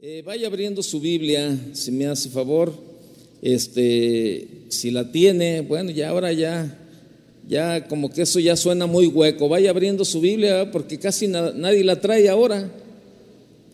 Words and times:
Eh, 0.00 0.22
vaya 0.24 0.46
abriendo 0.46 0.80
su 0.80 1.00
Biblia, 1.00 1.58
si 1.72 1.90
me 1.90 2.06
hace 2.06 2.28
favor. 2.28 2.72
Este, 3.42 4.46
si 4.68 4.92
la 4.92 5.10
tiene, 5.10 5.62
bueno, 5.62 5.90
ya 5.90 6.10
ahora 6.10 6.32
ya, 6.32 6.78
ya 7.48 7.88
como 7.88 8.08
que 8.08 8.22
eso 8.22 8.38
ya 8.38 8.56
suena 8.56 8.86
muy 8.86 9.08
hueco. 9.08 9.48
Vaya 9.48 9.70
abriendo 9.70 10.04
su 10.04 10.20
Biblia, 10.20 10.70
porque 10.70 11.00
casi 11.00 11.26
nadie 11.26 11.82
la 11.82 12.00
trae 12.00 12.28
ahora. 12.28 12.70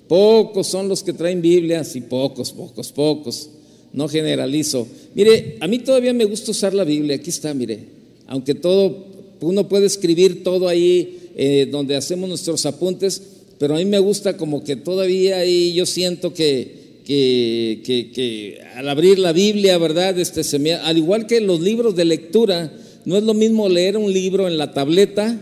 Pocos 0.08 0.66
son 0.66 0.88
los 0.88 1.02
que 1.02 1.12
traen 1.12 1.42
Biblias 1.42 1.94
y 1.94 2.00
pocos, 2.00 2.52
pocos, 2.52 2.90
pocos. 2.90 3.50
No 3.92 4.08
generalizo. 4.08 4.88
Mire, 5.14 5.58
a 5.60 5.68
mí 5.68 5.80
todavía 5.80 6.14
me 6.14 6.24
gusta 6.24 6.52
usar 6.52 6.72
la 6.72 6.84
Biblia. 6.84 7.16
Aquí 7.16 7.28
está, 7.28 7.52
mire. 7.52 7.80
Aunque 8.28 8.54
todo, 8.54 9.08
uno 9.42 9.68
puede 9.68 9.84
escribir 9.84 10.42
todo 10.42 10.68
ahí 10.68 11.32
eh, 11.36 11.68
donde 11.70 11.96
hacemos 11.96 12.30
nuestros 12.30 12.64
apuntes, 12.64 13.20
pero 13.64 13.76
a 13.76 13.78
mí 13.78 13.86
me 13.86 13.98
gusta 13.98 14.36
como 14.36 14.62
que 14.62 14.76
todavía 14.76 15.38
ahí 15.38 15.72
yo 15.72 15.86
siento 15.86 16.34
que, 16.34 17.00
que, 17.06 18.60
al 18.76 18.90
abrir 18.90 19.18
la 19.18 19.32
Biblia, 19.32 19.78
¿verdad? 19.78 20.18
Este, 20.18 20.44
se 20.44 20.58
me, 20.58 20.74
al 20.74 20.98
igual 20.98 21.26
que 21.26 21.40
los 21.40 21.60
libros 21.60 21.96
de 21.96 22.04
lectura, 22.04 22.70
no 23.06 23.16
es 23.16 23.22
lo 23.22 23.32
mismo 23.32 23.66
leer 23.70 23.96
un 23.96 24.12
libro 24.12 24.48
en 24.48 24.58
la 24.58 24.74
tableta 24.74 25.40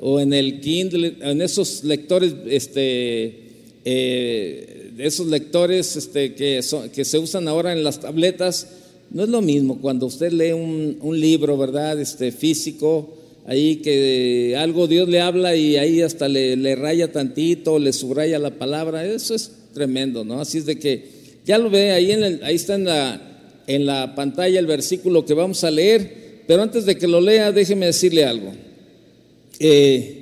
o 0.00 0.18
en 0.18 0.32
el 0.32 0.60
Kindle, 0.60 1.16
en 1.20 1.42
esos 1.42 1.84
lectores, 1.84 2.34
este, 2.46 3.38
eh, 3.84 4.92
esos 4.96 5.26
lectores 5.26 5.94
este, 5.96 6.32
que, 6.32 6.62
que 6.94 7.04
se 7.04 7.18
usan 7.18 7.48
ahora 7.48 7.74
en 7.74 7.84
las 7.84 8.00
tabletas, 8.00 8.68
no 9.10 9.24
es 9.24 9.28
lo 9.28 9.42
mismo 9.42 9.78
cuando 9.78 10.06
usted 10.06 10.32
lee 10.32 10.52
un, 10.52 10.96
un 11.02 11.20
libro, 11.20 11.58
¿verdad? 11.58 12.00
Este, 12.00 12.32
físico 12.32 13.17
ahí 13.48 13.76
que 13.76 14.54
algo 14.58 14.86
Dios 14.86 15.08
le 15.08 15.22
habla 15.22 15.56
y 15.56 15.78
ahí 15.78 16.02
hasta 16.02 16.28
le, 16.28 16.76
raya 16.76 17.10
tantito, 17.10 17.78
le 17.78 17.94
subraya 17.94 18.38
la 18.38 18.50
palabra, 18.50 19.06
eso 19.06 19.34
es 19.34 19.50
tremendo, 19.72 20.22
¿no? 20.22 20.42
Así 20.42 20.58
es 20.58 20.66
de 20.66 20.78
que 20.78 21.08
ya 21.46 21.56
lo 21.56 21.70
ve, 21.70 21.92
ahí, 21.92 22.12
en 22.12 22.44
ahí 22.44 22.54
está 22.54 22.74
en 22.74 22.84
la, 22.84 23.62
en 23.66 23.86
la 23.86 24.14
pantalla 24.14 24.58
el 24.58 24.66
versículo 24.66 25.24
que 25.24 25.32
vamos 25.32 25.64
a 25.64 25.70
leer, 25.70 26.42
pero 26.46 26.62
antes 26.62 26.84
de 26.84 26.98
que 26.98 27.08
lo 27.08 27.22
lea, 27.22 27.50
déjeme 27.50 27.86
decirle 27.86 28.26
algo. 28.26 28.52
Eh, 29.58 30.14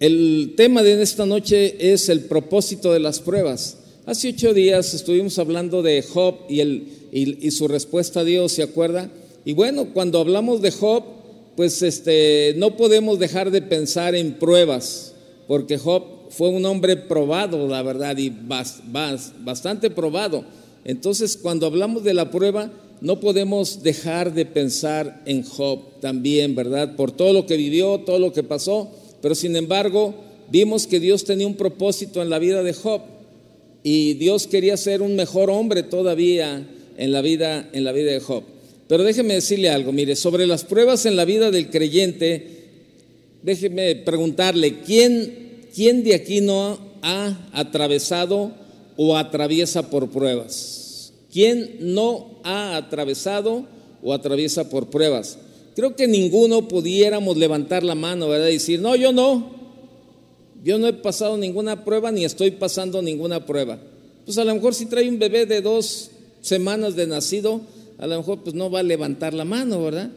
el 0.00 0.54
tema 0.56 0.82
de 0.82 1.02
esta 1.02 1.26
noche 1.26 1.92
es 1.92 2.08
el 2.08 2.20
propósito 2.20 2.94
de 2.94 3.00
las 3.00 3.20
pruebas. 3.20 3.76
Hace 4.06 4.30
ocho 4.30 4.54
días 4.54 4.94
estuvimos 4.94 5.38
hablando 5.38 5.82
de 5.82 6.00
Job 6.00 6.46
y, 6.48 6.60
el, 6.60 6.86
y 7.12 7.50
su 7.50 7.68
respuesta 7.68 8.20
a 8.20 8.24
Dios, 8.24 8.52
¿se 8.52 8.62
acuerda? 8.62 9.10
Y 9.44 9.52
bueno, 9.52 9.92
cuando 9.92 10.18
hablamos 10.18 10.62
de 10.62 10.70
Job, 10.70 11.19
pues 11.56 11.82
este, 11.82 12.54
no 12.56 12.76
podemos 12.76 13.18
dejar 13.18 13.50
de 13.50 13.62
pensar 13.62 14.14
en 14.14 14.34
pruebas, 14.34 15.14
porque 15.46 15.78
Job 15.78 16.04
fue 16.30 16.48
un 16.48 16.64
hombre 16.64 16.96
probado, 16.96 17.66
la 17.68 17.82
verdad, 17.82 18.16
y 18.16 18.30
bastante 18.30 19.90
probado. 19.90 20.44
Entonces, 20.84 21.36
cuando 21.36 21.66
hablamos 21.66 22.04
de 22.04 22.14
la 22.14 22.30
prueba, 22.30 22.70
no 23.00 23.18
podemos 23.20 23.82
dejar 23.82 24.32
de 24.34 24.46
pensar 24.46 25.22
en 25.26 25.42
Job 25.42 25.80
también, 26.00 26.54
¿verdad? 26.54 26.96
Por 26.96 27.12
todo 27.12 27.32
lo 27.32 27.46
que 27.46 27.56
vivió, 27.56 28.00
todo 28.00 28.18
lo 28.18 28.32
que 28.32 28.42
pasó, 28.42 28.90
pero 29.22 29.34
sin 29.34 29.56
embargo, 29.56 30.14
vimos 30.50 30.86
que 30.86 31.00
Dios 31.00 31.24
tenía 31.24 31.46
un 31.46 31.56
propósito 31.56 32.22
en 32.22 32.30
la 32.30 32.38
vida 32.38 32.62
de 32.62 32.72
Job 32.72 33.02
y 33.82 34.14
Dios 34.14 34.46
quería 34.46 34.76
ser 34.76 35.02
un 35.02 35.16
mejor 35.16 35.50
hombre 35.50 35.82
todavía 35.82 36.66
en 36.96 37.12
la 37.12 37.22
vida 37.22 37.68
en 37.72 37.84
la 37.84 37.92
vida 37.92 38.12
de 38.12 38.20
Job. 38.20 38.44
Pero 38.90 39.04
déjeme 39.04 39.34
decirle 39.34 39.70
algo, 39.70 39.92
mire, 39.92 40.16
sobre 40.16 40.48
las 40.48 40.64
pruebas 40.64 41.06
en 41.06 41.14
la 41.14 41.24
vida 41.24 41.52
del 41.52 41.70
creyente, 41.70 42.44
déjeme 43.40 43.94
preguntarle, 43.94 44.80
¿quién, 44.80 45.68
quién 45.72 46.02
de 46.02 46.16
aquí 46.16 46.40
no 46.40 46.76
ha 47.00 47.38
atravesado 47.52 48.50
o 48.96 49.16
atraviesa 49.16 49.90
por 49.90 50.10
pruebas? 50.10 51.12
¿Quién 51.32 51.76
no 51.78 52.40
ha 52.42 52.76
atravesado 52.76 53.64
o 54.02 54.12
atraviesa 54.12 54.68
por 54.68 54.90
pruebas? 54.90 55.38
Creo 55.76 55.94
que 55.94 56.08
ninguno 56.08 56.66
pudiéramos 56.66 57.36
levantar 57.36 57.84
la 57.84 57.94
mano, 57.94 58.28
¿verdad? 58.28 58.48
Y 58.48 58.54
decir, 58.54 58.80
no, 58.80 58.96
yo 58.96 59.12
no. 59.12 59.52
Yo 60.64 60.80
no 60.80 60.88
he 60.88 60.94
pasado 60.94 61.36
ninguna 61.36 61.84
prueba 61.84 62.10
ni 62.10 62.24
estoy 62.24 62.50
pasando 62.50 63.00
ninguna 63.02 63.46
prueba. 63.46 63.78
Pues 64.24 64.36
a 64.38 64.44
lo 64.44 64.52
mejor 64.52 64.74
si 64.74 64.86
trae 64.86 65.08
un 65.08 65.20
bebé 65.20 65.46
de 65.46 65.60
dos 65.60 66.10
semanas 66.40 66.96
de 66.96 67.06
nacido, 67.06 67.60
a 68.00 68.06
lo 68.06 68.16
mejor 68.16 68.42
pues 68.42 68.54
no 68.54 68.70
va 68.70 68.80
a 68.80 68.82
levantar 68.82 69.34
la 69.34 69.44
mano, 69.44 69.84
¿verdad? 69.84 70.10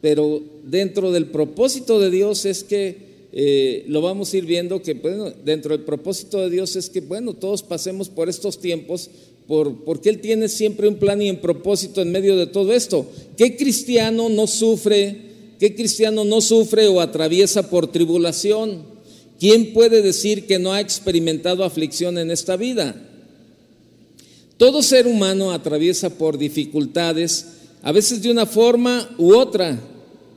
Pero 0.00 0.42
dentro 0.64 1.12
del 1.12 1.26
propósito 1.26 2.00
de 2.00 2.10
Dios 2.10 2.46
es 2.46 2.64
que 2.64 3.06
eh, 3.32 3.84
lo 3.88 4.00
vamos 4.00 4.32
a 4.32 4.38
ir 4.38 4.46
viendo 4.46 4.80
que 4.80 4.94
bueno, 4.94 5.30
dentro 5.44 5.76
del 5.76 5.84
propósito 5.84 6.40
de 6.40 6.48
Dios 6.48 6.74
es 6.76 6.88
que 6.88 7.02
bueno, 7.02 7.34
todos 7.34 7.62
pasemos 7.62 8.08
por 8.08 8.30
estos 8.30 8.58
tiempos 8.58 9.10
por, 9.46 9.84
porque 9.84 10.08
Él 10.08 10.20
tiene 10.20 10.48
siempre 10.48 10.88
un 10.88 10.96
plan 10.96 11.20
y 11.20 11.28
un 11.28 11.36
propósito 11.36 12.00
en 12.00 12.10
medio 12.10 12.36
de 12.36 12.46
todo 12.46 12.72
esto. 12.72 13.06
¿Qué 13.36 13.56
cristiano 13.56 14.30
no 14.30 14.46
sufre? 14.46 15.16
¿Qué 15.60 15.74
cristiano 15.74 16.24
no 16.24 16.40
sufre 16.40 16.88
o 16.88 17.00
atraviesa 17.00 17.68
por 17.68 17.92
tribulación? 17.92 18.82
¿Quién 19.38 19.74
puede 19.74 20.00
decir 20.00 20.46
que 20.46 20.58
no 20.58 20.72
ha 20.72 20.80
experimentado 20.80 21.64
aflicción 21.64 22.16
en 22.16 22.30
esta 22.30 22.56
vida? 22.56 22.96
Todo 24.56 24.82
ser 24.82 25.06
humano 25.06 25.52
atraviesa 25.52 26.10
por 26.10 26.38
dificultades, 26.38 27.46
a 27.82 27.92
veces 27.92 28.22
de 28.22 28.30
una 28.30 28.46
forma 28.46 29.08
u 29.18 29.34
otra, 29.34 29.78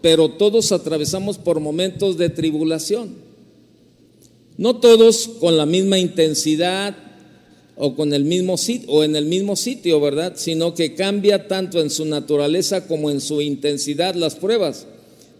pero 0.01 0.29
todos 0.29 0.71
atravesamos 0.71 1.37
por 1.37 1.59
momentos 1.59 2.17
de 2.17 2.29
tribulación. 2.29 3.15
No 4.57 4.77
todos 4.77 5.29
con 5.39 5.55
la 5.55 5.65
misma 5.65 5.99
intensidad 5.99 6.97
o 7.77 7.95
con 7.95 8.13
el 8.13 8.25
mismo 8.25 8.57
sitio 8.57 8.91
o 8.91 9.03
en 9.05 9.15
el 9.15 9.25
mismo 9.25 9.55
sitio, 9.55 10.01
¿verdad? 10.01 10.33
Sino 10.35 10.75
que 10.75 10.95
cambia 10.95 11.47
tanto 11.47 11.79
en 11.79 11.89
su 11.89 12.03
naturaleza 12.03 12.87
como 12.87 13.09
en 13.09 13.21
su 13.21 13.41
intensidad 13.41 14.15
las 14.15 14.35
pruebas. 14.35 14.85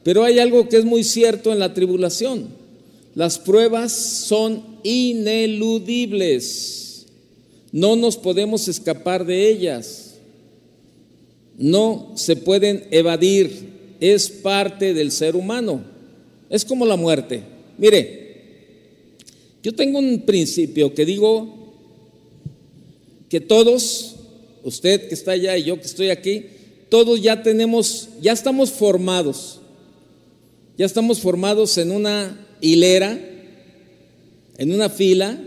Pero 0.03 0.23
hay 0.23 0.39
algo 0.39 0.69
que 0.69 0.77
es 0.77 0.85
muy 0.85 1.03
cierto 1.03 1.51
en 1.51 1.59
la 1.59 1.73
tribulación. 1.73 2.47
Las 3.13 3.39
pruebas 3.39 3.91
son 3.91 4.63
ineludibles. 4.83 6.88
No 7.71 7.95
nos 7.95 8.17
podemos 8.17 8.67
escapar 8.67 9.25
de 9.25 9.49
ellas. 9.49 10.15
No 11.57 12.13
se 12.15 12.35
pueden 12.35 12.85
evadir. 12.91 13.97
Es 13.99 14.29
parte 14.29 14.93
del 14.93 15.11
ser 15.11 15.35
humano. 15.35 15.83
Es 16.49 16.65
como 16.65 16.85
la 16.85 16.95
muerte. 16.95 17.43
Mire, 17.77 18.19
yo 19.61 19.73
tengo 19.73 19.99
un 19.99 20.21
principio 20.21 20.93
que 20.93 21.05
digo 21.05 21.73
que 23.27 23.39
todos, 23.39 24.15
usted 24.63 25.07
que 25.07 25.13
está 25.13 25.31
allá 25.31 25.57
y 25.57 25.65
yo 25.65 25.75
que 25.79 25.85
estoy 25.85 26.09
aquí, 26.09 26.45
todos 26.89 27.21
ya 27.21 27.43
tenemos, 27.43 28.09
ya 28.21 28.31
estamos 28.31 28.71
formados. 28.71 29.59
Ya 30.77 30.85
estamos 30.85 31.19
formados 31.19 31.77
en 31.77 31.91
una 31.91 32.47
hilera, 32.61 33.19
en 34.57 34.73
una 34.73 34.89
fila, 34.89 35.39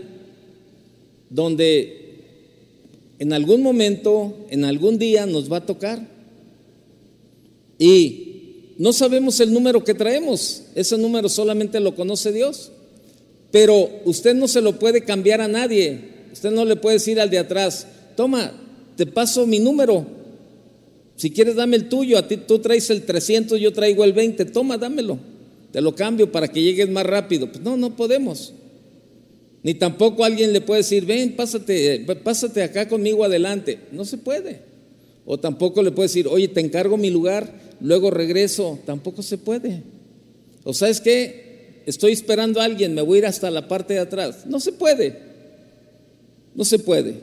donde 1.29 2.02
en 3.23 3.31
algún 3.31 3.61
momento, 3.61 4.35
en 4.49 4.65
algún 4.65 4.97
día 4.99 5.25
nos 5.25 5.49
va 5.49 5.57
a 5.57 5.65
tocar. 5.65 6.05
Y 7.79 8.73
no 8.77 8.91
sabemos 8.91 9.39
el 9.39 9.53
número 9.53 9.81
que 9.81 9.93
traemos, 9.93 10.63
ese 10.75 10.97
número 10.97 11.29
solamente 11.29 11.79
lo 11.79 11.95
conoce 11.95 12.33
Dios. 12.33 12.73
Pero 13.49 13.89
usted 14.03 14.35
no 14.35 14.49
se 14.49 14.59
lo 14.59 14.77
puede 14.77 15.05
cambiar 15.05 15.39
a 15.39 15.47
nadie. 15.47 16.01
Usted 16.33 16.51
no 16.51 16.65
le 16.65 16.75
puede 16.75 16.95
decir 16.95 17.17
al 17.17 17.29
de 17.29 17.39
atrás, 17.39 17.87
toma, 18.17 18.51
te 18.97 19.05
paso 19.05 19.47
mi 19.47 19.59
número. 19.59 20.05
Si 21.15 21.31
quieres, 21.31 21.55
dame 21.55 21.77
el 21.77 21.87
tuyo. 21.87 22.17
A 22.17 22.27
ti 22.27 22.35
tú 22.35 22.59
traes 22.59 22.89
el 22.89 23.03
300, 23.03 23.57
yo 23.57 23.71
traigo 23.71 24.03
el 24.03 24.11
20. 24.11 24.43
Toma, 24.43 24.77
dámelo. 24.77 25.17
Te 25.71 25.79
lo 25.79 25.95
cambio 25.95 26.29
para 26.29 26.49
que 26.49 26.61
llegues 26.61 26.89
más 26.89 27.05
rápido. 27.05 27.49
Pues 27.49 27.63
no, 27.63 27.77
no 27.77 27.95
podemos. 27.95 28.53
Ni 29.63 29.73
tampoco 29.73 30.25
alguien 30.25 30.51
le 30.51 30.59
puede 30.59 30.81
decir, 30.81 31.05
ven, 31.05 31.35
pásate, 31.37 32.05
pásate 32.21 32.61
acá 32.63 32.87
conmigo 32.87 33.23
adelante. 33.23 33.79
No 33.93 34.03
se 34.03 34.17
puede. 34.17 34.59
O 35.25 35.39
tampoco 35.39 35.81
le 35.81 35.91
puede 35.91 36.09
decir, 36.09 36.27
oye, 36.27 36.49
te 36.49 36.59
encargo 36.59 36.97
mi 36.97 37.09
lugar, 37.09 37.53
luego 37.79 38.11
regreso. 38.11 38.77
Tampoco 38.85 39.23
se 39.23 39.37
puede. 39.37 39.81
O 40.65 40.73
sabes 40.73 40.99
qué, 40.99 41.81
estoy 41.85 42.11
esperando 42.11 42.59
a 42.59 42.65
alguien, 42.65 42.93
me 42.93 43.01
voy 43.01 43.15
a 43.15 43.19
ir 43.19 43.25
hasta 43.25 43.49
la 43.49 43.69
parte 43.69 43.93
de 43.93 44.01
atrás. 44.01 44.45
No 44.45 44.59
se 44.59 44.73
puede. 44.73 45.17
No 46.53 46.65
se 46.65 46.77
puede. 46.77 47.15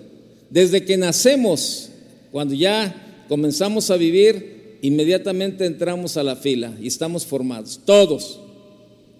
Desde 0.48 0.82
que 0.84 0.96
nacemos, 0.96 1.90
cuando 2.32 2.54
ya 2.54 3.26
comenzamos 3.28 3.90
a 3.90 3.98
vivir, 3.98 4.78
inmediatamente 4.80 5.66
entramos 5.66 6.16
a 6.16 6.22
la 6.22 6.36
fila 6.36 6.74
y 6.80 6.86
estamos 6.86 7.26
formados. 7.26 7.80
Todos, 7.84 8.40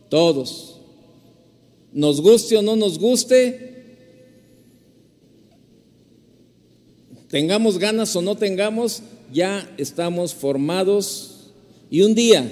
todos 0.09 0.70
nos 1.93 2.21
guste 2.21 2.57
o 2.57 2.63
no 2.63 2.77
nos 2.77 2.99
guste, 2.99 3.71
tengamos 7.29 7.79
ganas 7.79 8.15
o 8.17 8.23
no 8.23 8.37
tengamos, 8.37 9.03
ya 9.33 9.69
estamos 9.79 10.35
formados 10.35 11.51
y 11.91 12.03
un 12.03 12.15
día 12.15 12.49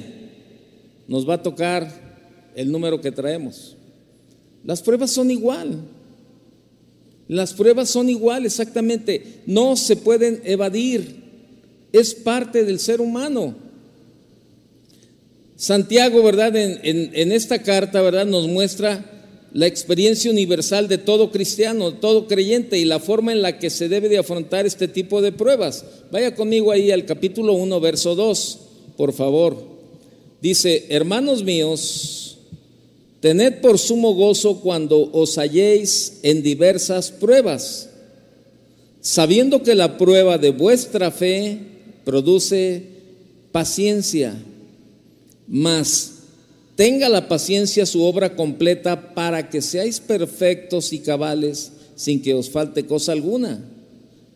nos 1.06 1.29
va 1.29 1.35
a 1.35 1.43
tocar 1.43 2.08
el 2.55 2.70
número 2.70 3.00
que 3.00 3.12
traemos. 3.12 3.76
Las 4.64 4.82
pruebas 4.82 5.11
son 5.11 5.31
igual. 5.31 5.81
Las 7.29 7.52
pruebas 7.52 7.90
son 7.90 8.08
iguales, 8.08 8.52
exactamente. 8.52 9.43
No 9.46 9.76
se 9.76 9.96
pueden 9.96 10.40
evadir. 10.44 11.23
Es 11.93 12.14
parte 12.14 12.64
del 12.64 12.79
ser 12.79 13.00
humano. 13.00 13.55
Santiago, 15.56 16.23
¿verdad? 16.23 16.55
En, 16.56 17.11
en, 17.14 17.32
esta 17.32 17.62
carta, 17.62 18.00
¿verdad? 18.00 18.26
Nos 18.26 18.46
muestra 18.46 19.17
la 19.52 19.66
experiencia 19.66 20.30
universal 20.30 20.88
de 20.88 20.98
todo 20.98 21.30
cristiano, 21.30 21.94
todo 21.94 22.26
creyente 22.26 22.78
y 22.78 22.84
la 22.84 23.00
forma 23.00 23.32
en 23.32 23.42
la 23.42 23.58
que 23.58 23.70
se 23.70 23.88
debe 23.88 24.08
de 24.08 24.18
afrontar 24.18 24.66
este 24.66 24.88
tipo 24.88 25.22
de 25.22 25.32
pruebas. 25.32 25.84
Vaya 26.10 26.34
conmigo 26.34 26.70
ahí 26.70 26.90
al 26.90 27.06
capítulo 27.06 27.54
1, 27.54 27.80
verso 27.80 28.14
2, 28.14 28.58
por 28.96 29.12
favor. 29.12 29.56
Dice, 30.40 30.86
hermanos 30.90 31.42
míos, 31.42 32.38
tened 33.20 33.60
por 33.60 33.78
sumo 33.78 34.14
gozo 34.14 34.60
cuando 34.60 35.10
os 35.12 35.38
halléis 35.38 36.20
en 36.22 36.42
diversas 36.42 37.10
pruebas, 37.10 37.88
sabiendo 39.00 39.62
que 39.62 39.74
la 39.74 39.96
prueba 39.96 40.38
de 40.38 40.50
vuestra 40.50 41.10
fe 41.10 41.58
produce 42.04 42.82
paciencia, 43.50 44.36
mas 45.48 46.17
tenga 46.78 47.08
la 47.08 47.26
paciencia 47.26 47.84
su 47.86 48.04
obra 48.04 48.36
completa 48.36 49.12
para 49.12 49.50
que 49.50 49.60
seáis 49.60 49.98
perfectos 49.98 50.92
y 50.92 51.00
cabales 51.00 51.72
sin 51.96 52.22
que 52.22 52.34
os 52.34 52.50
falte 52.50 52.86
cosa 52.86 53.10
alguna. 53.10 53.60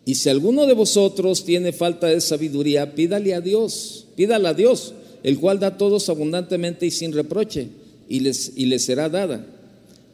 Y 0.05 0.17
si 0.17 0.29
alguno 0.29 0.67
de 0.67 0.75
vosotros 0.75 1.45
tiene 1.45 1.73
falta 1.73 2.09
de 2.09 2.21
sabiduría, 2.21 2.97
pídale 2.97 3.35
a 3.35 3.41
Dios, 3.41 4.09
pídale 4.17 4.49
a 4.49 4.55
Dios, 4.55 4.93
el 5.23 5.39
cual 5.39 5.61
da 5.61 5.79
todos 5.79 6.09
abundantemente 6.09 6.85
y 6.85 6.91
sin 6.91 7.13
reproche, 7.13 7.69
y 8.09 8.19
les, 8.19 8.51
y 8.57 8.67
les 8.67 8.85
será 8.85 9.09
dada. 9.09 9.47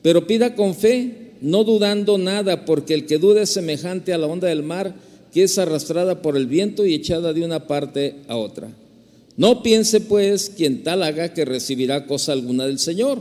Pero 0.02 0.26
pida 0.26 0.54
con 0.54 0.75
fe, 0.75 1.32
no 1.40 1.64
dudando 1.64 2.19
nada, 2.19 2.66
porque 2.66 2.92
el 2.92 3.06
que 3.06 3.16
duda 3.16 3.40
es 3.40 3.48
semejante 3.48 4.12
a 4.12 4.19
la 4.19 4.26
onda 4.26 4.48
del 4.48 4.62
mar, 4.62 4.94
que 5.32 5.44
es 5.44 5.56
arrastrada 5.56 6.20
por 6.20 6.36
el 6.36 6.46
viento 6.46 6.84
y 6.84 6.92
echada 6.92 7.32
de 7.32 7.42
una 7.42 7.66
parte 7.66 8.16
a 8.28 8.36
otra. 8.36 8.69
No 9.38 9.62
piense 9.62 10.00
pues 10.00 10.50
quien 10.50 10.82
tal 10.82 11.05
haga 11.05 11.32
que 11.32 11.44
recibirá 11.44 12.06
cosa 12.06 12.32
alguna 12.32 12.67
del 12.67 12.81
Señor. 12.81 13.20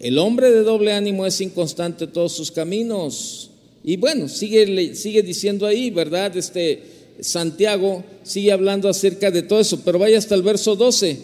El 0.00 0.18
hombre 0.18 0.50
de 0.50 0.64
doble 0.64 0.92
ánimo 0.92 1.24
es 1.26 1.40
inconstante 1.40 2.04
en 2.04 2.12
todos 2.12 2.32
sus 2.32 2.50
caminos. 2.50 3.50
Y 3.84 3.98
bueno, 3.98 4.28
sigue, 4.28 4.96
sigue 4.96 5.22
diciendo 5.22 5.64
ahí, 5.64 5.90
¿verdad? 5.90 6.36
Este 6.36 6.82
Santiago 7.20 8.02
sigue 8.24 8.50
hablando 8.50 8.88
acerca 8.88 9.30
de 9.30 9.42
todo 9.42 9.60
eso, 9.60 9.82
pero 9.84 10.00
vaya 10.00 10.18
hasta 10.18 10.34
el 10.34 10.42
verso 10.42 10.74
12. 10.74 11.18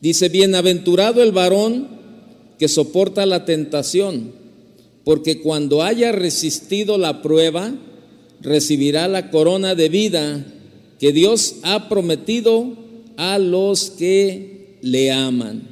Dice, 0.00 0.28
bienaventurado 0.28 1.22
el 1.22 1.30
varón 1.30 1.86
que 2.58 2.66
soporta 2.66 3.24
la 3.24 3.44
tentación, 3.44 4.32
porque 5.04 5.40
cuando 5.40 5.84
haya 5.84 6.10
resistido 6.10 6.98
la 6.98 7.22
prueba, 7.22 7.72
recibirá 8.40 9.06
la 9.06 9.30
corona 9.30 9.76
de 9.76 9.88
vida 9.88 10.44
que 10.98 11.12
Dios 11.12 11.56
ha 11.62 11.88
prometido 11.88 12.76
a 13.16 13.38
los 13.38 13.90
que 13.90 14.78
le 14.82 15.10
aman. 15.10 15.62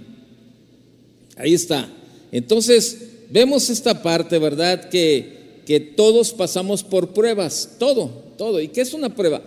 Ahí 1.37 1.55
está. 1.55 1.89
Entonces, 2.31 3.11
vemos 3.31 3.71
esta 3.71 4.03
parte, 4.03 4.39
¿verdad? 4.39 4.89
Que, 4.89 5.63
que 5.67 5.81
todos 5.81 6.33
pasamos 6.33 6.83
por 6.83 7.13
pruebas, 7.13 7.77
todo, 7.79 8.09
todo. 8.37 8.61
¿Y 8.61 8.69
qué 8.69 8.81
es 8.81 8.95
una 8.95 9.15
prueba? 9.15 9.43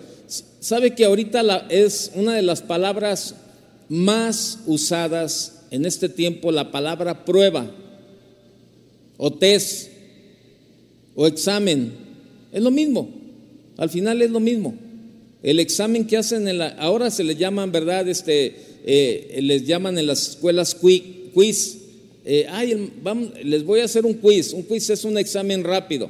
Sabe 0.59 0.95
que 0.95 1.05
ahorita 1.05 1.43
la, 1.43 1.67
es 1.69 2.11
una 2.15 2.35
de 2.35 2.41
las 2.41 2.61
palabras 2.61 3.35
más 3.89 4.59
usadas 4.65 5.63
en 5.71 5.85
este 5.85 6.09
tiempo, 6.09 6.51
la 6.51 6.71
palabra 6.71 7.25
prueba, 7.25 7.69
o 9.17 9.31
test, 9.31 9.89
o 11.15 11.27
examen. 11.27 11.93
Es 12.51 12.61
lo 12.61 12.71
mismo, 12.71 13.09
al 13.77 13.89
final 13.89 14.21
es 14.21 14.31
lo 14.31 14.39
mismo. 14.39 14.73
El 15.45 15.59
examen 15.59 16.07
que 16.07 16.17
hacen 16.17 16.47
en 16.47 16.57
la, 16.57 16.69
ahora 16.69 17.11
se 17.11 17.23
le 17.23 17.35
llaman, 17.35 17.71
¿verdad? 17.71 18.09
Este, 18.09 18.55
eh, 18.83 19.37
les 19.43 19.63
llaman 19.63 19.95
en 19.99 20.07
las 20.07 20.29
escuelas 20.29 20.73
quiz. 20.73 21.77
Eh, 22.25 22.47
ay, 22.49 22.91
vamos, 23.03 23.29
les 23.43 23.63
voy 23.63 23.81
a 23.81 23.85
hacer 23.85 24.07
un 24.07 24.15
quiz. 24.15 24.53
Un 24.53 24.63
quiz 24.63 24.89
es 24.89 25.05
un 25.05 25.19
examen 25.19 25.63
rápido. 25.63 26.09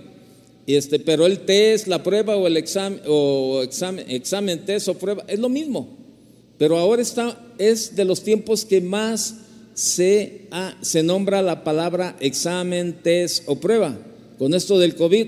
Este, 0.66 1.00
pero 1.00 1.26
el 1.26 1.40
test, 1.40 1.88
la 1.88 2.02
prueba 2.02 2.38
o 2.38 2.48
el 2.48 2.56
examen, 2.56 3.02
o 3.08 3.62
examen, 3.62 4.10
examen, 4.10 4.66
test 4.66 4.88
o 4.88 4.94
prueba, 4.94 5.26
es 5.28 5.38
lo 5.38 5.50
mismo. 5.50 5.90
Pero 6.58 6.78
ahora 6.78 7.02
está, 7.02 7.38
es 7.58 7.94
de 7.94 8.06
los 8.06 8.24
tiempos 8.24 8.64
que 8.64 8.80
más 8.80 9.36
se, 9.74 10.44
se 10.80 11.04
nombra 11.04 11.42
la 11.42 11.66
palabra 11.66 12.16
examen, 12.22 13.00
test 13.04 13.44
o 13.48 13.58
prueba. 13.58 13.98
Con 14.40 14.54
esto 14.54 14.80
del 14.80 14.96
COVID, 14.96 15.28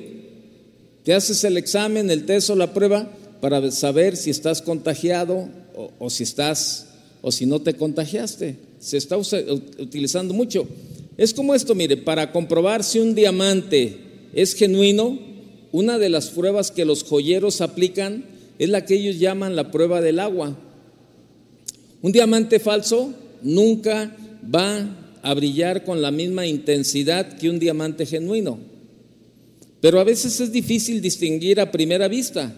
te 1.04 1.14
haces 1.14 1.44
el 1.44 1.58
examen, 1.58 2.10
el 2.10 2.26
test 2.26 2.52
o 2.52 2.56
la 2.56 2.74
prueba 2.74 3.12
para 3.42 3.72
saber 3.72 4.16
si 4.16 4.30
estás 4.30 4.62
contagiado 4.62 5.50
o, 6.00 6.10
si 6.10 6.24
estás 6.24 6.88
o 7.22 7.32
si 7.32 7.46
no 7.46 7.62
te 7.62 7.76
contagiaste. 7.76 8.56
Se 8.80 8.98
está 8.98 9.18
utilizando 9.18 10.34
mucho. 10.34 10.68
Es 11.18 11.34
como 11.34 11.56
esto, 11.56 11.76
mire, 11.76 11.98
para 11.98 12.32
comprobar 12.32 12.84
si 12.84 13.00
un 13.00 13.16
diamante 13.16 13.98
es 14.34 14.54
genuino, 14.54 15.20
una 15.72 15.98
de 15.98 16.10
las 16.10 16.30
pruebas 16.30 16.72
que 16.72 16.86
los 16.86 17.04
joyeros 17.04 17.62
aplican 17.62 18.26
es 18.60 18.70
la 18.70 18.86
que 18.86 18.96
ellos 18.96 19.20
llaman 19.20 19.56
la 19.56 19.72
prueba 19.72 20.02
del 20.02 20.20
agua. 20.20 20.58
Un 22.02 22.12
diamante 22.12 22.60
falso 22.60 23.14
nunca 23.42 24.16
va 24.44 25.20
a 25.22 25.34
brillar 25.34 25.84
con 25.84 26.02
la 26.02 26.12
misma 26.12 26.46
intensidad 26.46 27.38
que 27.38 27.50
un 27.50 27.60
diamante 27.60 28.06
genuino. 28.06 28.60
Pero 29.82 30.00
a 30.00 30.04
veces 30.04 30.40
es 30.40 30.52
difícil 30.52 31.02
distinguir 31.02 31.60
a 31.60 31.72
primera 31.72 32.08
vista. 32.08 32.54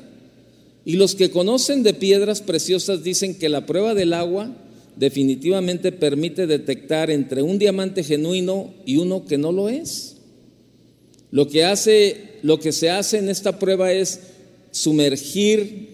Y 0.89 0.93
los 0.93 1.13
que 1.13 1.29
conocen 1.29 1.83
de 1.83 1.93
piedras 1.93 2.41
preciosas 2.41 3.03
dicen 3.03 3.35
que 3.35 3.47
la 3.47 3.67
prueba 3.67 3.93
del 3.93 4.11
agua 4.11 4.49
definitivamente 4.95 5.91
permite 5.91 6.47
detectar 6.47 7.11
entre 7.11 7.43
un 7.43 7.59
diamante 7.59 8.03
genuino 8.03 8.73
y 8.87 8.97
uno 8.97 9.23
que 9.23 9.37
no 9.37 9.51
lo 9.51 9.69
es. 9.69 10.17
Lo 11.29 11.47
que 11.47 11.63
hace, 11.63 12.39
lo 12.41 12.59
que 12.59 12.71
se 12.71 12.89
hace 12.89 13.19
en 13.19 13.29
esta 13.29 13.59
prueba 13.59 13.93
es 13.93 14.19
sumergir 14.71 15.89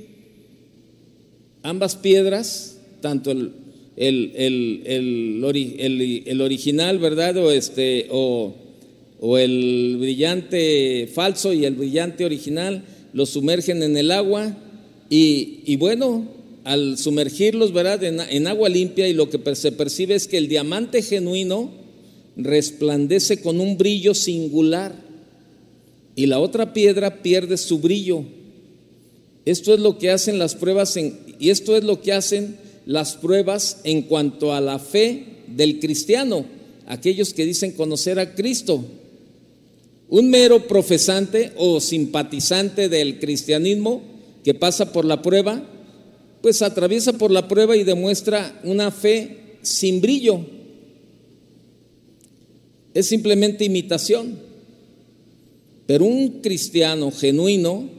ambas 1.62 1.98
piedras, 1.98 2.78
tanto 3.02 3.32
el, 3.32 3.52
original, 6.40 7.00
¿verdad? 7.00 7.36
O, 7.36 7.52
este, 7.52 8.08
o, 8.12 8.56
o 9.20 9.38
el 9.38 9.98
brillante 10.00 11.10
falso 11.14 11.52
y 11.52 11.66
el 11.66 11.76
brillante 11.76 12.24
original, 12.24 12.86
lo 13.12 13.26
sumergen 13.26 13.84
en 13.84 13.98
el 13.98 14.12
agua 14.12 14.62
y, 15.10 15.76
bueno, 15.76 16.28
al 16.64 16.98
sumergirlos 16.98 17.72
¿verdad? 17.74 18.04
En, 18.04 18.48
agua 18.48 18.70
limpia 18.70 19.08
y 19.08 19.14
lo 19.14 19.30
que 19.30 19.56
se 19.56 19.72
percibe 19.72 20.16
es 20.16 20.28
que 20.28 20.38
el 20.38 20.48
diamante 20.48 21.02
genuino 21.02 21.70
resplandece 22.36 23.42
con 23.42 23.60
un 23.60 23.78
brillo 23.78 24.14
singular 24.14 24.96
y 26.16 26.26
la 26.26 26.40
otra 26.40 26.74
piedra 26.74 27.22
pierde 27.22 27.58
su 27.58 27.80
brillo. 27.80 28.24
Esto 29.46 29.74
es 29.74 29.80
lo 29.80 30.00
que 30.00 30.10
hacen 30.10 30.40
las 30.40 30.56
pruebas 30.56 30.98
y 30.98 31.50
esto 31.50 31.78
es 31.78 31.84
lo 31.84 32.02
que 32.02 32.14
hacen 32.14 32.58
las 32.86 33.16
pruebas 33.16 33.82
en 33.84 34.04
cuanto 34.04 34.54
a 34.54 34.62
la 34.62 34.80
fe 34.80 35.26
del 35.48 35.80
cristiano, 35.80 36.46
aquellos 36.88 37.34
que 37.34 37.46
dicen 37.46 37.74
conocer 37.74 38.18
a 38.18 38.34
Cristo. 38.34 38.84
Un 40.10 40.30
mero 40.30 40.68
profesante 40.68 41.52
o 41.58 41.80
simpatizante 41.80 42.90
del 42.90 43.20
cristianismo 43.20 44.15
que 44.46 44.54
pasa 44.54 44.94
por 44.94 45.06
la 45.06 45.24
prueba, 45.24 45.60
pues 46.44 46.62
atraviesa 46.62 47.14
por 47.14 47.32
la 47.32 47.48
prueba 47.48 47.76
y 47.76 47.84
demuestra 47.84 48.62
una 48.64 48.92
fe 48.92 49.58
sin 49.64 50.02
brillo. 50.02 50.40
Es 52.94 53.08
simplemente 53.08 53.66
imitación. 53.66 54.38
Pero 55.88 56.06
un 56.06 56.42
cristiano 56.42 57.12
genuino 57.12 57.90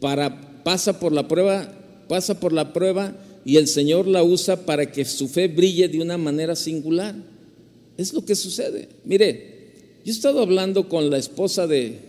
para, 0.00 0.62
pasa 0.64 1.00
por 1.00 1.12
la 1.12 1.26
prueba, 1.26 1.72
pasa 2.08 2.38
por 2.38 2.52
la 2.52 2.74
prueba 2.74 3.16
y 3.46 3.56
el 3.56 3.68
Señor 3.68 4.06
la 4.06 4.22
usa 4.22 4.66
para 4.66 4.92
que 4.92 5.06
su 5.06 5.28
fe 5.28 5.48
brille 5.48 5.88
de 5.88 6.02
una 6.02 6.18
manera 6.18 6.54
singular. 6.56 7.14
Es 7.96 8.12
lo 8.12 8.22
que 8.22 8.34
sucede. 8.34 8.90
Mire, 9.06 9.72
yo 10.04 10.12
he 10.12 10.14
estado 10.14 10.42
hablando 10.42 10.90
con 10.90 11.08
la 11.08 11.16
esposa 11.16 11.66
de, 11.66 12.07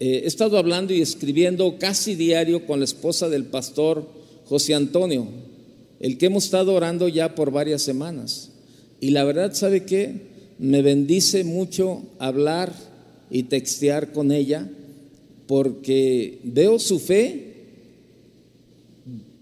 eh, 0.00 0.20
he 0.22 0.26
estado 0.26 0.58
hablando 0.58 0.94
y 0.94 1.00
escribiendo 1.00 1.78
casi 1.78 2.14
diario 2.14 2.66
con 2.66 2.78
la 2.78 2.84
esposa 2.84 3.28
del 3.28 3.44
pastor 3.44 4.08
José 4.44 4.74
Antonio, 4.74 5.26
el 5.98 6.18
que 6.18 6.26
hemos 6.26 6.44
estado 6.44 6.74
orando 6.74 7.08
ya 7.08 7.34
por 7.34 7.50
varias 7.50 7.82
semanas. 7.82 8.50
Y 9.00 9.10
la 9.10 9.24
verdad, 9.24 9.54
¿sabe 9.54 9.84
qué? 9.84 10.28
Me 10.58 10.82
bendice 10.82 11.44
mucho 11.44 12.02
hablar 12.18 12.72
y 13.30 13.44
textear 13.44 14.12
con 14.12 14.32
ella 14.32 14.68
porque 15.46 16.38
veo 16.44 16.78
su 16.78 16.98
fe 16.98 17.54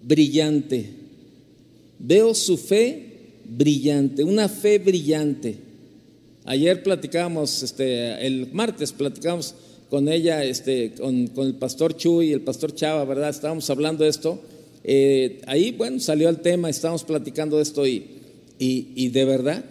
brillante. 0.02 0.90
Veo 1.98 2.34
su 2.34 2.56
fe 2.56 3.06
brillante, 3.44 4.24
una 4.24 4.48
fe 4.48 4.78
brillante. 4.78 5.56
Ayer 6.44 6.82
platicábamos, 6.82 7.62
este, 7.62 8.26
el 8.26 8.52
martes 8.52 8.92
platicábamos 8.92 9.54
con 9.90 10.08
ella, 10.08 10.44
este, 10.44 10.92
con, 10.92 11.30
el 11.36 11.54
pastor 11.54 11.96
Chuy 11.96 12.28
y 12.28 12.32
el 12.32 12.40
pastor 12.40 12.74
Chava, 12.74 13.04
¿verdad? 13.04 13.30
Estábamos 13.30 13.68
hablando 13.70 14.04
de 14.04 14.10
esto. 14.10 14.40
Eh, 14.84 15.40
ahí, 15.46 15.72
bueno, 15.72 16.00
salió 16.00 16.28
el 16.28 16.40
tema, 16.40 16.68
estábamos 16.70 17.04
platicando 17.04 17.56
de 17.56 17.62
esto 17.62 17.86
y, 17.86 18.06
y, 18.58 19.08
de 19.08 19.24
verdad, 19.24 19.64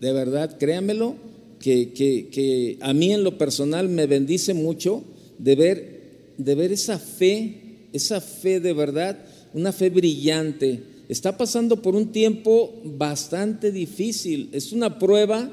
de 0.00 0.12
verdad, 0.12 0.56
créanmelo, 0.58 1.16
que, 1.60 1.92
que, 1.92 2.78
a 2.80 2.92
mí 2.92 3.12
en 3.12 3.24
lo 3.24 3.38
personal 3.38 3.88
me 3.88 4.06
bendice 4.06 4.54
mucho 4.54 5.02
de 5.38 5.56
ver, 5.56 6.00
de 6.38 6.54
ver 6.54 6.72
esa 6.72 6.98
fe, 6.98 7.88
esa 7.92 8.20
fe 8.20 8.60
de 8.60 8.72
verdad, 8.72 9.18
una 9.52 9.72
fe 9.72 9.90
brillante. 9.90 10.82
Está 11.08 11.36
pasando 11.36 11.82
por 11.82 11.94
un 11.94 12.12
tiempo 12.12 12.74
bastante 12.84 13.72
difícil, 13.72 14.50
es 14.52 14.72
una 14.72 14.98
prueba 14.98 15.50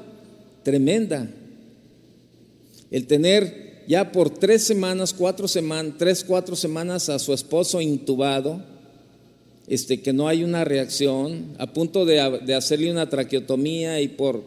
tremenda. 0.62 1.30
El 2.90 3.06
tener 3.06 3.63
ya 3.86 4.12
por 4.12 4.30
tres 4.30 4.62
semanas, 4.62 5.12
cuatro 5.12 5.48
semanas, 5.48 5.94
tres, 5.98 6.24
cuatro 6.24 6.56
semanas 6.56 7.08
a 7.08 7.18
su 7.18 7.32
esposo 7.32 7.80
intubado, 7.80 8.62
este, 9.66 10.00
que 10.00 10.12
no 10.12 10.28
hay 10.28 10.44
una 10.44 10.64
reacción, 10.64 11.54
a 11.58 11.72
punto 11.72 12.04
de, 12.04 12.20
hacerle 12.54 12.90
una 12.90 13.08
traqueotomía 13.08 14.00
y 14.00 14.08
por, 14.08 14.42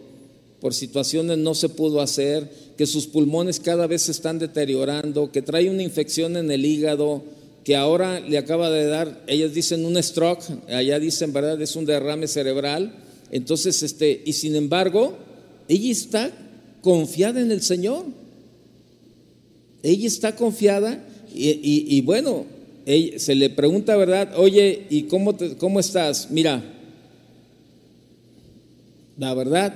por 0.59 0.73
situaciones 0.73 1.37
no 1.37 1.55
se 1.55 1.69
pudo 1.69 2.01
hacer, 2.01 2.49
que 2.77 2.85
sus 2.85 3.07
pulmones 3.07 3.59
cada 3.59 3.87
vez 3.87 4.03
se 4.03 4.11
están 4.11 4.39
deteriorando, 4.39 5.31
que 5.31 5.41
trae 5.41 5.69
una 5.69 5.83
infección 5.83 6.37
en 6.37 6.51
el 6.51 6.65
hígado, 6.65 7.23
que 7.63 7.75
ahora 7.75 8.19
le 8.19 8.37
acaba 8.37 8.69
de 8.69 8.85
dar, 8.85 9.23
ellas 9.27 9.53
dicen 9.53 9.85
un 9.85 10.01
stroke, 10.01 10.43
allá 10.69 10.99
dicen, 10.99 11.33
¿verdad? 11.33 11.61
Es 11.61 11.75
un 11.75 11.85
derrame 11.85 12.27
cerebral. 12.27 12.95
Entonces, 13.29 13.83
este, 13.83 14.21
y 14.25 14.33
sin 14.33 14.55
embargo, 14.55 15.17
ella 15.67 15.91
está 15.91 16.31
confiada 16.81 17.41
en 17.41 17.51
el 17.51 17.61
Señor. 17.61 18.05
Ella 19.87 20.07
está 20.07 20.35
confiada 20.35 21.01
y, 21.33 22.01
bueno, 22.01 22.45
se 23.17 23.35
le 23.35 23.49
pregunta, 23.49 23.95
¿verdad? 23.95 24.33
Oye, 24.35 24.85
¿y 24.89 25.03
cómo, 25.03 25.33
cómo 25.57 25.79
estás? 25.79 26.29
Mira, 26.29 26.61
la 29.17 29.33
verdad, 29.33 29.73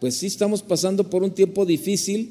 pues 0.00 0.14
sí 0.14 0.28
estamos 0.28 0.62
pasando 0.62 1.10
por 1.10 1.22
un 1.22 1.32
tiempo 1.32 1.66
difícil, 1.66 2.30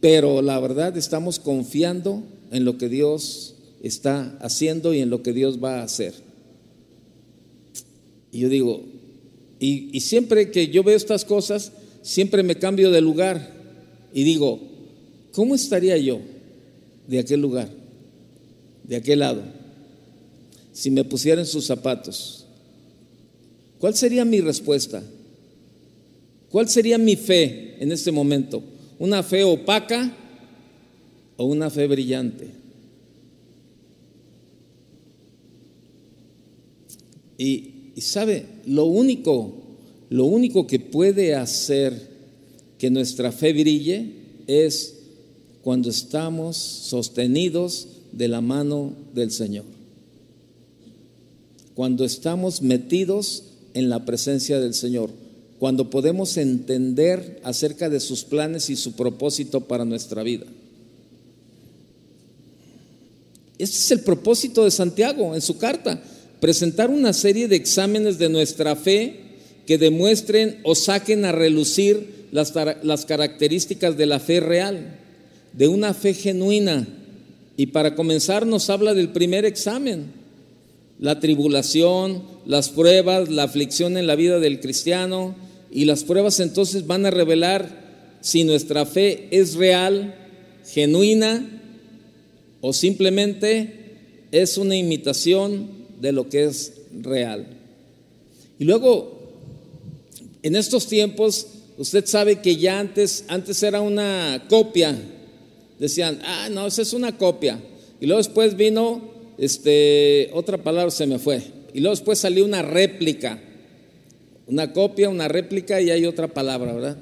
pero 0.00 0.42
la 0.42 0.60
verdad 0.60 0.94
estamos 0.98 1.38
confiando 1.38 2.22
en 2.50 2.66
lo 2.66 2.76
que 2.76 2.90
Dios 2.90 3.54
está 3.82 4.36
haciendo 4.42 4.92
y 4.92 5.00
en 5.00 5.08
lo 5.08 5.22
que 5.22 5.32
Dios 5.32 5.64
va 5.64 5.80
a 5.80 5.84
hacer. 5.84 6.12
Y 8.32 8.40
yo 8.40 8.50
digo, 8.50 8.82
y, 9.58 9.96
y 9.96 10.00
siempre 10.00 10.50
que 10.50 10.68
yo 10.68 10.82
veo 10.82 10.94
estas 10.94 11.24
cosas, 11.24 11.72
siempre 12.02 12.42
me 12.42 12.56
cambio 12.56 12.90
de 12.90 13.00
lugar 13.00 13.50
y 14.12 14.24
digo, 14.24 14.60
¿cómo 15.32 15.54
estaría 15.54 15.96
yo? 15.96 16.20
De 17.06 17.18
aquel 17.18 17.40
lugar, 17.40 17.68
de 18.84 18.96
aquel 18.96 19.20
lado, 19.20 19.42
si 20.72 20.90
me 20.90 21.04
pusieran 21.04 21.46
sus 21.46 21.66
zapatos? 21.66 22.46
¿Cuál 23.78 23.94
sería 23.94 24.24
mi 24.24 24.40
respuesta? 24.40 25.02
¿Cuál 26.50 26.68
sería 26.68 26.98
mi 26.98 27.16
fe 27.16 27.76
en 27.80 27.92
este 27.92 28.12
momento? 28.12 28.62
¿Una 28.98 29.22
fe 29.22 29.44
opaca 29.44 30.16
o 31.36 31.44
una 31.44 31.68
fe 31.68 31.86
brillante? 31.86 32.48
Y, 37.36 37.90
y, 37.96 38.00
sabe, 38.00 38.46
lo 38.66 38.84
único, 38.84 39.52
lo 40.10 40.26
único 40.26 40.66
que 40.66 40.78
puede 40.78 41.34
hacer 41.34 42.14
que 42.78 42.90
nuestra 42.90 43.32
fe 43.32 43.52
brille 43.52 44.12
es 44.46 45.03
cuando 45.64 45.88
estamos 45.88 46.58
sostenidos 46.58 47.88
de 48.12 48.28
la 48.28 48.42
mano 48.42 48.92
del 49.14 49.30
Señor. 49.30 49.64
Cuando 51.74 52.04
estamos 52.04 52.60
metidos 52.60 53.44
en 53.72 53.88
la 53.88 54.04
presencia 54.04 54.60
del 54.60 54.74
Señor. 54.74 55.10
Cuando 55.58 55.88
podemos 55.88 56.36
entender 56.36 57.40
acerca 57.44 57.88
de 57.88 57.98
sus 58.00 58.24
planes 58.24 58.68
y 58.68 58.76
su 58.76 58.92
propósito 58.92 59.62
para 59.62 59.86
nuestra 59.86 60.22
vida. 60.22 60.44
Este 63.56 63.76
es 63.78 63.90
el 63.90 64.00
propósito 64.00 64.64
de 64.64 64.70
Santiago 64.70 65.34
en 65.34 65.40
su 65.40 65.56
carta, 65.56 66.02
presentar 66.40 66.90
una 66.90 67.14
serie 67.14 67.48
de 67.48 67.56
exámenes 67.56 68.18
de 68.18 68.28
nuestra 68.28 68.76
fe 68.76 69.38
que 69.66 69.78
demuestren 69.78 70.60
o 70.64 70.74
saquen 70.74 71.24
a 71.24 71.32
relucir 71.32 72.26
las, 72.32 72.52
las 72.82 73.06
características 73.06 73.96
de 73.96 74.04
la 74.04 74.20
fe 74.20 74.40
real 74.40 75.00
de 75.56 75.68
una 75.68 75.94
fe 75.94 76.14
genuina. 76.14 76.86
Y 77.56 77.66
para 77.66 77.94
comenzar 77.94 78.46
nos 78.46 78.68
habla 78.70 78.94
del 78.94 79.10
primer 79.10 79.44
examen, 79.44 80.06
la 80.98 81.20
tribulación, 81.20 82.22
las 82.46 82.68
pruebas, 82.68 83.28
la 83.28 83.44
aflicción 83.44 83.96
en 83.96 84.06
la 84.06 84.16
vida 84.16 84.38
del 84.40 84.60
cristiano. 84.60 85.34
Y 85.70 85.84
las 85.84 86.04
pruebas 86.04 86.40
entonces 86.40 86.86
van 86.86 87.06
a 87.06 87.10
revelar 87.10 88.18
si 88.20 88.44
nuestra 88.44 88.86
fe 88.86 89.28
es 89.30 89.54
real, 89.54 90.14
genuina 90.66 91.46
o 92.60 92.72
simplemente 92.72 93.96
es 94.32 94.56
una 94.56 94.76
imitación 94.76 95.68
de 96.00 96.12
lo 96.12 96.28
que 96.28 96.44
es 96.44 96.72
real. 97.02 97.46
Y 98.58 98.64
luego, 98.64 99.32
en 100.42 100.56
estos 100.56 100.86
tiempos, 100.86 101.46
usted 101.76 102.06
sabe 102.06 102.40
que 102.40 102.56
ya 102.56 102.78
antes, 102.78 103.24
antes 103.28 103.62
era 103.62 103.80
una 103.80 104.46
copia 104.48 104.96
decían, 105.84 106.20
ah, 106.24 106.48
no, 106.50 106.66
esa 106.66 106.82
es 106.82 106.92
una 106.92 107.16
copia. 107.16 107.60
Y 108.00 108.06
luego 108.06 108.18
después 108.18 108.56
vino, 108.56 109.10
este, 109.38 110.30
otra 110.32 110.58
palabra 110.58 110.90
se 110.90 111.06
me 111.06 111.18
fue. 111.18 111.42
Y 111.72 111.80
luego 111.80 111.96
después 111.96 112.18
salió 112.18 112.44
una 112.44 112.62
réplica. 112.62 113.40
Una 114.46 114.72
copia, 114.72 115.08
una 115.08 115.28
réplica 115.28 115.80
y 115.80 115.90
hay 115.90 116.04
otra 116.04 116.28
palabra, 116.28 116.72
¿verdad? 116.72 116.98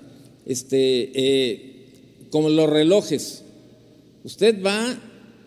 Este, 0.47 1.11
eh, 1.15 1.73
como 2.31 2.49
los 2.49 2.69
relojes. 2.69 3.43
Usted 4.25 4.63
va 4.63 4.99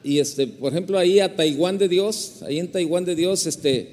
y, 0.04 0.20
este, 0.20 0.46
por 0.48 0.72
ejemplo, 0.72 1.00
ahí 1.00 1.20
a 1.20 1.36
Taiwán 1.36 1.80
de 1.80 1.89
Dios, 1.89 2.44
ahí 2.44 2.60
en 2.60 2.72
Taiwán 2.72 3.06
de 3.06 3.15
Dios, 3.15 3.48
este, 3.48 3.89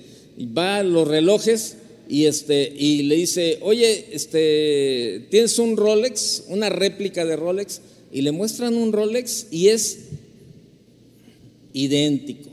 va 0.57 0.79
a 0.79 0.83
los 0.83 1.09
relojes 1.09 1.77
y, 2.07 2.27
este, 2.27 2.71
y 2.77 3.05
le 3.05 3.17
dice, 3.17 3.59
oye, 3.63 4.09
este, 4.13 5.27
¿tienes 5.31 5.59
un 5.59 5.77
Rolex, 5.77 6.45
una 6.49 6.69
réplica 6.69 7.25
de 7.25 7.37
Rolex? 7.37 7.81
Y 8.13 8.21
le 8.21 8.31
muestran 8.31 8.75
un 8.75 8.93
Rolex 8.93 9.47
y 9.51 9.69
es 9.69 9.99
idéntico. 11.73 12.51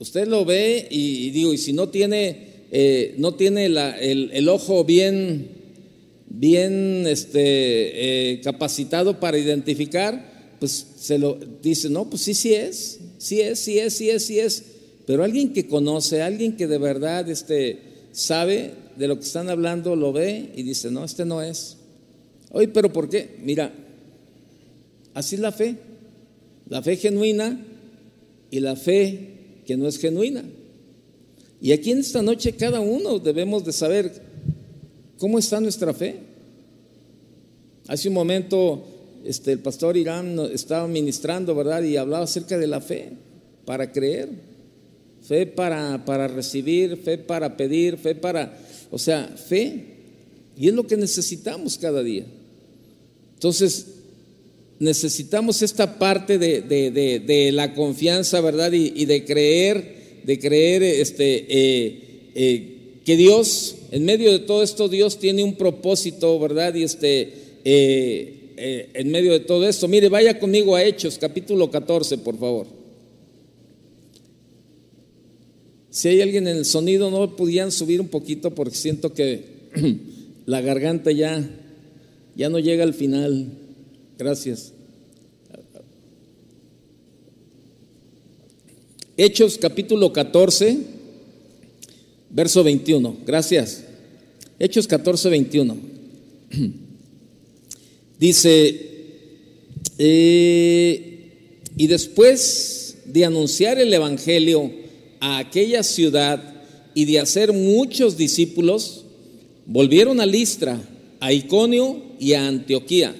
Usted 0.00 0.28
lo 0.28 0.44
ve 0.44 0.86
y, 0.90 1.30
digo, 1.30 1.54
y 1.54 1.58
si 1.58 1.72
no 1.72 1.88
tiene, 1.88 2.66
eh, 2.70 3.14
no 3.18 3.34
tiene 3.34 3.66
el, 3.66 4.48
ojo 4.48 4.84
bien, 4.84 5.48
bien 6.28 7.04
este, 7.06 8.32
eh, 8.32 8.40
capacitado 8.40 9.18
para 9.18 9.38
identificar, 9.38 10.56
pues 10.60 10.86
se 10.98 11.18
lo 11.18 11.38
dice, 11.62 11.88
no, 11.88 12.08
pues 12.10 12.22
sí, 12.22 12.34
sí 12.34 12.54
es, 12.54 13.00
sí 13.18 13.40
es, 13.40 13.58
sí 13.58 13.78
es, 13.78 13.94
sí 13.94 14.10
es, 14.10 14.24
sí 14.24 14.38
es. 14.38 14.64
Pero 15.06 15.24
alguien 15.24 15.52
que 15.52 15.66
conoce, 15.66 16.22
alguien 16.22 16.56
que 16.56 16.66
de 16.66 16.78
verdad 16.78 17.28
este, 17.28 17.78
sabe 18.12 18.72
de 18.96 19.08
lo 19.08 19.16
que 19.16 19.24
están 19.24 19.48
hablando, 19.48 19.96
lo 19.96 20.12
ve 20.12 20.50
y 20.54 20.62
dice, 20.62 20.90
no, 20.90 21.04
este 21.04 21.24
no 21.24 21.42
es. 21.42 21.77
Oye, 22.50 22.68
pero 22.68 22.92
¿por 22.92 23.08
qué? 23.08 23.36
Mira, 23.42 23.72
así 25.14 25.34
es 25.34 25.40
la 25.40 25.52
fe. 25.52 25.76
La 26.68 26.82
fe 26.82 26.96
genuina 26.96 27.64
y 28.50 28.60
la 28.60 28.76
fe 28.76 29.62
que 29.66 29.76
no 29.76 29.86
es 29.86 29.98
genuina. 29.98 30.44
Y 31.60 31.72
aquí 31.72 31.90
en 31.90 31.98
esta 31.98 32.22
noche 32.22 32.52
cada 32.52 32.80
uno 32.80 33.18
debemos 33.18 33.64
de 33.64 33.72
saber 33.72 34.12
cómo 35.18 35.38
está 35.38 35.60
nuestra 35.60 35.92
fe. 35.92 36.16
Hace 37.88 38.08
un 38.08 38.14
momento 38.14 38.84
este, 39.24 39.52
el 39.52 39.58
pastor 39.58 39.96
Irán 39.96 40.38
estaba 40.52 40.86
ministrando, 40.86 41.54
¿verdad? 41.54 41.82
Y 41.82 41.96
hablaba 41.96 42.24
acerca 42.24 42.56
de 42.56 42.66
la 42.66 42.80
fe 42.80 43.10
para 43.64 43.92
creer, 43.92 44.28
fe 45.22 45.46
para, 45.46 46.04
para 46.04 46.28
recibir, 46.28 46.96
fe 46.98 47.18
para 47.18 47.56
pedir, 47.56 47.96
fe 47.98 48.14
para, 48.14 48.58
o 48.90 48.98
sea, 48.98 49.26
fe. 49.26 49.96
Y 50.56 50.68
es 50.68 50.74
lo 50.74 50.86
que 50.86 50.96
necesitamos 50.96 51.76
cada 51.78 52.02
día. 52.02 52.24
Entonces, 53.38 53.86
necesitamos 54.80 55.62
esta 55.62 55.96
parte 55.96 56.38
de, 56.38 57.50
la 57.52 57.72
confianza, 57.72 58.40
¿verdad? 58.40 58.72
Y, 58.72 59.04
de 59.04 59.24
creer, 59.24 60.22
de 60.24 60.40
creer 60.40 60.82
este, 60.82 61.46
eh, 61.48 62.30
eh, 62.34 62.74
que 63.04 63.16
Dios, 63.16 63.76
en 63.92 64.04
medio 64.04 64.32
de 64.32 64.40
todo 64.40 64.64
esto, 64.64 64.88
Dios 64.88 65.20
tiene 65.20 65.44
un 65.44 65.54
propósito, 65.54 66.36
¿verdad? 66.40 66.74
Y 66.74 66.82
este, 66.82 67.32
eh, 67.64 68.90
en 68.92 69.08
medio 69.12 69.30
de 69.30 69.38
todo 69.38 69.68
esto, 69.68 69.86
mire, 69.86 70.08
vaya 70.08 70.40
conmigo 70.40 70.74
a 70.74 70.82
Hechos, 70.82 71.16
capítulo 71.16 71.70
14, 71.70 72.18
por 72.18 72.36
favor. 72.40 72.66
Si 75.90 76.08
hay 76.08 76.22
alguien 76.22 76.48
en 76.48 76.56
el 76.56 76.64
sonido, 76.64 77.08
no 77.08 77.36
podían 77.36 77.70
subir 77.70 78.00
un 78.00 78.08
poquito 78.08 78.52
porque 78.52 78.74
siento 78.74 79.14
que 79.14 79.44
la 80.46 80.60
garganta 80.60 81.12
ya, 81.12 81.48
ya 82.38 82.48
no 82.48 82.60
llega 82.60 82.84
al 82.84 82.94
final. 82.94 83.48
Gracias. 84.16 84.72
Hechos 89.16 89.58
capítulo 89.58 90.12
14, 90.12 90.78
verso 92.30 92.62
21. 92.62 93.16
Gracias. 93.26 93.84
Hechos 94.60 94.86
14, 94.86 95.30
21. 95.30 95.76
Dice, 98.20 98.86
eh, 99.98 101.60
y 101.76 101.86
después 101.88 102.98
de 103.06 103.24
anunciar 103.24 103.80
el 103.80 103.92
Evangelio 103.92 104.70
a 105.18 105.38
aquella 105.38 105.82
ciudad 105.82 106.62
y 106.94 107.04
de 107.04 107.18
hacer 107.18 107.52
muchos 107.52 108.16
discípulos, 108.16 109.06
volvieron 109.66 110.20
a 110.20 110.26
Listra, 110.26 110.80
a 111.20 111.32
Iconio 111.32 112.02
y 112.18 112.34
a 112.34 112.46
Antioquía, 112.46 113.14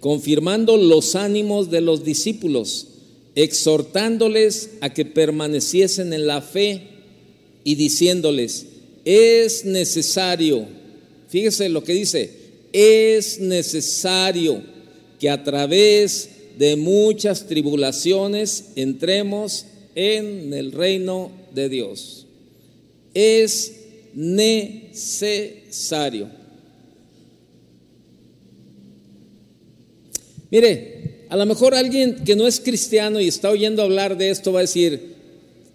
confirmando 0.00 0.76
los 0.76 1.14
ánimos 1.14 1.70
de 1.70 1.80
los 1.80 2.04
discípulos, 2.04 2.88
exhortándoles 3.34 4.70
a 4.80 4.90
que 4.92 5.04
permaneciesen 5.04 6.12
en 6.12 6.26
la 6.26 6.40
fe 6.40 6.82
y 7.64 7.74
diciéndoles, 7.74 8.66
es 9.04 9.64
necesario, 9.64 10.66
fíjese 11.28 11.68
lo 11.68 11.82
que 11.84 11.94
dice, 11.94 12.30
es 12.72 13.40
necesario 13.40 14.62
que 15.18 15.30
a 15.30 15.42
través 15.42 16.28
de 16.58 16.76
muchas 16.76 17.46
tribulaciones 17.46 18.66
entremos 18.76 19.66
en 19.94 20.52
el 20.52 20.72
reino 20.72 21.30
de 21.54 21.68
Dios. 21.68 22.26
Es 23.14 23.72
necesario. 24.14 24.84
Mire, 30.54 31.26
a 31.30 31.36
lo 31.36 31.46
mejor 31.46 31.74
alguien 31.74 32.22
que 32.24 32.36
no 32.36 32.46
es 32.46 32.60
cristiano 32.60 33.20
y 33.20 33.26
está 33.26 33.50
oyendo 33.50 33.82
hablar 33.82 34.16
de 34.16 34.30
esto 34.30 34.52
va 34.52 34.60
a 34.60 34.62
decir, 34.62 35.16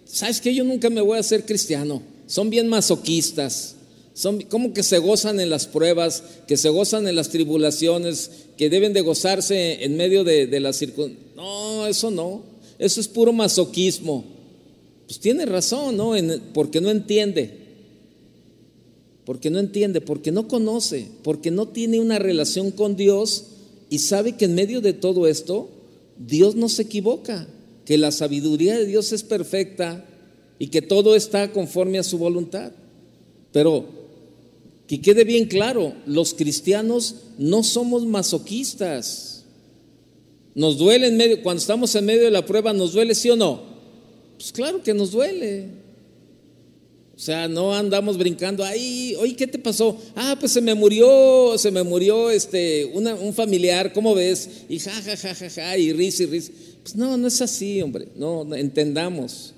¿sabes 0.06 0.40
que 0.40 0.54
Yo 0.54 0.64
nunca 0.64 0.88
me 0.88 1.02
voy 1.02 1.18
a 1.18 1.20
hacer 1.20 1.44
cristiano. 1.44 2.00
Son 2.26 2.48
bien 2.48 2.66
masoquistas. 2.66 3.74
Son 4.14 4.40
como 4.40 4.72
que 4.72 4.82
se 4.82 4.96
gozan 4.96 5.38
en 5.38 5.50
las 5.50 5.66
pruebas, 5.66 6.22
que 6.48 6.56
se 6.56 6.70
gozan 6.70 7.06
en 7.06 7.14
las 7.14 7.28
tribulaciones, 7.28 8.30
que 8.56 8.70
deben 8.70 8.94
de 8.94 9.02
gozarse 9.02 9.84
en 9.84 9.98
medio 9.98 10.24
de, 10.24 10.46
de 10.46 10.60
las 10.60 10.76
circunstancias. 10.76 11.36
No, 11.36 11.86
eso 11.86 12.10
no. 12.10 12.42
Eso 12.78 13.02
es 13.02 13.08
puro 13.08 13.34
masoquismo. 13.34 14.24
Pues 15.06 15.20
tiene 15.20 15.44
razón, 15.44 15.98
¿no? 15.98 16.14
porque 16.54 16.80
no 16.80 16.90
entiende. 16.90 17.50
Porque 19.26 19.50
no 19.50 19.58
entiende, 19.58 20.00
porque 20.00 20.32
no 20.32 20.48
conoce, 20.48 21.06
porque 21.22 21.50
no 21.50 21.68
tiene 21.68 22.00
una 22.00 22.18
relación 22.18 22.70
con 22.70 22.96
Dios 22.96 23.44
y 23.90 23.98
sabe 23.98 24.36
que 24.36 24.46
en 24.46 24.54
medio 24.54 24.80
de 24.80 24.92
todo 24.92 25.26
esto, 25.26 25.68
Dios 26.16 26.54
no 26.54 26.68
se 26.68 26.82
equivoca, 26.82 27.48
que 27.84 27.98
la 27.98 28.12
sabiduría 28.12 28.78
de 28.78 28.86
Dios 28.86 29.12
es 29.12 29.24
perfecta 29.24 30.06
y 30.60 30.68
que 30.68 30.80
todo 30.80 31.16
está 31.16 31.52
conforme 31.52 31.98
a 31.98 32.04
su 32.04 32.16
voluntad. 32.16 32.70
Pero 33.52 33.86
que 34.86 35.00
quede 35.00 35.24
bien 35.24 35.46
claro, 35.46 35.94
los 36.06 36.34
cristianos 36.34 37.16
no 37.36 37.64
somos 37.64 38.06
masoquistas. 38.06 39.44
Nos 40.54 40.78
duele 40.78 41.08
en 41.08 41.16
medio, 41.16 41.42
cuando 41.42 41.60
estamos 41.60 41.92
en 41.96 42.04
medio 42.04 42.22
de 42.22 42.30
la 42.30 42.46
prueba, 42.46 42.72
¿nos 42.72 42.92
duele 42.92 43.14
sí 43.16 43.28
o 43.28 43.36
no? 43.36 43.60
Pues 44.36 44.52
claro 44.52 44.84
que 44.84 44.94
nos 44.94 45.10
duele. 45.10 45.79
O 47.20 47.22
sea, 47.22 47.48
no 47.48 47.74
andamos 47.74 48.16
brincando, 48.16 48.64
ay, 48.64 49.14
oye, 49.16 49.36
¿qué 49.36 49.46
te 49.46 49.58
pasó? 49.58 49.94
Ah, 50.16 50.38
pues 50.40 50.52
se 50.52 50.62
me 50.62 50.72
murió, 50.72 51.58
se 51.58 51.70
me 51.70 51.82
murió 51.82 52.30
este, 52.30 52.86
un 52.86 53.34
familiar, 53.34 53.92
¿cómo 53.92 54.14
ves? 54.14 54.48
Y 54.70 54.78
ja, 54.78 54.90
ja, 54.90 55.14
ja, 55.18 55.34
ja, 55.34 55.50
ja, 55.50 55.76
y 55.76 55.92
risa 55.92 56.22
y 56.22 56.26
risa. 56.26 56.50
Pues 56.82 56.96
no, 56.96 57.18
no 57.18 57.28
es 57.28 57.42
así, 57.42 57.82
hombre, 57.82 58.08
no, 58.16 58.54
entendamos, 58.54 59.52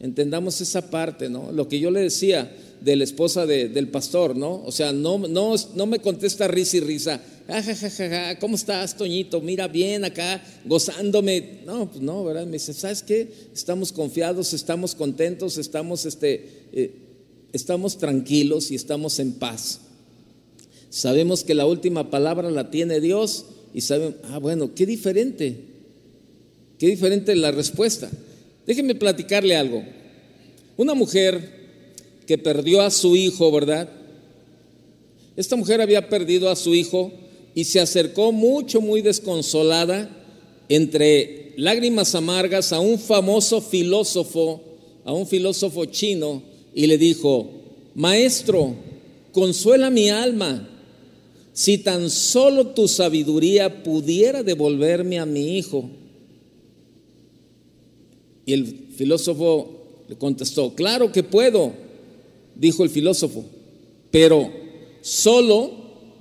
entendamos 0.00 0.60
esa 0.60 0.90
parte, 0.90 1.28
¿no? 1.28 1.52
Lo 1.52 1.68
que 1.68 1.78
yo 1.78 1.92
le 1.92 2.00
decía 2.00 2.52
de 2.80 2.96
la 2.96 3.04
esposa 3.04 3.46
del 3.46 3.88
pastor, 3.88 4.36
¿no? 4.36 4.62
O 4.64 4.72
sea, 4.72 4.92
no, 4.92 5.18
no, 5.18 5.54
no 5.74 5.86
me 5.86 5.98
contesta 5.98 6.48
risa 6.48 6.76
y 6.78 6.80
risa, 6.80 7.20
ja, 7.48 8.38
¿cómo 8.38 8.56
estás, 8.56 8.96
Toñito? 8.96 9.40
Mira 9.40 9.68
bien 9.68 10.04
acá, 10.04 10.42
gozándome. 10.64 11.60
No, 11.64 11.88
pues 11.90 12.00
no, 12.02 12.24
¿verdad? 12.24 12.46
Me 12.46 12.54
dice, 12.54 12.72
¿sabes 12.72 13.02
qué? 13.02 13.28
Estamos 13.54 13.92
confiados, 13.92 14.52
estamos 14.52 14.94
contentos, 14.94 15.56
estamos, 15.58 16.06
este, 16.06 16.66
eh, 16.72 16.92
estamos 17.52 17.98
tranquilos 17.98 18.70
y 18.70 18.74
estamos 18.74 19.18
en 19.20 19.34
paz. 19.34 19.80
Sabemos 20.90 21.44
que 21.44 21.54
la 21.54 21.66
última 21.66 22.10
palabra 22.10 22.50
la 22.50 22.70
tiene 22.70 23.00
Dios 23.00 23.46
y 23.72 23.82
sabemos, 23.82 24.14
ah, 24.24 24.38
bueno, 24.38 24.74
qué 24.74 24.86
diferente, 24.86 25.56
qué 26.78 26.86
diferente 26.88 27.34
la 27.36 27.52
respuesta. 27.52 28.10
Déjenme 28.66 28.96
platicarle 28.96 29.54
algo. 29.54 29.84
Una 30.76 30.94
mujer 30.94 31.55
que 32.26 32.38
perdió 32.38 32.82
a 32.82 32.90
su 32.90 33.16
hijo, 33.16 33.50
¿verdad? 33.52 33.88
Esta 35.36 35.56
mujer 35.56 35.80
había 35.80 36.08
perdido 36.08 36.50
a 36.50 36.56
su 36.56 36.74
hijo 36.74 37.12
y 37.54 37.64
se 37.64 37.80
acercó 37.80 38.32
mucho, 38.32 38.80
muy 38.80 39.02
desconsolada, 39.02 40.10
entre 40.68 41.52
lágrimas 41.56 42.14
amargas, 42.14 42.72
a 42.72 42.80
un 42.80 42.98
famoso 42.98 43.60
filósofo, 43.60 44.62
a 45.04 45.12
un 45.12 45.26
filósofo 45.26 45.84
chino, 45.86 46.42
y 46.74 46.86
le 46.86 46.98
dijo, 46.98 47.48
Maestro, 47.94 48.74
consuela 49.32 49.90
mi 49.90 50.10
alma, 50.10 50.68
si 51.52 51.78
tan 51.78 52.10
solo 52.10 52.68
tu 52.68 52.88
sabiduría 52.88 53.82
pudiera 53.82 54.42
devolverme 54.42 55.18
a 55.18 55.24
mi 55.24 55.56
hijo. 55.56 55.88
Y 58.44 58.52
el 58.52 58.88
filósofo 58.94 60.04
le 60.08 60.16
contestó, 60.16 60.74
claro 60.74 61.10
que 61.10 61.22
puedo, 61.22 61.72
dijo 62.58 62.84
el 62.84 62.90
filósofo, 62.90 63.44
pero 64.10 64.50
solo 65.00 65.72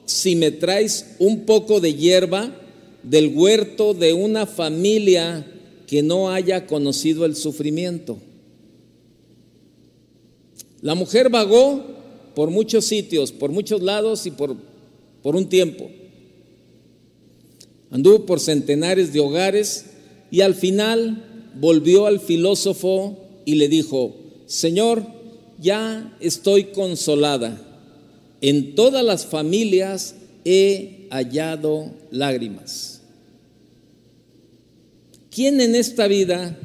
si 0.06 0.36
me 0.36 0.52
traes 0.52 1.16
un 1.20 1.46
poco 1.46 1.80
de 1.80 1.96
hierba 1.96 2.56
del 3.04 3.34
huerto 3.36 3.94
de 3.94 4.14
una 4.14 4.46
familia 4.46 5.46
que 5.88 6.02
no 6.02 6.32
haya 6.32 6.66
conocido 6.66 7.26
el 7.26 7.36
sufrimiento. 7.36 8.18
La 10.82 10.96
mujer 10.96 11.30
vagó 11.30 11.84
por 12.36 12.52
muchos 12.52 12.86
sitios, 12.86 13.32
por 13.32 13.52
muchos 13.52 13.82
lados 13.82 14.26
y 14.26 14.32
por, 14.32 14.56
por 15.24 15.36
un 15.36 15.48
tiempo. 15.48 15.90
Anduvo 17.92 18.26
por 18.26 18.40
centenares 18.40 19.14
de 19.14 19.20
hogares 19.20 19.86
y 20.32 20.42
al 20.42 20.54
final 20.54 21.52
volvió 21.60 22.08
al 22.08 22.20
filósofo 22.20 23.18
y 23.46 23.56
le 23.56 23.70
dijo, 23.70 24.16
Señor, 24.48 25.15
ya 25.60 26.16
estoy 26.20 26.66
consolada 26.66 27.62
en 28.42 28.76
todas 28.76 29.04
las 29.04 29.26
familias 29.26 30.16
he 30.44 31.08
hallado 31.10 31.92
lágrimas. 32.12 33.02
¿Quién 35.32 35.60
en 35.60 35.76
esta 35.76 36.08
vida 36.08 36.58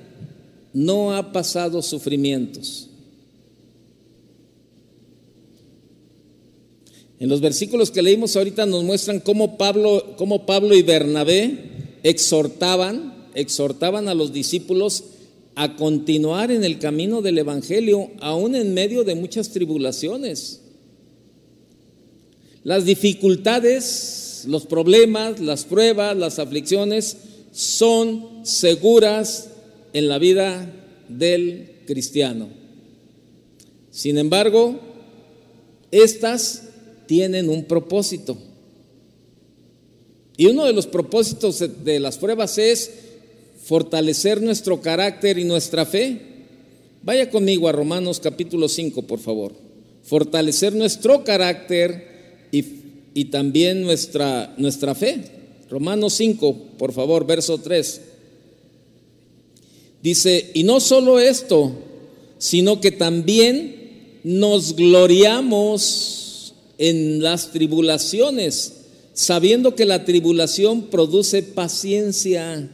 no 0.72 1.16
ha 1.16 1.33
pasado 1.33 1.83
sufrimientos? 1.83 2.88
En 7.18 7.29
los 7.29 7.40
versículos 7.40 7.90
que 7.90 8.03
leímos 8.03 8.37
ahorita 8.37 8.64
nos 8.66 8.85
muestran 8.85 9.20
cómo 9.20 9.59
Pablo, 9.59 10.14
cómo 10.16 10.46
Pablo 10.46 10.74
y 10.74 10.83
Bernabé 10.83 11.98
exhortaban, 12.03 13.29
exhortaban 13.35 14.09
a 14.09 14.14
los 14.14 14.33
discípulos 14.33 15.05
a 15.61 15.77
continuar 15.77 16.51
en 16.51 16.64
el 16.64 16.79
camino 16.79 17.20
del 17.20 17.37
Evangelio, 17.37 18.12
aún 18.20 18.55
en 18.55 18.73
medio 18.73 19.05
de 19.05 19.14
muchas 19.14 19.51
tribulaciones. 19.51 20.62
Las 22.64 22.87
dificultades, 22.87 24.46
los 24.49 24.64
problemas, 24.64 25.38
las 25.38 25.66
pruebas, 25.66 26.16
las 26.16 26.38
aflicciones 26.38 27.18
son 27.53 28.40
seguras 28.42 29.51
en 29.92 30.09
la 30.09 30.16
vida 30.16 30.73
del 31.11 31.73
cristiano. 31.87 32.49
Sin 33.90 34.16
embargo, 34.16 34.81
estas 35.90 36.70
tienen 37.05 37.51
un 37.51 37.64
propósito. 37.64 38.38
Y 40.38 40.46
uno 40.46 40.64
de 40.64 40.73
los 40.73 40.87
propósitos 40.87 41.62
de 41.85 42.01
las 42.01 42.16
pruebas 42.16 42.57
es 42.57 42.99
fortalecer 43.70 44.42
nuestro 44.42 44.80
carácter 44.80 45.38
y 45.38 45.44
nuestra 45.44 45.87
fe. 45.87 46.20
Vaya 47.04 47.30
conmigo 47.30 47.68
a 47.68 47.72
Romanos 47.72 48.18
capítulo 48.18 48.68
5, 48.68 49.02
por 49.02 49.20
favor. 49.20 49.52
Fortalecer 50.02 50.74
nuestro 50.74 51.22
carácter 51.22 52.48
y, 52.50 53.24
también 53.26 53.83
nuestra, 53.83 54.52
nuestra 54.59 54.96
fe. 54.96 55.22
Romanos 55.70 56.14
5, 56.14 56.52
por 56.78 56.92
favor, 56.92 57.24
verso 57.24 57.59
3. 57.59 58.00
Dice, 60.02 60.50
y 60.52 60.64
no 60.64 60.80
solo 60.80 61.20
esto, 61.20 61.72
sino 62.38 62.80
que 62.80 62.90
también 62.90 64.18
nos 64.24 64.74
gloriamos 64.74 66.54
en 66.76 67.22
las 67.22 67.52
tribulaciones, 67.52 68.72
sabiendo 69.14 69.76
que 69.76 69.85
la 69.85 70.04
tribulación 70.04 70.87
produce 70.90 71.44
paciencia 71.44 72.68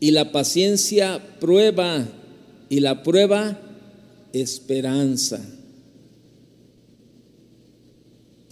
y 0.00 0.10
la 0.10 0.32
paciencia 0.32 1.22
prueba 1.38 2.08
y 2.70 2.80
la 2.80 3.02
prueba 3.02 3.60
esperanza. 4.32 5.40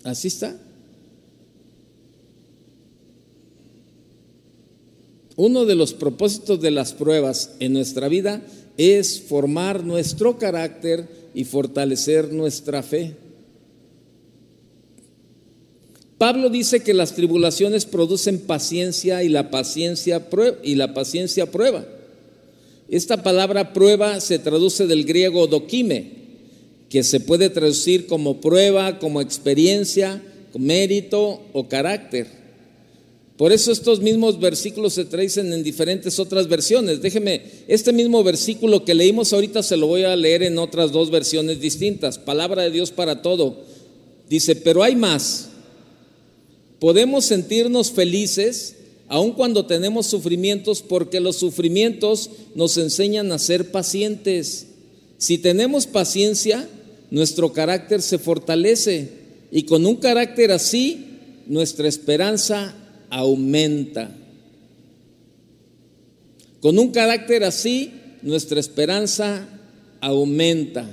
Así 0.05 0.29
está. 0.29 0.57
Uno 5.37 5.65
de 5.65 5.77
los 5.77 5.95
propósitos 5.95 6.61
de 6.61 6.71
las 6.71 6.93
pruebas 6.93 7.53
en 7.61 7.73
nuestra 7.73 8.09
vida 8.09 8.43
es 8.77 9.21
formar 9.21 9.85
nuestro 9.85 10.37
carácter 10.37 11.09
y 11.33 11.45
fortalecer 11.45 12.33
nuestra 12.33 12.83
fe. 12.83 13.15
Pablo 16.19 16.51
dice 16.51 16.81
que 16.81 16.95
las 16.95 17.15
tribulaciones 17.15 17.87
producen 17.87 18.41
paciencia 18.41 19.23
y 19.23 19.29
la 19.29 19.51
paciencia 19.51 20.29
prueba, 20.29 20.59
y 20.65 20.75
la 20.75 20.93
paciencia 20.93 21.47
prueba. 21.47 21.87
Esta 22.89 23.23
palabra 23.23 23.73
prueba 23.73 24.21
se 24.21 24.41
traduce 24.41 24.87
del 24.89 25.05
griego 25.05 25.47
dokime, 25.47 26.19
que 26.89 27.05
se 27.05 27.21
puede 27.21 27.51
traducir 27.51 28.07
como 28.07 28.41
prueba, 28.41 28.99
como 28.99 29.21
experiencia, 29.21 30.23
mérito 30.59 31.43
o 31.53 31.69
carácter. 31.69 32.27
Por 33.37 33.53
eso 33.53 33.71
estos 33.71 34.01
mismos 34.01 34.41
versículos 34.41 34.95
se 34.95 35.05
traducen 35.05 35.53
en 35.53 35.63
diferentes 35.63 36.19
otras 36.19 36.49
versiones. 36.49 37.01
Déjeme, 37.01 37.43
este 37.69 37.93
mismo 37.93 38.25
versículo 38.25 38.85
que 38.85 38.95
leímos 38.95 39.33
ahorita 39.33 39.63
se 39.63 39.77
lo 39.77 39.87
voy 39.87 40.03
a 40.03 40.17
leer 40.17 40.43
en 40.43 40.59
otras 40.59 40.91
dos 40.91 41.13
versiones 41.13 41.61
distintas. 41.61 42.19
Palabra 42.19 42.65
de 42.65 42.73
Dios 42.73 42.91
para 42.91 43.23
todo. 43.23 43.63
Dice, 44.29 44.57
pero 44.57 44.83
hay 44.83 44.97
más. 44.97 45.51
Podemos 46.79 47.25
sentirnos 47.25 47.91
felices 47.91 48.77
aun 49.09 49.33
cuando 49.33 49.67
tenemos 49.67 50.07
sufrimientos 50.07 50.83
porque 50.83 51.21
los 51.21 51.37
sufrimientos 51.37 52.31
nos 52.55 52.77
enseñan 52.77 53.33
a 53.33 53.39
ser 53.39 53.71
pacientes. 53.71 54.67
Si 55.17 55.39
tenemos 55.39 55.87
paciencia, 55.87 56.69
nuestro 57.11 57.53
carácter 57.53 58.03
se 58.03 58.19
fortalece 58.19 59.09
y 59.51 59.63
con 59.63 59.87
un 59.87 59.97
carácter 59.97 60.53
así, 60.53 61.07
nuestra 61.47 61.89
esperanza 61.89 62.75
aumenta. 63.09 64.15
Con 66.61 66.79
un 66.79 66.91
carácter 66.91 67.45
así, 67.45 67.93
nuestra 68.23 68.61
esperanza 68.61 69.49
aumenta. 70.01 70.89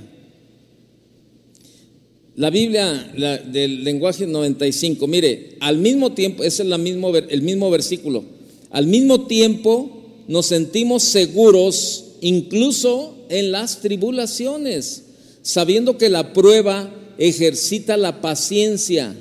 La 2.37 2.49
Biblia 2.49 3.13
del 3.47 3.85
lenguaje 3.85 4.27
95, 4.27 5.07
mire, 5.07 5.55
al 5.61 5.77
mismo 5.77 6.11
tiempo, 6.11 6.43
ese 6.43 6.63
es 6.63 6.79
mismo, 6.79 7.15
el 7.15 7.41
mismo 7.41 7.69
versículo, 7.69 8.25
al 8.71 8.87
mismo 8.87 9.25
tiempo 9.25 10.23
nos 10.27 10.47
sentimos 10.47 11.03
seguros 11.03 12.03
incluso 12.19 13.15
en 13.29 13.51
las 13.51 13.79
tribulaciones, 13.79 15.03
sabiendo 15.43 15.97
que 15.97 16.09
la 16.09 16.33
prueba 16.33 16.93
ejercita 17.17 17.95
la 17.95 18.19
paciencia, 18.19 19.15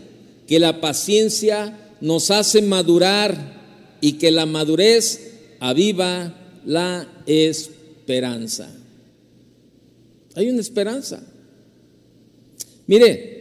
que 0.49 0.59
la 0.59 0.81
paciencia 0.81 1.79
nos 2.01 2.33
hace 2.33 2.63
madurar 2.63 3.97
y 4.01 4.15
que 4.15 4.33
la 4.33 4.45
madurez 4.45 5.35
aviva 5.61 6.35
la 6.67 7.09
esperanza. 7.27 8.69
Hay 10.35 10.49
una 10.49 10.61
esperanza. 10.61 11.23
Mire, 12.87 13.35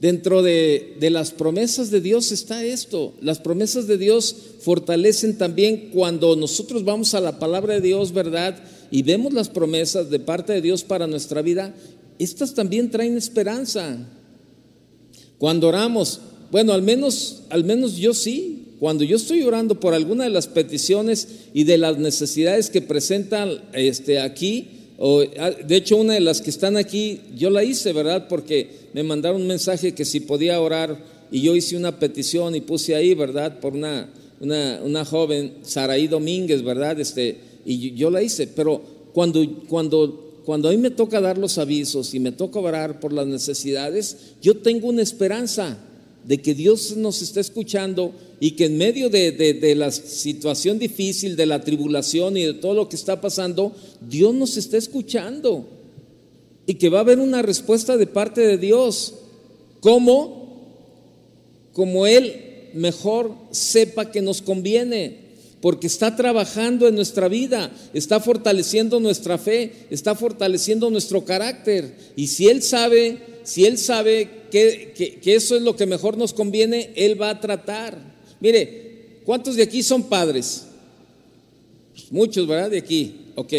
dentro 0.00 0.42
de, 0.42 0.96
de, 0.98 1.10
las 1.10 1.30
promesas 1.30 1.90
de 1.90 2.00
Dios 2.00 2.32
está 2.32 2.64
esto. 2.64 3.14
Las 3.20 3.38
promesas 3.38 3.86
de 3.86 3.98
Dios 3.98 4.34
fortalecen 4.60 5.38
también 5.38 5.90
cuando 5.92 6.34
nosotros 6.36 6.84
vamos 6.84 7.14
a 7.14 7.20
la 7.20 7.38
palabra 7.38 7.74
de 7.74 7.80
Dios, 7.80 8.12
¿verdad? 8.12 8.62
Y 8.90 9.02
vemos 9.02 9.32
las 9.32 9.48
promesas 9.48 10.10
de 10.10 10.18
parte 10.18 10.52
de 10.52 10.62
Dios 10.62 10.82
para 10.82 11.06
nuestra 11.06 11.42
vida. 11.42 11.74
Estas 12.18 12.54
también 12.54 12.90
traen 12.90 13.16
esperanza. 13.16 14.08
Cuando 15.38 15.68
oramos, 15.68 16.20
bueno, 16.50 16.72
al 16.72 16.82
menos, 16.82 17.44
al 17.48 17.64
menos 17.64 17.96
yo 17.96 18.14
sí, 18.14 18.76
cuando 18.78 19.04
yo 19.04 19.16
estoy 19.16 19.42
orando 19.42 19.78
por 19.78 19.94
alguna 19.94 20.24
de 20.24 20.30
las 20.30 20.48
peticiones 20.48 21.28
y 21.54 21.64
de 21.64 21.78
las 21.78 21.98
necesidades 21.98 22.68
que 22.68 22.82
presentan 22.82 23.62
este, 23.72 24.20
aquí, 24.20 24.81
o, 25.04 25.24
ah, 25.36 25.50
de 25.50 25.74
hecho 25.74 25.96
una 25.96 26.14
de 26.14 26.20
las 26.20 26.40
que 26.40 26.50
están 26.50 26.76
aquí, 26.76 27.20
yo 27.36 27.50
la 27.50 27.64
hice, 27.64 27.92
¿verdad? 27.92 28.28
Porque 28.28 28.68
me 28.92 29.02
mandaron 29.02 29.40
un 29.40 29.48
mensaje 29.48 29.96
que 29.96 30.04
si 30.04 30.20
podía 30.20 30.60
orar 30.60 30.96
y 31.32 31.40
yo 31.40 31.56
hice 31.56 31.76
una 31.76 31.98
petición 31.98 32.54
y 32.54 32.60
puse 32.60 32.94
ahí, 32.94 33.12
¿verdad? 33.12 33.58
Por 33.58 33.72
una, 33.72 34.08
una, 34.38 34.80
una 34.84 35.04
joven, 35.04 35.54
Saraí 35.62 36.06
Domínguez, 36.06 36.62
¿verdad? 36.62 37.00
Este, 37.00 37.36
y 37.64 37.94
yo 37.94 38.12
la 38.12 38.22
hice, 38.22 38.46
pero 38.46 38.80
cuando, 39.12 39.44
cuando 39.66 40.30
cuando 40.44 40.68
a 40.68 40.70
mí 40.72 40.78
me 40.78 40.90
toca 40.90 41.20
dar 41.20 41.36
los 41.36 41.58
avisos 41.58 42.14
y 42.14 42.20
me 42.20 42.30
toca 42.30 42.60
orar 42.60 43.00
por 43.00 43.12
las 43.12 43.26
necesidades, 43.26 44.34
yo 44.40 44.56
tengo 44.58 44.88
una 44.88 45.02
esperanza 45.02 45.78
de 46.24 46.40
que 46.40 46.54
Dios 46.54 46.96
nos 46.96 47.22
está 47.22 47.40
escuchando 47.40 48.12
y 48.40 48.52
que 48.52 48.66
en 48.66 48.78
medio 48.78 49.10
de, 49.10 49.74
la 49.76 49.90
situación 49.90 50.78
difícil, 50.78 51.36
de 51.36 51.46
la 51.46 51.62
tribulación 51.62 52.36
y 52.36 52.44
de 52.44 52.54
todo 52.54 52.74
lo 52.74 52.88
que 52.88 52.96
está 52.96 53.20
pasando, 53.20 53.74
Dios 54.00 54.34
nos 54.34 54.56
está 54.56 54.76
escuchando 54.76 55.66
y 56.66 56.74
que 56.74 56.88
va 56.88 56.98
a 56.98 57.02
haber 57.02 57.18
una 57.18 57.42
respuesta 57.42 57.96
de 57.96 58.06
parte 58.06 58.40
de 58.40 58.58
Dios. 58.58 59.14
¿Cómo? 59.80 60.60
Como 61.72 62.06
Él 62.06 62.70
mejor 62.74 63.34
sepa 63.50 64.10
que 64.10 64.22
nos 64.22 64.42
conviene 64.42 65.22
porque 65.60 65.86
está 65.86 66.16
trabajando 66.16 66.88
en 66.88 66.96
nuestra 66.96 67.28
vida, 67.28 67.70
está 67.94 68.18
fortaleciendo 68.18 68.98
nuestra 68.98 69.38
fe, 69.38 69.86
está 69.90 70.16
fortaleciendo 70.16 70.90
nuestro 70.90 71.24
carácter. 71.24 71.94
Y 72.16 72.26
si 72.26 72.48
Él 72.48 72.62
sabe, 72.62 73.18
si 73.44 73.64
Él 73.64 73.78
sabe 73.78 74.41
que, 74.52 75.20
eso 75.24 75.56
es 75.56 75.62
lo 75.62 75.74
que 75.74 75.86
mejor 75.86 76.18
nos 76.18 76.34
conviene, 76.34 76.90
Él 76.94 77.20
va 77.20 77.30
a 77.30 77.40
tratar. 77.40 77.98
Mire, 78.38 79.20
¿cuántos 79.24 79.56
de 79.56 79.62
aquí 79.62 79.82
son 79.82 80.04
padres? 80.04 80.66
Muchos, 82.10 82.46
¿verdad? 82.46 82.70
De 82.70 82.78
aquí, 82.78 83.14
ok. 83.34 83.52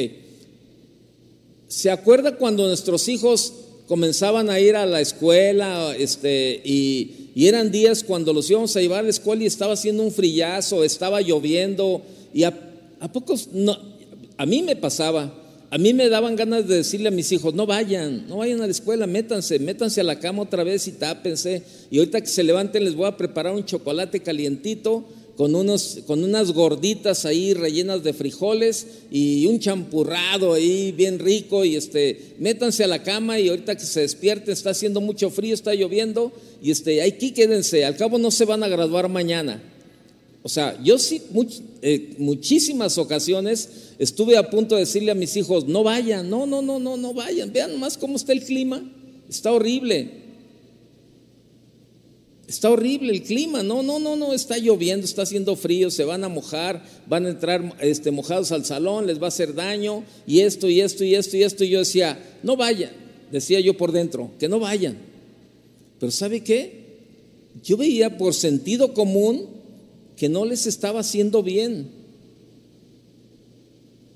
¿Se 1.68 1.90
acuerda 1.90 2.38
cuando 2.38 2.68
nuestros 2.68 3.08
hijos 3.08 3.54
comenzaban 3.88 4.52
a 4.52 4.60
ir 4.60 4.76
a 4.76 4.86
la 4.86 5.02
escuela 5.02 5.96
este, 5.98 6.62
y, 6.64 7.20
eran 7.36 7.72
días 7.72 8.04
cuando 8.04 8.32
los 8.32 8.48
íbamos 8.52 8.76
a 8.76 8.80
llevar 8.80 9.00
a 9.00 9.04
la 9.04 9.10
escuela 9.10 9.42
y 9.42 9.48
estaba 9.48 9.74
haciendo 9.74 10.04
un 10.04 10.12
frillazo, 10.12 10.84
estaba 10.84 11.20
lloviendo 11.22 12.04
y 12.32 12.44
a, 12.44 12.54
pocos, 13.12 13.50
no, 13.52 13.76
a 14.38 14.46
mí 14.46 14.62
me 14.62 14.76
pasaba, 14.76 15.34
a 15.74 15.80
mí 15.80 15.92
me 15.92 16.08
daban 16.08 16.36
ganas 16.36 16.68
de 16.68 16.76
decirle 16.76 17.08
a 17.08 17.12
mis 17.12 17.32
hijos, 17.32 17.56
no 17.56 17.66
vayan, 17.66 18.28
no 18.28 18.38
vayan 18.38 18.62
a 18.62 18.68
la 18.68 18.72
escuela, 18.72 19.08
métanse, 19.08 19.58
métanse 19.58 20.02
a 20.02 20.04
la 20.04 20.20
cama 20.20 20.44
otra 20.44 20.64
vez 20.64 20.88
y 20.88 20.92
tápense. 20.92 21.64
Y 21.90 21.98
ahorita 21.98 22.22
que 22.22 22.28
se 22.28 22.44
levanten 22.44 22.84
les 22.86 22.94
voy 22.94 23.08
a 23.08 23.18
preparar 23.18 23.56
un 23.56 23.66
chocolate 23.66 24.20
calientito 24.20 25.04
con, 25.36 25.56
unos, 25.56 26.02
con 26.06 26.24
unas 26.24 26.52
gorditas 26.52 27.26
ahí 27.26 27.56
rellenas 27.56 28.04
de 28.04 28.14
frijoles 28.14 28.86
y 29.10 29.48
un 29.48 29.58
champurrado 29.58 30.54
ahí 30.54 30.92
bien 30.92 31.18
rico. 31.18 31.66
Y 31.66 31.76
este, 31.76 32.36
métanse 32.38 32.84
a 32.84 32.88
la 32.88 33.02
cama 33.02 33.40
y 33.40 33.50
ahorita 33.50 33.76
que 33.76 33.84
se 33.84 34.02
despierten, 34.02 34.54
está 34.54 34.70
haciendo 34.70 35.02
mucho 35.02 35.32
frío, 35.32 35.56
está 35.56 35.74
lloviendo. 35.74 36.32
Y 36.62 36.70
este, 36.70 37.02
aquí 37.02 37.32
quédense, 37.32 37.84
al 37.84 37.98
cabo 37.98 38.20
no 38.20 38.30
se 38.30 38.46
van 38.46 38.62
a 38.62 38.68
graduar 38.68 39.10
mañana. 39.10 39.73
O 40.46 40.50
sea, 40.50 40.78
yo 40.84 41.00
sí, 41.00 41.22
eh, 41.82 42.16
muchísimas 42.18 42.98
ocasiones 42.98 43.70
estuve 43.98 44.36
a 44.36 44.50
punto 44.50 44.76
de 44.76 44.82
decirle 44.82 45.12
a 45.12 45.16
mis 45.16 45.38
hijos, 45.38 45.66
no 45.68 45.84
vayan, 45.84 46.30
no, 46.30 46.46
no, 46.46 46.62
no, 46.62 46.80
no, 46.80 46.98
no 46.98 47.14
vayan, 47.14 47.54
vean 47.54 47.72
nomás 47.72 47.98
cómo 47.98 48.18
está 48.18 48.34
el 48.34 48.44
clima, 48.44 48.84
está 49.30 49.54
horrible. 49.54 50.22
Está 52.46 52.70
horrible 52.70 53.14
el 53.14 53.24
clima, 53.24 53.64
no, 53.64 53.84
no, 53.84 54.00
no, 54.00 54.18
no, 54.18 54.34
está 54.34 54.58
lloviendo, 54.58 55.06
está 55.06 55.22
haciendo 55.22 55.56
frío, 55.56 55.90
se 55.90 56.04
van 56.04 56.26
a 56.26 56.30
mojar, 56.30 56.84
van 57.08 57.26
a 57.26 57.30
entrar 57.30 57.78
este, 57.80 58.12
mojados 58.12 58.52
al 58.52 58.66
salón, 58.66 59.08
les 59.08 59.22
va 59.22 59.26
a 59.26 59.30
hacer 59.30 59.56
daño, 59.56 60.04
y 60.28 60.42
esto, 60.42 60.68
y 60.68 60.82
esto, 60.82 61.06
y 61.06 61.16
esto, 61.16 61.38
y 61.38 61.44
esto. 61.44 61.64
Y 61.64 61.70
yo 61.70 61.80
decía, 61.80 62.22
no 62.44 62.58
vayan, 62.58 62.92
decía 63.32 63.62
yo 63.62 63.78
por 63.78 63.94
dentro, 63.94 64.30
que 64.40 64.50
no 64.50 64.60
vayan. 64.60 64.98
Pero 66.02 66.12
¿sabe 66.12 66.44
qué? 66.44 66.84
Yo 67.64 67.78
veía 67.78 68.18
por 68.18 68.34
sentido 68.34 68.94
común 68.94 69.63
que 70.24 70.30
no 70.30 70.46
les 70.46 70.68
estaba 70.68 71.02
haciendo 71.02 71.44
bien. 71.44 71.90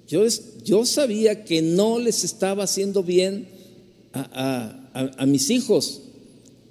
Yo, 0.08 0.24
yo 0.64 0.86
sabía 0.86 1.44
que 1.44 1.62
no 1.62 2.00
les 2.00 2.24
estaba 2.24 2.64
haciendo 2.64 3.04
bien 3.04 3.50
a, 4.14 5.26
mis 5.28 5.50
hijos, 5.50 6.04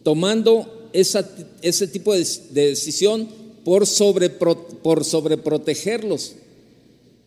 tomando 0.02 0.88
ese 0.94 1.86
tipo 1.88 2.14
de, 2.14 2.26
decisión 2.50 3.28
por, 3.62 3.86
sobre, 3.86 4.30
por 4.30 5.04
sobreprotegerlos, 5.04 6.32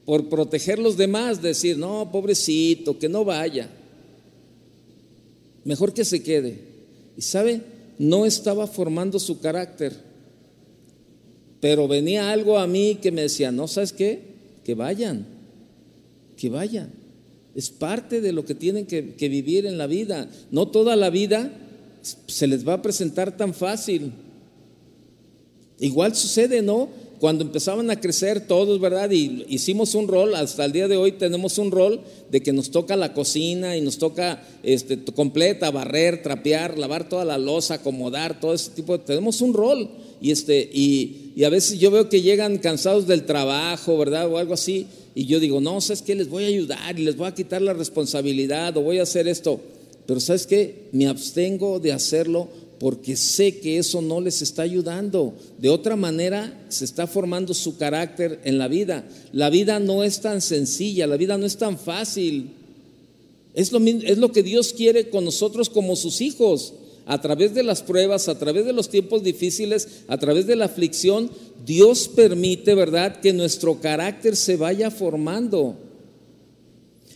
por 0.04 0.30
proteger 0.30 0.80
los 0.80 0.98
demás, 0.98 1.44
decir, 1.44 1.78
no, 1.78 2.12
pobrecito, 2.12 2.98
que 2.98 3.08
no 3.08 3.24
vaya. 3.24 3.70
Mejor 5.64 5.94
que 5.94 6.04
se 6.04 6.24
quede. 6.24 6.58
Y 7.16 7.22
sabe, 7.22 7.62
no 8.00 8.26
estaba 8.26 8.66
formando 8.66 9.20
su 9.20 9.40
carácter. 9.40 10.09
Pero 11.60 11.88
venía 11.88 12.32
algo 12.32 12.58
a 12.58 12.68
mí 12.68 13.00
que 13.02 13.12
me 13.12 13.24
decía, 13.24 13.52
no, 13.52 13.68
¿sabes 13.68 13.94
qué? 13.94 14.22
Que 14.64 14.76
vayan, 14.76 15.26
que 16.38 16.50
vayan. 16.50 16.92
Es 17.56 17.70
parte 17.70 18.22
de 18.22 18.32
lo 18.32 18.46
que 18.46 18.56
tienen 18.56 18.86
que, 18.86 19.16
que 19.16 19.30
vivir 19.30 19.66
en 19.66 19.78
la 19.78 19.88
vida. 19.88 20.30
No 20.52 20.68
toda 20.68 20.96
la 20.96 21.10
vida 21.10 21.52
se 22.02 22.48
les 22.48 22.68
va 22.68 22.74
a 22.74 22.82
presentar 22.82 23.36
tan 23.36 23.54
fácil. 23.54 24.14
Igual 25.80 26.16
sucede, 26.16 26.62
¿no? 26.62 26.90
Cuando 27.20 27.44
empezaban 27.44 27.90
a 27.92 28.00
crecer 28.00 28.48
todos, 28.48 28.80
¿verdad? 28.80 29.12
Y 29.12 29.46
hicimos 29.50 29.94
un 29.94 30.08
rol, 30.08 30.36
hasta 30.36 30.64
el 30.64 30.72
día 30.72 30.88
de 30.88 30.96
hoy 30.96 31.14
tenemos 31.14 31.58
un 31.58 31.70
rol 31.70 32.00
de 32.32 32.42
que 32.42 32.54
nos 32.54 32.72
toca 32.72 32.96
la 32.96 33.14
cocina 33.14 33.76
y 33.76 33.82
nos 33.82 33.98
toca 33.98 34.42
este, 34.64 35.04
completa, 35.04 35.70
barrer, 35.70 36.24
trapear, 36.24 36.78
lavar 36.78 37.10
toda 37.10 37.26
la 37.26 37.38
losa, 37.38 37.76
acomodar, 37.76 38.40
todo 38.40 38.54
ese 38.54 38.72
tipo 38.72 38.98
de... 38.98 39.04
Tenemos 39.04 39.42
un 39.42 39.54
rol. 39.54 39.90
Y, 40.22 40.32
este, 40.32 40.70
y, 40.74 41.29
y 41.36 41.44
a 41.44 41.50
veces 41.50 41.80
yo 41.80 41.92
veo 41.92 42.10
que 42.10 42.22
llegan 42.22 42.58
cansados 42.58 43.08
del 43.08 43.26
trabajo, 43.26 43.98
¿verdad? 43.98 44.28
O 44.28 44.38
algo 44.38 44.54
así. 44.54 44.88
Y 45.16 45.26
yo 45.26 45.40
digo, 45.40 45.62
no, 45.62 45.80
¿sabes 45.82 46.02
qué? 46.02 46.16
Les 46.16 46.30
voy 46.30 46.44
a 46.44 46.48
ayudar 46.48 47.00
y 47.00 47.04
les 47.04 47.18
voy 47.18 47.28
a 47.28 47.34
quitar 47.34 47.62
la 47.62 47.74
responsabilidad 47.74 48.76
o 48.78 48.82
voy 48.82 49.00
a 49.00 49.04
hacer 49.04 49.28
esto. 49.28 49.60
Pero 50.06 50.20
¿sabes 50.20 50.48
qué? 50.48 50.88
Me 50.92 51.08
abstengo 51.08 51.80
de 51.80 51.92
hacerlo 51.92 52.48
porque 52.80 53.16
sé 53.16 53.60
que 53.60 53.78
eso 53.78 54.02
no 54.02 54.22
les 54.22 54.42
está 54.42 54.62
ayudando. 54.62 55.34
De 55.58 55.70
otra 55.70 55.96
manera, 55.96 56.66
se 56.70 56.86
está 56.86 57.06
formando 57.08 57.54
su 57.54 57.78
carácter 57.78 58.40
en 58.46 58.58
la 58.58 58.68
vida. 58.68 59.08
La 59.34 59.50
vida 59.50 59.80
no 59.80 60.04
es 60.04 60.22
tan 60.22 60.42
sencilla, 60.42 61.06
la 61.06 61.18
vida 61.18 61.38
no 61.38 61.46
es 61.46 61.58
tan 61.58 61.78
fácil. 61.78 62.52
Es 63.54 63.72
lo, 63.72 63.80
es 63.80 64.18
lo 64.18 64.32
que 64.32 64.44
Dios 64.44 64.74
quiere 64.74 65.10
con 65.10 65.26
nosotros 65.26 65.70
como 65.70 65.96
sus 65.96 66.22
hijos. 66.22 66.74
A 67.10 67.20
través 67.20 67.54
de 67.56 67.64
las 67.64 67.82
pruebas, 67.82 68.30
a 68.30 68.38
través 68.38 68.66
de 68.66 68.74
los 68.74 68.88
tiempos 68.88 69.24
difíciles, 69.24 70.04
a 70.08 70.18
través 70.18 70.46
de 70.46 70.56
la 70.56 70.66
aflicción, 70.66 71.30
Dios 71.66 72.08
permite, 72.08 72.76
¿verdad?, 72.76 73.20
que 73.20 73.34
nuestro 73.34 73.82
carácter 73.82 74.36
se 74.36 74.58
vaya 74.58 74.92
formando. 74.92 75.76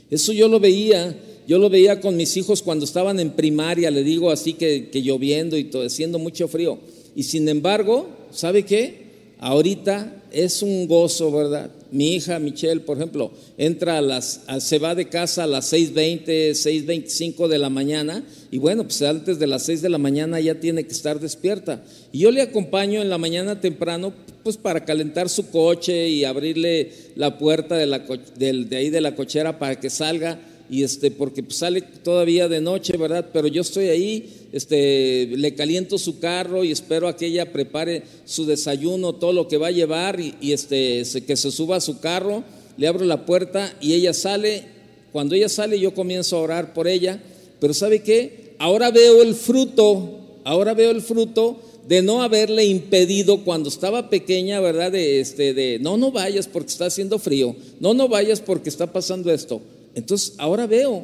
Eso 0.10 0.34
yo 0.34 0.48
lo 0.48 0.60
veía 0.60 1.16
yo 1.48 1.58
lo 1.58 1.70
veía 1.70 2.00
con 2.00 2.16
mis 2.16 2.38
hijos 2.38 2.62
cuando 2.62 2.86
estaban 2.86 3.20
en 3.20 3.32
primaria, 3.32 3.92
le 3.92 4.04
digo 4.04 4.32
así 4.32 4.54
que, 4.54 4.90
lloviendo 4.94 5.58
y 5.58 5.66
todo, 5.66 5.86
haciendo 5.86 6.20
mucho 6.20 6.48
frío. 6.48 6.80
Y 7.16 7.24
sin 7.24 7.50
embargo, 7.50 8.08
¿sabe 8.32 8.64
qué? 8.64 9.04
Ahorita 9.40 10.24
es 10.32 10.62
un 10.62 10.88
gozo, 10.88 11.32
¿verdad? 11.32 11.70
Mi 11.92 12.16
hija 12.16 12.40
Michelle, 12.40 12.80
por 12.80 12.98
ejemplo, 12.98 13.32
entra 13.58 13.98
a 13.98 14.02
las, 14.02 14.42
se 14.60 14.80
va 14.80 14.96
de 14.96 15.10
casa 15.10 15.44
a 15.44 15.48
las 15.48 15.74
6.20, 15.74 16.52
6.25 16.52 17.48
de 17.48 17.58
la 17.58 17.70
mañana 17.70 18.24
y 18.54 18.60
bueno, 18.60 18.84
pues 18.84 19.02
antes 19.02 19.40
de 19.40 19.48
las 19.48 19.64
6 19.64 19.82
de 19.82 19.90
la 19.90 19.98
mañana 19.98 20.40
ya 20.40 20.60
tiene 20.60 20.84
que 20.84 20.92
estar 20.92 21.20
despierta. 21.20 21.84
Y 22.12 22.20
yo 22.20 22.30
le 22.30 22.44
acompaño 22.44 23.02
en 23.02 23.10
la 23.10 23.18
mañana 23.18 23.60
temprano, 23.60 24.14
pues 24.44 24.58
para 24.58 24.86
calentar 24.86 25.28
su 25.28 25.50
coche 25.50 26.08
y 26.10 26.24
abrirle 26.24 26.92
la 27.16 27.40
puerta 27.40 27.76
de, 27.76 27.88
la, 27.88 27.98
de 27.98 28.78
ahí 28.78 28.92
de 28.92 29.02
la 29.02 29.16
cochera 29.16 29.58
para 29.58 29.80
que 29.80 29.90
salga 29.90 30.40
y 30.70 30.84
este, 30.84 31.10
porque 31.10 31.42
pues, 31.42 31.58
sale 31.58 31.82
todavía 31.82 32.48
de 32.48 32.62
noche, 32.62 32.96
¿verdad? 32.96 33.28
Pero 33.34 33.48
yo 33.48 33.64
estoy 33.64 33.90
ahí, 33.90 34.48
este, 34.52 35.32
le 35.36 35.56
caliento 35.56 35.98
su 35.98 36.20
carro 36.20 36.64
y 36.64 36.72
espero 36.72 37.08
a 37.08 37.18
que 37.18 37.26
ella 37.26 37.52
prepare 37.52 38.04
su 38.24 38.46
desayuno, 38.46 39.14
todo 39.14 39.34
lo 39.34 39.48
que 39.48 39.58
va 39.58 39.70
a 39.70 39.72
llevar 39.72 40.20
y, 40.20 40.52
este, 40.52 41.02
que 41.26 41.38
se 41.38 41.50
suba 41.50 41.78
a 41.78 41.82
su 41.82 42.00
carro, 42.00 42.44
le 42.78 42.86
abro 42.86 43.04
la 43.04 43.26
puerta 43.26 43.76
y 43.82 43.94
ella 43.94 44.14
sale. 44.14 44.66
Cuando 45.12 45.34
ella 45.34 45.50
sale 45.50 45.80
yo 45.80 45.96
comienzo 45.96 46.38
a 46.38 46.42
orar 46.42 46.74
por 46.76 46.88
ella, 46.88 47.20
pero 47.64 47.74
¿sabe 47.74 48.04
qué? 48.04 48.43
Ahora 48.64 48.92
veo 48.92 49.22
el 49.22 49.36
fruto, 49.36 50.40
ahora 50.46 50.74
veo 50.74 50.92
el 50.92 51.02
fruto 51.02 51.60
de 51.86 52.02
no 52.02 52.24
haberle 52.24 52.64
impedido 52.64 53.44
cuando 53.44 53.68
estaba 53.68 54.10
pequeña, 54.10 54.62
¿verdad? 54.62 54.90
De, 54.90 55.20
este, 55.20 55.54
de 55.54 55.80
no, 55.82 55.98
no 55.98 56.14
vayas 56.14 56.48
porque 56.48 56.70
está 56.70 56.86
haciendo 56.86 57.20
frío, 57.20 57.58
no, 57.82 57.94
no 57.94 58.08
vayas 58.08 58.40
porque 58.40 58.70
está 58.70 58.94
pasando 58.94 59.34
esto. 59.34 59.60
Entonces, 59.96 60.36
ahora 60.38 60.66
veo, 60.66 61.04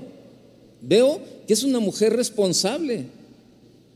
veo 0.81 1.19
que 1.47 1.51
es 1.51 1.63
una 1.63 1.81
mujer 1.81 2.15
responsable. 2.15 3.07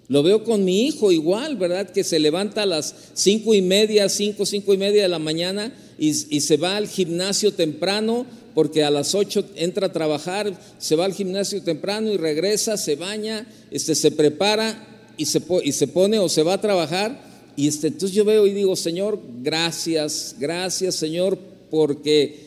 Lo 0.10 0.24
veo 0.24 0.44
con 0.44 0.66
mi 0.66 0.86
hijo 0.86 1.14
igual, 1.14 1.56
¿verdad? 1.56 1.90
Que 1.90 2.04
se 2.04 2.20
levanta 2.20 2.64
a 2.64 2.66
las 2.66 2.94
cinco 3.14 3.54
y 3.54 3.62
media, 3.62 4.10
cinco, 4.10 4.46
cinco 4.46 4.74
y 4.74 4.78
media 4.78 5.04
de 5.04 5.08
la 5.08 5.20
mañana 5.20 5.74
y, 5.98 6.10
y, 6.10 6.42
se 6.42 6.58
va 6.58 6.76
al 6.76 6.90
gimnasio 6.90 7.54
temprano, 7.54 8.26
porque 8.54 8.84
a 8.84 8.92
las 8.92 9.16
ocho 9.16 9.46
entra 9.56 9.88
a 9.88 9.92
trabajar, 9.92 10.58
se 10.78 10.96
va 10.96 11.06
al 11.06 11.14
gimnasio 11.14 11.62
temprano 11.64 12.12
y 12.12 12.18
regresa, 12.18 12.78
se 12.78 12.96
baña, 12.96 13.48
este, 13.72 13.96
se 13.96 14.12
prepara 14.12 15.14
y 15.18 15.26
se, 15.26 15.42
y 15.64 15.72
se 15.72 15.88
pone 15.88 16.20
o 16.20 16.30
se 16.30 16.44
va 16.44 16.54
a 16.54 16.62
trabajar. 16.62 17.34
Y 17.56 17.68
este, 17.68 17.88
entonces 17.88 18.16
yo 18.16 18.26
veo 18.26 18.48
y 18.48 18.54
digo, 18.54 18.76
Señor, 18.76 19.20
gracias, 19.42 20.36
gracias 20.40 20.96
Señor, 20.96 21.38
porque, 21.70 22.40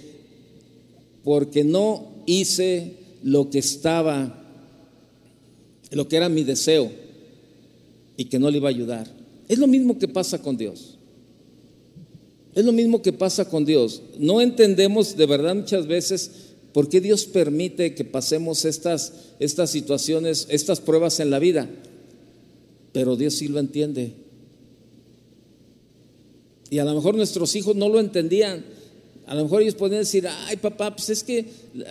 porque 1.25 1.65
no 1.65 2.23
hice 2.27 2.95
lo 3.23 3.51
que 3.51 3.59
estaba, 3.59 4.45
lo 5.91 6.09
que 6.09 6.17
era 6.17 6.29
mi 6.29 6.45
deseo 6.45 6.91
y 8.17 8.27
que 8.27 8.39
no 8.39 8.51
le 8.51 8.59
iba 8.59 8.69
a 8.69 8.71
ayudar. 8.71 9.09
Es 9.49 9.59
lo 9.59 9.67
mismo 9.67 9.99
que 9.99 10.09
pasa 10.09 10.41
con 10.41 10.57
Dios. 10.57 10.96
Es 12.57 12.65
lo 12.65 12.73
mismo 12.73 13.03
que 13.03 13.13
pasa 13.13 13.51
con 13.51 13.67
Dios. 13.67 14.01
No 14.19 14.41
entendemos 14.41 15.15
de 15.15 15.27
verdad 15.27 15.55
muchas 15.55 15.87
veces 15.87 16.31
por 16.73 16.89
qué 16.89 17.03
Dios 17.03 17.27
permite 17.27 17.95
que 17.95 18.03
pasemos 18.03 18.65
estas, 18.65 19.13
estas 19.39 19.71
situaciones, 19.71 20.47
estas 20.49 20.81
pruebas 20.81 21.21
en 21.21 21.31
la 21.31 21.39
vida. 21.39 21.69
Pero 22.95 23.15
Dios 23.15 23.35
sí 23.35 23.49
lo 23.49 23.59
entiende. 23.59 24.15
Y 26.71 26.79
a 26.79 26.87
lo 26.87 26.95
mejor 26.95 27.15
nuestros 27.15 27.55
hijos 27.57 27.77
no 27.77 27.91
lo 27.91 28.01
entendían. 28.01 28.65
A 29.27 29.35
lo 29.35 29.43
mejor 29.43 29.61
ellos 29.61 29.75
podrían 29.75 30.01
decir, 30.01 30.27
ay 30.27 30.57
papá, 30.57 30.97
pues 30.97 31.11
es 31.11 31.23
que 31.23 31.45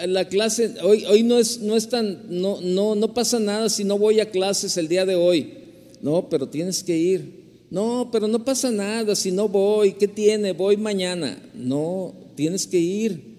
la 0.08 0.28
clase, 0.28 0.74
hoy, 0.82 1.06
hoy 1.06 1.22
no, 1.22 1.38
es, 1.38 1.60
no 1.60 1.76
es 1.76 1.90
tan, 1.90 2.24
no, 2.28 2.60
no, 2.60 2.96
no 2.96 3.14
pasa 3.14 3.38
nada 3.38 3.70
si 3.70 3.84
no 3.84 4.00
voy 4.00 4.20
a 4.20 4.32
clases 4.32 4.78
el 4.78 4.88
día 4.88 5.06
de 5.06 5.14
hoy. 5.14 5.54
No, 6.02 6.28
pero 6.28 6.50
tienes 6.50 6.84
que 6.84 6.98
ir. 6.98 7.45
No, 7.76 8.08
pero 8.10 8.30
no 8.30 8.46
pasa 8.46 8.72
nada 8.72 9.18
si 9.18 9.34
no 9.34 9.50
voy. 9.50 9.96
¿Qué 9.96 10.08
tiene? 10.08 10.54
Voy 10.54 10.78
mañana. 10.78 11.38
No, 11.54 12.14
tienes 12.36 12.68
que 12.68 12.80
ir, 12.80 13.36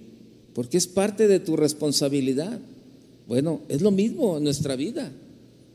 porque 0.52 0.76
es 0.76 0.86
parte 0.86 1.26
de 1.26 1.40
tu 1.40 1.56
responsabilidad. 1.56 2.60
Bueno, 3.26 3.62
es 3.70 3.80
lo 3.80 3.90
mismo 3.90 4.36
en 4.36 4.44
nuestra 4.44 4.76
vida. 4.76 5.10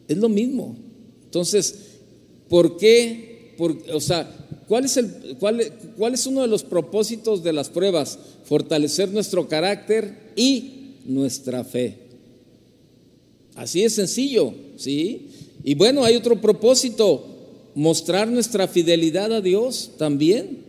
Es 0.07 0.15
lo 0.15 0.29
mismo. 0.29 0.75
Entonces, 1.23 1.73
¿por 2.49 2.77
qué? 2.77 3.55
Por, 3.57 3.77
o 3.91 3.99
sea, 3.99 4.31
¿Cuál 4.67 4.85
es, 4.85 4.95
el, 4.95 5.37
cuál, 5.39 5.73
¿Cuál 5.97 6.13
es 6.13 6.27
uno 6.27 6.43
de 6.43 6.47
los 6.47 6.61
propósitos 6.61 7.41
de 7.41 7.53
las 7.53 7.67
pruebas? 7.67 8.19
Fortalecer 8.43 9.09
nuestro 9.09 9.47
carácter 9.47 10.33
y 10.35 10.97
nuestra 11.05 11.63
fe. 11.63 11.97
Así 13.55 13.81
es 13.81 13.95
sencillo, 13.95 14.53
¿sí? 14.77 15.29
Y 15.63 15.73
bueno, 15.73 16.03
hay 16.03 16.15
otro 16.15 16.39
propósito, 16.39 17.30
mostrar 17.75 18.27
nuestra 18.27 18.67
fidelidad 18.67 19.31
a 19.33 19.41
Dios 19.41 19.91
también. 19.97 20.59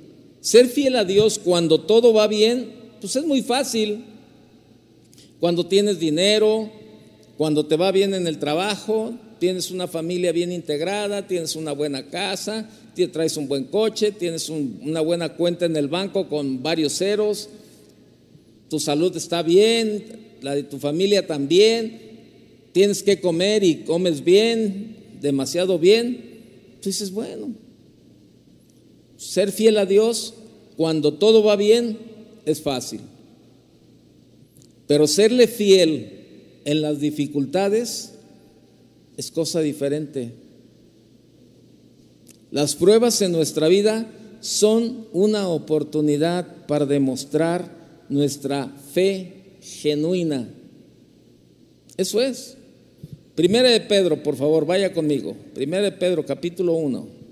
Ser 0.41 0.69
fiel 0.69 0.97
a 0.97 1.05
Dios 1.05 1.39
cuando 1.39 1.81
todo 1.81 2.13
va 2.13 2.27
bien, 2.27 2.73
pues 3.01 3.17
es 3.17 3.25
muy 3.25 3.43
fácil. 3.43 4.05
Cuando 5.41 5.67
tienes 5.67 5.99
dinero, 5.99 6.71
cuando 7.37 7.67
te 7.67 7.77
va 7.77 7.93
bien 7.93 8.15
en 8.15 8.27
el 8.27 8.39
trabajo, 8.39 9.15
tienes 9.39 9.71
una 9.71 9.89
familia 9.89 10.31
bien 10.31 10.53
integrada, 10.53 11.27
tienes 11.27 11.57
una 11.57 11.73
buena 11.73 12.07
casa, 12.09 12.69
traes 13.13 13.37
un 13.37 13.49
buen 13.49 13.65
coche, 13.65 14.13
tienes 14.13 14.49
una 14.49 15.01
buena 15.01 15.31
cuenta 15.31 15.67
en 15.67 15.77
el 15.77 15.89
banco 15.89 16.29
con 16.29 16.63
varios 16.63 16.97
ceros, 16.99 17.49
tu 18.69 18.79
salud 18.79 19.17
está 19.17 19.43
bien, 19.43 20.05
la 20.43 20.55
de 20.55 20.63
tu 20.63 20.79
familia 20.79 21.27
también, 21.27 22.01
tienes 22.73 23.03
que 23.03 23.21
comer 23.21 23.65
y 23.65 23.79
comes 23.79 24.23
bien, 24.23 24.97
demasiado 25.21 25.79
bien, 25.79 26.32
tú 26.83 26.89
dices, 26.89 27.13
bueno, 27.13 27.55
ser 29.17 29.53
fiel 29.53 29.79
a 29.79 29.87
Dios 29.87 30.35
cuando 30.77 31.15
todo 31.15 31.45
va 31.45 31.55
bien 31.55 31.97
es 32.45 32.61
fácil, 32.61 33.01
pero 34.89 35.07
serle 35.07 35.47
fiel 35.47 36.23
en 36.65 36.83
las 36.83 37.01
dificultades 37.01 38.15
es 39.17 39.31
cosa 39.31 39.61
diferente. 39.61 40.33
Las 42.51 42.75
pruebas 42.75 43.23
en 43.23 43.33
nuestra 43.33 43.69
vida 43.69 44.11
son 44.41 45.07
una 45.13 45.49
oportunidad 45.49 46.67
para 46.67 46.85
demostrar 46.85 48.05
nuestra 48.09 48.69
fe 48.93 49.57
genuina. 49.61 50.49
Eso 51.97 52.21
es. 52.21 52.57
Primera 53.35 53.71
de 53.71 53.81
Pedro, 53.81 54.23
por 54.23 54.37
favor, 54.37 54.67
vaya 54.67 54.93
conmigo. 54.93 55.35
Primera 55.55 55.85
de 55.85 55.93
Pedro, 55.93 56.25
capítulo 56.27 56.75
1. 56.75 57.23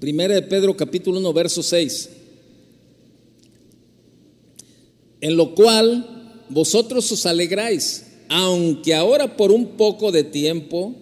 Primera 0.00 0.34
de 0.34 0.42
Pedro 0.42 0.74
capítulo 0.76 1.18
1, 1.18 1.32
verso 1.34 1.62
6. 1.62 2.10
En 5.20 5.36
lo 5.36 5.54
cual 5.54 6.44
vosotros 6.48 7.10
os 7.12 7.26
alegráis, 7.26 8.06
aunque 8.28 8.94
ahora 8.94 9.36
por 9.36 9.50
un 9.50 9.76
poco 9.76 10.12
de 10.12 10.24
tiempo, 10.24 10.94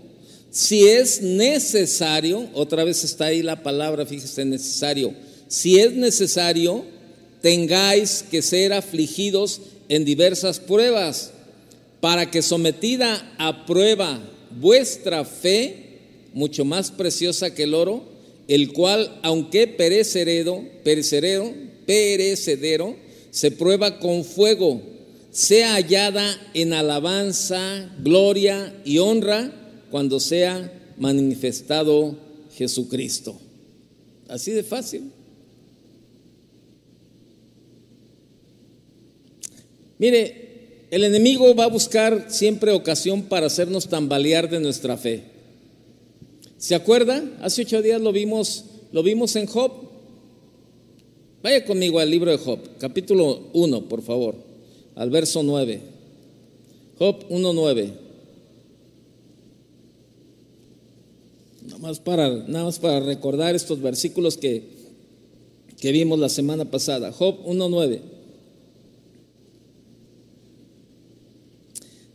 si 0.57 0.89
es 0.89 1.21
necesario, 1.21 2.49
otra 2.55 2.83
vez 2.83 3.05
está 3.05 3.27
ahí 3.27 3.43
la 3.43 3.63
palabra, 3.63 4.07
fíjese, 4.07 4.43
necesario, 4.47 5.13
si 5.49 5.79
es 5.79 5.93
necesario, 5.93 6.83
tengáis 7.43 8.25
que 8.31 8.41
ser 8.41 8.73
afligidos 8.73 9.61
en 9.91 10.07
diversas 10.07 10.59
pruebas, 10.59 11.33
para 12.01 12.31
que 12.31 12.41
sometida 12.41 13.35
a 13.37 13.67
prueba 13.67 14.19
vuestra 14.59 15.27
fe, 15.27 15.99
mucho 16.33 16.65
más 16.65 16.91
preciosa 16.91 17.55
que 17.55 17.65
el 17.65 17.75
oro, 17.75 18.05
el 18.49 18.73
cual, 18.73 19.15
aunque 19.23 19.67
perecedero, 19.67 20.65
perecedero, 20.83 21.53
perecedero, 21.85 22.97
se 23.31 23.51
prueba 23.51 23.99
con 23.99 24.25
fuego, 24.25 24.81
sea 25.31 25.75
hallada 25.75 26.35
en 26.55 26.73
alabanza, 26.73 27.95
gloria 28.03 28.75
y 28.87 28.97
honra 28.97 29.53
cuando 29.91 30.21
sea 30.21 30.73
manifestado 30.99 32.17
Jesucristo. 32.55 33.37
Así 34.29 34.51
de 34.51 34.63
fácil. 34.63 35.11
Mire, 39.99 40.87
el 40.91 41.05
enemigo 41.05 41.55
va 41.55 41.65
a 41.65 41.69
buscar 41.69 42.27
siempre 42.29 42.73
ocasión 42.73 43.23
para 43.23 43.47
hacernos 43.47 43.89
tambalear 43.89 44.51
de 44.51 44.61
nuestra 44.61 44.97
fe. 44.97 45.25
¿Se 46.59 46.75
acuerda? 46.75 47.23
Hace 47.43 47.63
ocho 47.63 47.83
días 47.83 48.01
lo 48.01 48.13
vimos, 48.13 48.65
lo 48.93 49.03
vimos 49.03 49.37
en 49.37 49.47
Job. 49.47 49.73
Vaya 51.43 51.65
conmigo 51.65 51.99
al 51.99 52.11
libro 52.11 52.31
de 52.31 52.39
Job, 52.39 52.59
capítulo 52.79 53.51
1, 53.53 53.89
por 53.89 54.03
favor, 54.03 54.37
al 54.95 55.11
verso 55.11 55.43
9. 55.43 55.81
Job 56.99 57.29
1.9. 57.29 58.06
Nada 61.77 61.89
más 61.89 62.01
para, 62.01 62.31
nada 62.31 62.65
más 62.65 62.79
para 62.79 63.01
recordar 63.01 63.55
estos 63.55 63.83
versículos 63.83 64.39
que, 64.39 64.63
que 65.79 65.93
vimos 65.93 66.19
la 66.19 66.31
semana 66.31 66.65
pasada. 66.65 67.13
Job 67.13 67.45
1.9. 67.45 68.01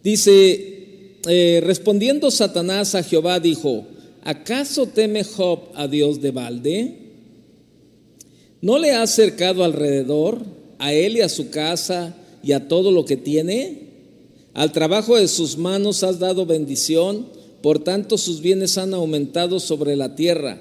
Dice, 0.04 1.18
eh, 1.28 1.62
respondiendo 1.64 2.32
Satanás 2.32 2.96
a 2.96 3.04
Jehová, 3.04 3.40
dijo, 3.40 3.86
¿acaso 4.24 4.88
teme 4.88 5.24
Job 5.24 5.60
a 5.76 5.88
Dios 5.88 6.22
de 6.22 6.32
balde? 6.32 6.98
¿No 8.62 8.80
le 8.80 8.94
ha 8.94 9.04
acercado 9.04 9.64
alrededor, 9.64 10.40
a 10.80 10.92
él 10.92 11.18
y 11.18 11.22
a 11.22 11.30
su 11.30 11.52
casa 11.52 12.16
y 12.42 12.54
a 12.54 12.68
todo 12.68 12.90
lo 12.90 13.06
que 13.06 13.18
tiene? 13.18 13.92
Al 14.56 14.72
trabajo 14.72 15.18
de 15.18 15.28
sus 15.28 15.56
manos 15.56 16.02
has 16.02 16.18
dado 16.18 16.48
bendición, 16.48 17.28
por 17.62 17.84
tanto 17.84 18.18
sus 18.18 18.42
bienes 18.42 18.78
han 18.78 18.94
aumentado 18.94 19.60
sobre 19.60 19.96
la 19.96 20.16
tierra. 20.16 20.60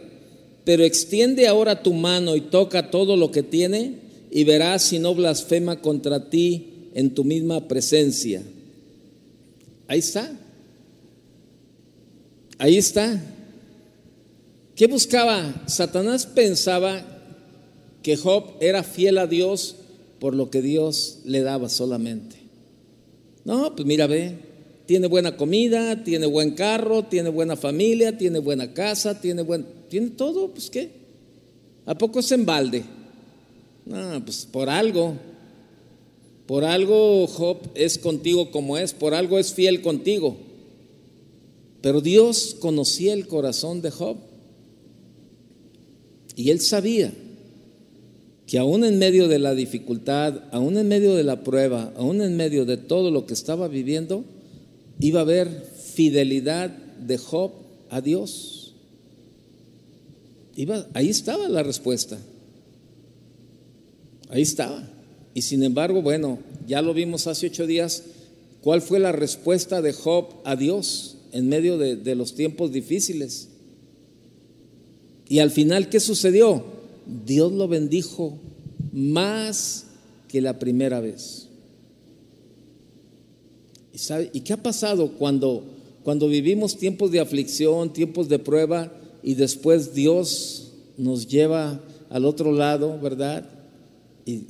Pero 0.64 0.84
extiende 0.84 1.48
ahora 1.48 1.82
tu 1.82 1.92
mano 1.94 2.36
y 2.36 2.42
toca 2.42 2.90
todo 2.90 3.16
lo 3.16 3.30
que 3.30 3.42
tiene 3.42 3.96
y 4.30 4.44
verás 4.44 4.82
si 4.82 4.98
no 4.98 5.14
blasfema 5.14 5.80
contra 5.80 6.30
ti 6.30 6.90
en 6.94 7.14
tu 7.14 7.24
misma 7.24 7.66
presencia. 7.66 8.42
Ahí 9.88 9.98
está. 9.98 10.30
Ahí 12.58 12.76
está. 12.76 13.20
¿Qué 14.76 14.86
buscaba? 14.86 15.64
Satanás 15.66 16.26
pensaba 16.26 17.04
que 18.02 18.16
Job 18.16 18.44
era 18.60 18.82
fiel 18.82 19.18
a 19.18 19.26
Dios 19.26 19.76
por 20.18 20.34
lo 20.34 20.50
que 20.50 20.62
Dios 20.62 21.20
le 21.24 21.40
daba 21.40 21.68
solamente. 21.68 22.36
No, 23.44 23.74
pues 23.74 23.86
mira, 23.86 24.06
ve, 24.06 24.36
tiene 24.90 25.06
buena 25.06 25.36
comida, 25.36 26.02
tiene 26.02 26.26
buen 26.26 26.50
carro, 26.50 27.04
tiene 27.04 27.28
buena 27.28 27.54
familia, 27.54 28.18
tiene 28.18 28.40
buena 28.40 28.74
casa, 28.74 29.20
tiene 29.20 29.42
buen, 29.42 29.64
tiene 29.88 30.10
todo, 30.10 30.48
pues 30.48 30.68
qué. 30.68 30.90
¿A 31.86 31.96
poco 31.96 32.18
es 32.18 32.32
en 32.32 32.44
balde? 32.44 32.82
No, 33.86 34.24
pues 34.24 34.48
por 34.50 34.68
algo. 34.68 35.14
Por 36.44 36.64
algo 36.64 37.28
Job 37.28 37.58
es 37.76 37.98
contigo 37.98 38.50
como 38.50 38.78
es, 38.78 38.92
por 38.92 39.14
algo 39.14 39.38
es 39.38 39.54
fiel 39.54 39.80
contigo. 39.80 40.36
Pero 41.82 42.00
Dios 42.00 42.56
conocía 42.58 43.12
el 43.12 43.28
corazón 43.28 43.82
de 43.82 43.92
Job. 43.92 44.16
Y 46.34 46.50
él 46.50 46.60
sabía 46.60 47.12
que 48.48 48.58
aún 48.58 48.84
en 48.84 48.98
medio 48.98 49.28
de 49.28 49.38
la 49.38 49.54
dificultad, 49.54 50.48
aún 50.50 50.76
en 50.76 50.88
medio 50.88 51.14
de 51.14 51.22
la 51.22 51.44
prueba, 51.44 51.92
aún 51.94 52.20
en 52.22 52.36
medio 52.36 52.64
de 52.64 52.76
todo 52.76 53.12
lo 53.12 53.24
que 53.24 53.34
estaba 53.34 53.68
viviendo, 53.68 54.24
iba 55.00 55.20
a 55.20 55.22
haber 55.22 55.48
fidelidad 55.94 56.70
de 56.70 57.18
Job 57.18 57.52
a 57.88 58.00
Dios. 58.00 58.74
Iba, 60.56 60.86
ahí 60.94 61.08
estaba 61.08 61.48
la 61.48 61.62
respuesta. 61.62 62.18
Ahí 64.28 64.42
estaba. 64.42 64.88
Y 65.34 65.42
sin 65.42 65.62
embargo, 65.62 66.02
bueno, 66.02 66.38
ya 66.66 66.82
lo 66.82 66.94
vimos 66.94 67.26
hace 67.26 67.48
ocho 67.48 67.66
días, 67.66 68.04
¿cuál 68.62 68.82
fue 68.82 68.98
la 68.98 69.12
respuesta 69.12 69.80
de 69.82 69.92
Job 69.92 70.26
a 70.44 70.56
Dios 70.56 71.16
en 71.32 71.48
medio 71.48 71.78
de, 71.78 72.14
los 72.14 72.34
tiempos 72.34 72.72
difíciles? 72.72 73.48
Y 75.28 75.38
al 75.38 75.50
final, 75.50 75.88
¿qué 75.88 76.00
sucedió? 76.00 76.64
Dios 77.26 77.52
lo 77.52 77.68
bendijo 77.68 78.38
más 78.92 79.86
que 80.28 80.40
la 80.40 80.58
primera 80.58 81.00
vez. 81.00 81.49
¿Y, 84.32 84.38
¿y 84.38 84.40
qué 84.40 84.52
ha 84.52 84.62
pasado 84.62 85.12
cuando, 85.18 85.64
cuando 86.02 86.28
vivimos 86.28 86.76
tiempos 86.76 87.10
de 87.10 87.20
aflicción, 87.20 87.92
tiempos 87.92 88.28
de 88.28 88.38
prueba 88.38 88.92
y 89.22 89.34
después 89.34 89.94
Dios 89.94 90.72
nos 90.96 91.26
lleva 91.26 91.80
al 92.08 92.24
otro 92.24 92.52
lado, 92.52 92.98
¿verdad? 93.00 93.48
Y 94.24 94.44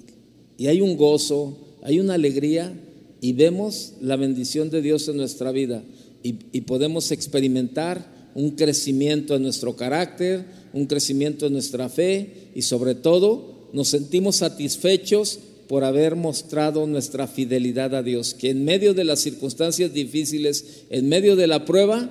y 0.61 0.67
hay 0.67 0.83
un 0.83 0.99
gozo, 0.99 1.57
hay 1.81 2.01
una 2.01 2.13
alegría 2.13 2.79
y 3.23 3.33
vemos 3.33 3.95
la 4.03 4.17
bendición 4.17 4.69
de 4.69 4.83
Dios 4.83 5.09
en 5.09 5.17
nuestra 5.17 5.53
vida 5.53 5.83
y, 6.23 6.35
podemos 6.61 7.13
experimentar 7.13 8.31
un 8.35 8.51
crecimiento 8.51 9.35
en 9.35 9.43
nuestro 9.43 9.75
carácter, 9.75 10.45
un 10.75 10.85
crecimiento 10.85 11.47
en 11.47 11.55
nuestra 11.55 11.89
fe 11.89 12.51
y 12.55 12.61
sobre 12.61 12.95
todo 12.95 13.71
nos 13.73 13.89
sentimos 13.89 14.37
satisfechos 14.37 15.39
por 15.71 15.85
haber 15.85 16.17
mostrado 16.17 16.85
nuestra 16.89 17.29
fidelidad 17.29 17.95
a 17.95 18.03
Dios, 18.03 18.35
que 18.35 18.51
en 18.51 18.65
medio 18.65 18.93
de 18.93 19.05
las 19.05 19.21
circunstancias 19.21 19.95
difíciles, 19.95 20.83
en 20.91 21.09
medio 21.09 21.37
de 21.37 21.47
la 21.47 21.65
prueba, 21.65 22.11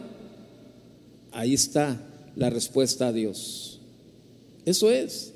ahí 1.34 1.56
está 1.56 2.02
la 2.38 2.50
respuesta 2.50 3.10
a 3.10 3.12
Dios. 3.12 3.82
Eso 4.66 4.90
es. 4.90 5.34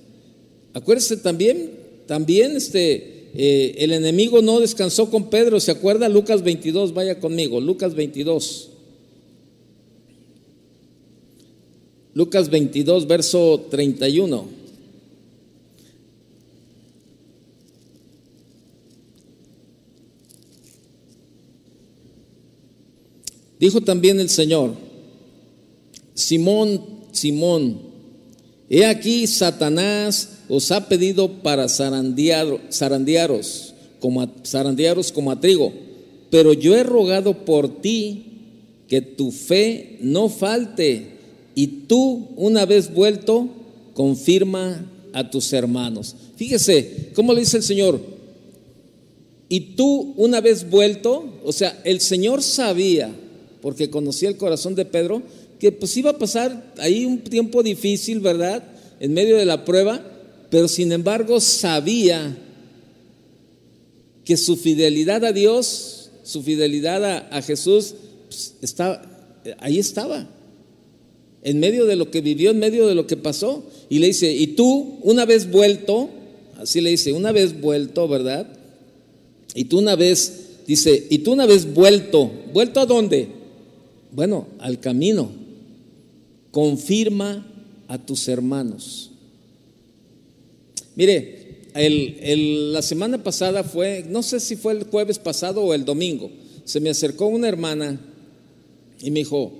Acuérdese 0.73 1.17
también 1.17 1.71
también 2.05 2.55
este, 2.55 3.27
eh, 3.33 3.75
el 3.79 3.91
enemigo 3.91 4.41
no 4.41 4.61
descansó 4.61 5.09
con 5.09 5.29
Pedro, 5.29 5.59
¿se 5.59 5.71
acuerda? 5.71 6.07
Lucas 6.07 6.43
22, 6.43 6.93
vaya 6.93 7.19
conmigo, 7.19 7.59
Lucas 7.59 7.93
22. 7.93 8.69
Lucas 12.13 12.49
22, 12.49 13.05
verso 13.05 13.65
31. 13.69 14.62
Dijo 23.59 23.81
también 23.81 24.19
el 24.19 24.29
Señor, 24.29 24.75
Simón, 26.13 26.81
Simón, 27.11 27.81
he 28.69 28.85
aquí 28.85 29.27
Satanás 29.27 30.29
os 30.49 30.71
ha 30.71 30.87
pedido 30.87 31.41
para 31.41 31.69
zarandearos 31.69 33.73
como 33.99 34.21
a, 34.21 34.29
zarandearos 34.45 35.11
como 35.11 35.31
a 35.31 35.39
trigo, 35.39 35.73
pero 36.29 36.53
yo 36.53 36.75
he 36.75 36.83
rogado 36.83 37.45
por 37.45 37.81
ti 37.81 38.25
que 38.87 39.01
tu 39.01 39.31
fe 39.31 39.97
no 40.01 40.29
falte 40.29 41.13
y 41.55 41.67
tú, 41.87 42.29
una 42.35 42.65
vez 42.65 42.93
vuelto, 42.93 43.47
confirma 43.93 44.85
a 45.13 45.29
tus 45.29 45.53
hermanos. 45.53 46.15
Fíjese, 46.35 47.11
¿cómo 47.13 47.33
le 47.33 47.41
dice 47.41 47.57
el 47.57 47.63
Señor? 47.63 47.99
Y 49.49 49.75
tú, 49.75 50.13
una 50.17 50.41
vez 50.41 50.69
vuelto, 50.69 51.39
o 51.45 51.51
sea, 51.51 51.79
el 51.83 52.01
Señor 52.01 52.41
sabía, 52.41 53.13
porque 53.63 53.89
conocía 53.89 54.27
el 54.27 54.35
corazón 54.35 54.75
de 54.75 54.83
Pedro, 54.83 55.23
que 55.57 55.71
pues 55.71 55.95
iba 55.95 56.09
a 56.09 56.17
pasar 56.17 56.73
ahí 56.79 57.05
un 57.05 57.19
tiempo 57.19 57.63
difícil, 57.63 58.19
¿verdad? 58.19 58.61
En 58.99 59.13
medio 59.13 59.37
de 59.37 59.45
la 59.45 59.63
prueba, 59.63 60.05
pero 60.49 60.67
sin 60.67 60.91
embargo 60.91 61.39
sabía 61.39 62.37
que 64.25 64.35
su 64.35 64.57
fidelidad 64.57 65.23
a 65.23 65.31
Dios, 65.31 66.09
su 66.23 66.43
fidelidad 66.43 67.29
a, 67.31 67.41
Jesús, 67.41 67.95
pues, 68.27 68.75
ahí 69.59 69.79
estaba. 69.79 70.27
en 71.41 71.59
medio 71.61 71.85
de 71.85 71.95
lo 71.95 72.11
que 72.11 72.19
vivió, 72.19 72.51
en 72.51 72.59
medio 72.59 72.85
de 72.85 72.95
lo 72.95 73.07
que 73.07 73.15
pasó. 73.15 73.63
Y 73.87 73.99
le 73.99 74.07
dice, 74.07 74.29
y 74.29 74.47
tú, 74.47 74.99
una 75.03 75.23
vez 75.23 75.49
vuelto, 75.49 76.09
así 76.57 76.81
le 76.81 76.89
dice, 76.89 77.13
una 77.13 77.31
vez 77.31 77.61
vuelto, 77.61 78.09
¿verdad? 78.09 78.45
Y 79.55 79.65
tú 79.65 79.79
una 79.79 79.95
vez, 79.95 80.47
dice, 80.67 81.07
y 81.09 81.19
tú 81.19 81.31
una 81.31 81.45
vez 81.45 81.73
vuelto, 81.73 82.29
¿vuelto 82.51 82.81
a 82.81 82.85
dónde? 82.85 83.42
Bueno, 84.13 84.47
al 84.59 84.79
camino. 84.79 85.31
Confirma 86.51 87.45
a 87.87 87.97
tus 87.97 88.27
hermanos. 88.27 89.11
Mire, 90.95 91.43
la 91.75 92.81
semana 92.83 93.23
pasada 93.23 93.63
fue, 93.63 94.05
no 94.07 94.21
sé 94.21 94.39
si 94.39 94.55
fue 94.55 94.73
el 94.73 94.83
jueves 94.83 95.17
pasado 95.17 95.63
o 95.63 95.73
el 95.73 95.85
domingo, 95.85 96.29
se 96.65 96.79
me 96.79 96.91
acercó 96.91 97.25
una 97.25 97.47
hermana 97.47 97.99
y 99.01 99.09
me 99.09 99.19
dijo, 99.19 99.51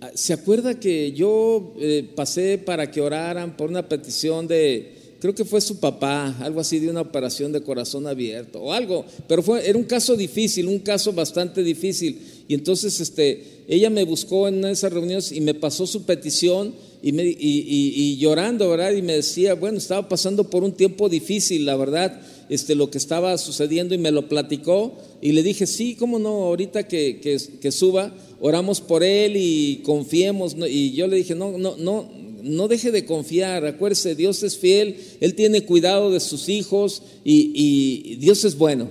ah, 0.00 0.10
¿se 0.14 0.32
acuerda 0.32 0.80
que 0.80 1.12
yo 1.12 1.74
eh, 1.78 2.08
pasé 2.16 2.56
para 2.56 2.90
que 2.90 3.02
oraran 3.02 3.56
por 3.56 3.68
una 3.68 3.88
petición 3.88 4.48
de, 4.48 5.16
creo 5.20 5.34
que 5.34 5.44
fue 5.44 5.60
su 5.60 5.78
papá, 5.78 6.34
algo 6.40 6.60
así 6.60 6.78
de 6.78 6.88
una 6.88 7.02
operación 7.02 7.52
de 7.52 7.62
corazón 7.62 8.06
abierto 8.06 8.60
o 8.60 8.72
algo, 8.72 9.04
pero 9.28 9.42
fue, 9.42 9.68
era 9.68 9.78
un 9.78 9.84
caso 9.84 10.16
difícil, 10.16 10.66
un 10.66 10.78
caso 10.78 11.12
bastante 11.12 11.62
difícil. 11.62 12.39
Y 12.50 12.54
entonces 12.54 12.98
este, 13.00 13.62
ella 13.68 13.90
me 13.90 14.02
buscó 14.02 14.48
en 14.48 14.56
una 14.56 14.66
de 14.66 14.72
esas 14.72 14.92
reuniones 14.92 15.30
y 15.30 15.40
me 15.40 15.54
pasó 15.54 15.86
su 15.86 16.02
petición 16.02 16.74
y, 17.00 17.12
me, 17.12 17.22
y, 17.24 18.16
llorando, 18.18 18.68
¿verdad? 18.68 18.90
Y 18.90 19.02
me 19.02 19.12
decía, 19.12 19.54
bueno, 19.54 19.78
estaba 19.78 20.08
pasando 20.08 20.50
por 20.50 20.64
un 20.64 20.72
tiempo 20.72 21.08
difícil, 21.08 21.64
la 21.64 21.76
verdad, 21.76 22.20
este, 22.48 22.74
lo 22.74 22.90
que 22.90 22.98
estaba 22.98 23.38
sucediendo 23.38 23.94
y 23.94 23.98
me 23.98 24.10
lo 24.10 24.28
platicó 24.28 24.98
y 25.22 25.30
le 25.30 25.44
dije, 25.44 25.64
sí, 25.64 25.94
cómo 25.94 26.18
no, 26.18 26.42
ahorita 26.46 26.88
que, 26.88 27.20
que, 27.20 27.70
suba, 27.70 28.12
oramos 28.40 28.80
por 28.80 29.04
él 29.04 29.34
y 29.36 29.82
confiemos. 29.84 30.56
Y 30.68 30.90
yo 30.94 31.06
le 31.06 31.18
dije, 31.18 31.36
no, 31.36 31.56
no, 31.56 31.76
no, 31.76 32.10
no 32.42 32.66
deje 32.66 32.90
de 32.90 33.04
confiar, 33.04 33.64
acuérdese, 33.64 34.16
Dios 34.16 34.42
es 34.42 34.58
fiel, 34.58 34.96
Él 35.20 35.36
tiene 35.36 35.64
cuidado 35.64 36.10
de 36.10 36.18
sus 36.18 36.48
hijos 36.48 37.00
y, 37.24 37.52
y 37.54 38.16
Dios 38.16 38.44
es 38.44 38.58
bueno. 38.58 38.88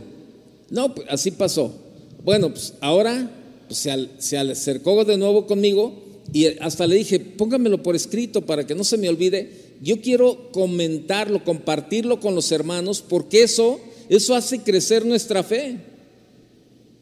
No, 0.69 0.95
pues, 0.95 1.07
así 1.09 1.31
pasó. 1.31 1.73
Bueno, 2.23 2.51
pues 2.51 2.73
ahora 2.79 3.35
se, 3.69 4.09
se 4.17 4.37
acercó 4.37 5.03
de 5.05 5.17
nuevo 5.17 5.45
conmigo 5.47 5.93
y 6.33 6.45
hasta 6.59 6.87
le 6.87 6.95
dije, 6.95 7.19
póngamelo 7.19 7.81
por 7.81 7.95
escrito 7.95 8.45
para 8.45 8.65
que 8.65 8.75
no 8.75 8.83
se 8.83 8.97
me 8.97 9.09
olvide. 9.09 9.49
Yo 9.81 10.01
quiero 10.01 10.51
comentarlo, 10.51 11.43
compartirlo 11.43 12.19
con 12.19 12.35
los 12.35 12.51
hermanos, 12.51 13.03
porque 13.07 13.43
eso, 13.43 13.79
eso 14.09 14.35
hace 14.35 14.59
crecer 14.59 15.05
nuestra 15.05 15.43
fe. 15.43 15.77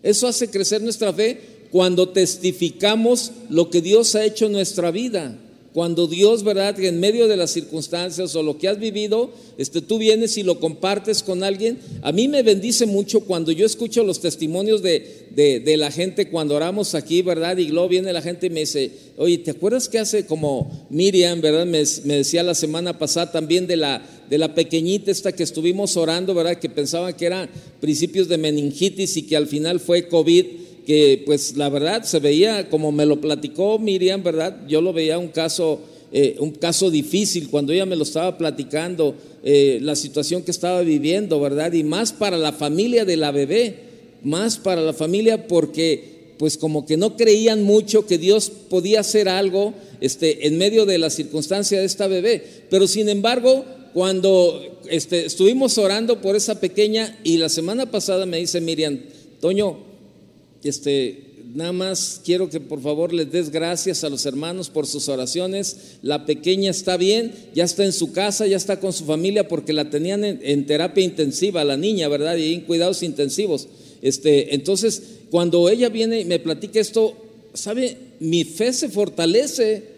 Eso 0.03 0.27
hace 0.27 0.49
crecer 0.49 0.81
nuestra 0.81 1.11
fe 1.11 1.41
cuando 1.71 2.09
testificamos 2.09 3.31
lo 3.49 3.69
que 3.69 3.81
Dios 3.81 4.15
ha 4.15 4.23
hecho 4.23 4.45
en 4.45 4.53
nuestra 4.53 4.91
vida 4.91 5.37
cuando 5.77 6.07
Dios, 6.07 6.43
¿verdad? 6.43 6.75
Que 6.75 6.87
en 6.87 6.99
medio 6.99 7.27
de 7.27 7.37
las 7.37 7.51
circunstancias 7.51 8.35
o 8.35 8.41
lo 8.41 8.57
que 8.57 8.67
has 8.67 8.79
vivido, 8.79 9.29
este, 9.59 9.79
tú 9.79 9.99
vienes 9.99 10.35
y 10.39 10.41
lo 10.41 10.59
compartes 10.59 11.21
con 11.21 11.43
alguien. 11.43 11.77
A 12.01 12.11
mí 12.11 12.27
me 12.27 12.41
bendice 12.41 12.87
mucho 12.87 13.19
cuando 13.19 13.51
yo 13.51 13.63
escucho 13.63 14.03
los 14.03 14.19
testimonios 14.19 14.81
de, 14.81 15.27
de, 15.35 15.77
la 15.77 15.91
gente 15.91 16.29
cuando 16.29 16.55
oramos 16.55 16.95
aquí, 16.95 17.21
¿verdad? 17.21 17.57
Y 17.57 17.67
luego 17.67 17.89
viene 17.89 18.11
la 18.11 18.23
gente 18.23 18.47
y 18.47 18.49
me 18.49 18.61
dice, 18.61 18.89
oye, 19.17 19.37
¿te 19.37 19.51
acuerdas 19.51 19.87
que 19.87 19.99
hace 19.99 20.25
como 20.25 20.87
Miriam, 20.89 21.41
¿verdad? 21.41 21.67
Me, 21.67 21.77
decía 21.77 22.41
la 22.41 22.55
semana 22.55 22.97
pasada 22.97 23.31
también 23.31 23.67
de 23.67 23.77
la, 23.77 24.03
de 24.31 24.39
la 24.39 24.55
pequeñita 24.55 25.11
esta 25.11 25.31
que 25.31 25.43
estuvimos 25.43 25.95
orando, 25.95 26.33
¿verdad? 26.33 26.57
Que 26.57 26.69
pensaba 26.69 27.15
que 27.15 27.27
eran 27.27 27.51
principios 27.79 28.27
de 28.27 28.39
meningitis 28.39 29.15
y 29.15 29.27
que 29.27 29.37
al 29.37 29.45
final 29.45 29.79
fue 29.79 30.07
COVID 30.07 30.45
que 30.87 31.21
pues 31.25 31.57
la 31.57 31.67
verdad 31.67 32.03
se 32.03 32.19
veía, 32.19 32.69
como 32.69 32.93
me 32.93 33.05
lo 33.05 33.19
platicó 33.19 33.77
Miriam, 33.77 34.23
¿verdad? 34.23 34.65
Yo 34.69 34.79
lo 34.79 34.93
veía 34.93 35.19
un 35.19 35.27
caso, 35.27 35.81
eh, 36.13 36.37
un 36.39 36.51
caso 36.51 36.89
difícil 36.89 37.49
cuando 37.49 37.73
ella 37.73 37.85
me 37.85 37.97
lo 37.97 38.03
estaba 38.03 38.37
platicando, 38.37 39.13
eh, 39.43 39.79
la 39.81 39.97
situación 39.97 40.43
que 40.43 40.51
estaba 40.51 40.79
viviendo, 40.83 41.41
¿verdad? 41.41 41.73
Y 41.73 41.83
más 41.83 42.13
para 42.13 42.37
la 42.37 42.53
familia 42.53 43.03
de 43.03 43.17
la 43.17 43.31
bebé, 43.31 43.75
más 44.23 44.57
para 44.57 44.79
la 44.79 44.93
familia 44.93 45.45
porque 45.45 46.35
pues 46.37 46.55
como 46.55 46.85
que 46.85 46.95
no 46.95 47.17
creían 47.17 47.63
mucho 47.63 48.05
que 48.05 48.17
Dios 48.17 48.49
podía 48.69 49.01
hacer 49.01 49.27
algo 49.27 49.73
este, 49.99 50.47
en 50.47 50.57
medio 50.57 50.85
de 50.85 50.99
la 50.99 51.09
circunstancia 51.09 51.79
de 51.79 51.85
esta 51.85 52.07
bebé. 52.07 52.41
Pero 52.69 52.87
sin 52.87 53.09
embargo, 53.09 53.65
cuando 53.93 54.79
este, 54.89 55.25
estuvimos 55.25 55.77
orando 55.79 56.21
por 56.21 56.37
esa 56.37 56.61
pequeña 56.61 57.19
y 57.25 57.39
la 57.39 57.49
semana 57.49 57.91
pasada 57.91 58.25
me 58.25 58.37
dice 58.37 58.61
Miriam, 58.61 59.01
Toño, 59.41 59.86
este, 60.63 61.27
nada 61.53 61.71
más 61.71 62.21
quiero 62.23 62.49
que 62.49 62.59
por 62.59 62.81
favor 62.81 63.13
les 63.13 63.31
des 63.31 63.49
gracias 63.49 64.03
a 64.03 64.09
los 64.09 64.25
hermanos 64.25 64.69
por 64.69 64.85
sus 64.85 65.09
oraciones. 65.09 65.97
La 66.01 66.25
pequeña 66.25 66.71
está 66.71 66.97
bien, 66.97 67.33
ya 67.53 67.63
está 67.63 67.85
en 67.85 67.93
su 67.93 68.11
casa, 68.11 68.47
ya 68.47 68.57
está 68.57 68.79
con 68.79 68.93
su 68.93 69.05
familia 69.05 69.47
porque 69.47 69.73
la 69.73 69.89
tenían 69.89 70.23
en, 70.23 70.65
terapia 70.65 71.03
intensiva, 71.03 71.63
la 71.63 71.77
niña, 71.77 72.07
¿verdad? 72.07 72.37
Y 72.37 72.53
en 72.53 72.61
cuidados 72.61 73.03
intensivos. 73.03 73.67
Este, 74.01 74.53
entonces, 74.53 75.01
cuando 75.31 75.69
ella 75.69 75.89
viene 75.89 76.19
y 76.19 76.25
me 76.25 76.39
platica 76.39 76.79
esto, 76.79 77.15
¿sabe? 77.53 77.97
Mi 78.19 78.43
fe 78.43 78.73
se 78.73 78.89
fortalece. 78.89 79.97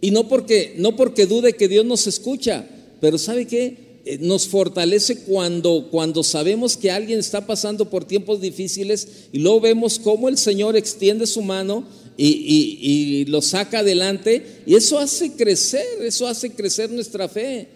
Y 0.00 0.10
no 0.10 0.28
porque, 0.28 0.74
no 0.76 0.96
porque 0.96 1.26
dude 1.26 1.54
que 1.54 1.68
Dios 1.68 1.84
nos 1.84 2.06
escucha, 2.06 2.66
pero 3.00 3.18
¿sabe 3.18 3.46
qué? 3.46 3.83
Eh, 4.06 4.18
nos 4.20 4.46
fortalece 4.48 5.20
cuando, 5.20 5.88
cuando 5.90 6.22
sabemos 6.22 6.76
que 6.76 6.90
alguien 6.90 7.18
está 7.18 7.46
pasando 7.46 7.88
por 7.88 8.04
tiempos 8.04 8.38
difíciles 8.40 9.08
y 9.32 9.38
luego 9.38 9.62
vemos 9.62 9.98
cómo 9.98 10.28
el 10.28 10.36
Señor 10.36 10.76
extiende 10.76 11.26
su 11.26 11.40
mano 11.40 11.84
y, 12.16 13.24
lo 13.28 13.40
saca 13.40 13.78
adelante 13.78 14.60
y 14.66 14.74
eso 14.74 14.98
hace 14.98 15.32
crecer, 15.32 15.86
eso 16.02 16.26
hace 16.26 16.50
crecer 16.50 16.90
nuestra 16.90 17.28
fe. 17.28 17.66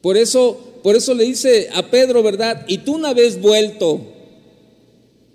Por 0.00 0.16
eso, 0.16 0.58
por 0.82 0.96
eso 0.96 1.14
le 1.14 1.24
dice 1.24 1.68
a 1.72 1.88
Pedro, 1.90 2.22
¿verdad? 2.22 2.64
Y 2.66 2.78
tú 2.78 2.94
una 2.94 3.12
vez 3.12 3.40
vuelto, 3.40 4.00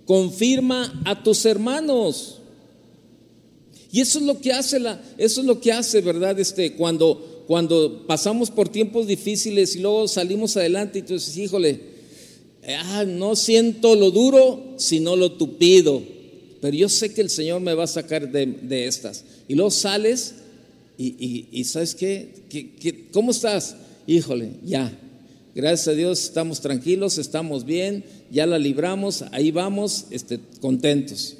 confirma 0.05 1.01
a 1.05 1.23
tus 1.23 1.45
hermanos. 1.45 2.39
Y 3.91 4.01
eso 4.01 4.19
es 4.19 4.25
lo 4.25 4.41
que 4.41 4.51
hace 4.51 4.79
la, 4.79 4.99
eso 5.17 5.41
es 5.41 5.47
lo 5.47 5.61
que 5.61 5.71
hace, 5.71 6.01
¿verdad? 6.01 6.37
Este, 6.39 6.73
cuando, 6.73 7.36
cuando 7.47 8.05
pasamos 8.05 8.51
por 8.51 8.67
tiempos 8.67 9.07
difíciles 9.07 9.75
y 9.77 9.79
luego 9.79 10.09
salimos 10.09 10.57
adelante 10.57 10.99
y 10.99 11.01
tú 11.01 11.13
dices, 11.13 11.37
híjole, 11.37 11.79
ah, 12.67 13.05
no 13.07 13.37
siento 13.37 13.95
lo 13.95 14.11
duro, 14.11 14.73
sino 14.75 15.15
lo 15.15 15.31
tupido, 15.31 16.03
pero 16.59 16.75
yo 16.75 16.89
sé 16.89 17.13
que 17.13 17.21
el 17.21 17.29
Señor 17.29 17.61
me 17.61 17.73
va 17.73 17.85
a 17.85 17.87
sacar 17.87 18.29
de, 18.29 18.85
estas. 18.85 19.23
Y 19.47 19.55
luego 19.55 19.71
sales 19.71 20.35
y, 20.97 21.63
¿sabes 21.63 21.95
qué? 21.95 23.07
cómo 23.13 23.31
estás? 23.31 23.77
Híjole, 24.07 24.51
ya, 24.65 24.91
gracias 25.55 25.87
a 25.87 25.93
Dios 25.93 26.23
estamos 26.25 26.59
tranquilos, 26.59 27.17
estamos 27.17 27.63
bien, 27.63 28.03
ya 28.29 28.45
la 28.45 28.59
libramos, 28.59 29.23
ahí 29.31 29.51
vamos, 29.51 30.07
este, 30.09 30.41
contentos. 30.59 31.35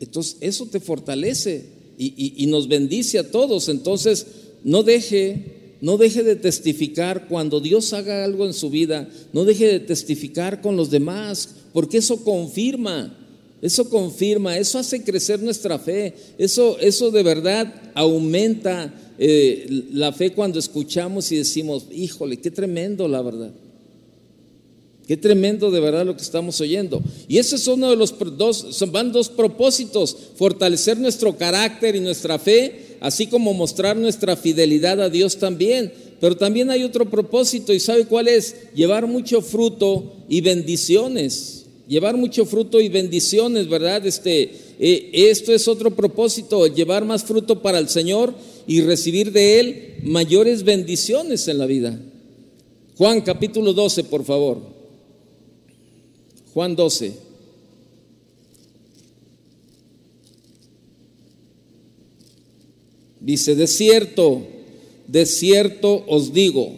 Entonces, 0.00 0.38
eso 0.40 0.64
te 0.64 0.80
fortalece 0.80 1.66
y, 1.98 2.42
y 2.42 2.46
nos 2.46 2.66
bendice 2.66 3.18
a 3.18 3.30
todos. 3.30 3.68
Entonces, 3.68 4.26
no 4.64 4.82
deje, 4.82 5.76
no 5.80 5.96
deje 5.96 6.22
de 6.22 6.36
testificar 6.36 7.28
cuando 7.28 7.60
Dios 7.60 7.92
haga 7.92 8.24
algo 8.24 8.46
en 8.46 8.52
su 8.52 8.70
vida, 8.70 9.08
no 9.32 9.44
deje 9.44 9.66
de 9.66 9.80
testificar 9.80 10.60
con 10.60 10.76
los 10.76 10.90
demás, 10.90 11.56
porque 11.72 11.98
eso 11.98 12.22
confirma, 12.24 13.16
eso 13.62 13.88
confirma, 13.88 14.56
eso 14.56 14.78
hace 14.78 15.02
crecer 15.02 15.42
nuestra 15.42 15.78
fe, 15.78 16.14
eso, 16.38 16.78
eso 16.78 17.10
de 17.10 17.22
verdad 17.22 17.92
aumenta 17.94 18.94
eh, 19.18 19.66
la 19.92 20.12
fe 20.12 20.32
cuando 20.32 20.58
escuchamos 20.58 21.30
y 21.30 21.36
decimos, 21.36 21.86
híjole, 21.92 22.38
qué 22.38 22.50
tremendo 22.50 23.06
la 23.06 23.20
verdad. 23.20 23.52
Qué 25.06 25.16
tremendo 25.16 25.72
de 25.72 25.80
verdad 25.80 26.06
lo 26.06 26.14
que 26.14 26.22
estamos 26.22 26.60
oyendo. 26.60 27.02
Y 27.26 27.38
ese 27.38 27.56
es 27.56 27.66
uno 27.66 27.90
de 27.90 27.96
los 27.96 28.14
dos, 28.38 28.84
van 28.92 29.10
dos 29.10 29.28
propósitos, 29.28 30.16
fortalecer 30.36 30.98
nuestro 30.98 31.36
carácter 31.36 31.96
y 31.96 32.00
nuestra 32.00 32.38
fe 32.38 32.89
así 33.00 33.26
como 33.26 33.54
mostrar 33.54 33.96
nuestra 33.96 34.36
fidelidad 34.36 35.00
a 35.00 35.10
Dios 35.10 35.38
también. 35.38 35.92
Pero 36.20 36.36
también 36.36 36.70
hay 36.70 36.84
otro 36.84 37.08
propósito 37.08 37.72
y 37.72 37.80
¿sabe 37.80 38.04
cuál 38.04 38.28
es? 38.28 38.54
Llevar 38.74 39.06
mucho 39.06 39.40
fruto 39.40 40.12
y 40.28 40.42
bendiciones. 40.42 41.64
Llevar 41.88 42.16
mucho 42.16 42.44
fruto 42.44 42.80
y 42.80 42.88
bendiciones, 42.88 43.68
¿verdad? 43.68 44.06
Este, 44.06 44.52
eh, 44.78 45.10
esto 45.12 45.52
es 45.52 45.66
otro 45.66 45.90
propósito, 45.90 46.66
llevar 46.68 47.04
más 47.04 47.24
fruto 47.24 47.62
para 47.62 47.78
el 47.78 47.88
Señor 47.88 48.32
y 48.66 48.82
recibir 48.82 49.32
de 49.32 49.58
Él 49.58 49.94
mayores 50.04 50.62
bendiciones 50.62 51.48
en 51.48 51.58
la 51.58 51.66
vida. 51.66 51.98
Juan 52.96 53.22
capítulo 53.22 53.72
12, 53.72 54.04
por 54.04 54.24
favor. 54.24 54.58
Juan 56.52 56.76
12. 56.76 57.29
Dice, 63.20 63.54
de 63.54 63.66
cierto, 63.66 64.46
de 65.06 65.26
cierto 65.26 66.04
os 66.08 66.32
digo, 66.32 66.72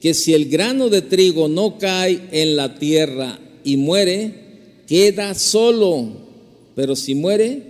que 0.00 0.14
si 0.14 0.34
el 0.34 0.48
grano 0.48 0.88
de 0.88 1.02
trigo 1.02 1.48
no 1.48 1.78
cae 1.78 2.28
en 2.32 2.56
la 2.56 2.74
tierra 2.76 3.38
y 3.62 3.76
muere, 3.76 4.34
queda 4.86 5.34
solo, 5.34 6.08
pero 6.74 6.96
si 6.96 7.14
muere, 7.14 7.62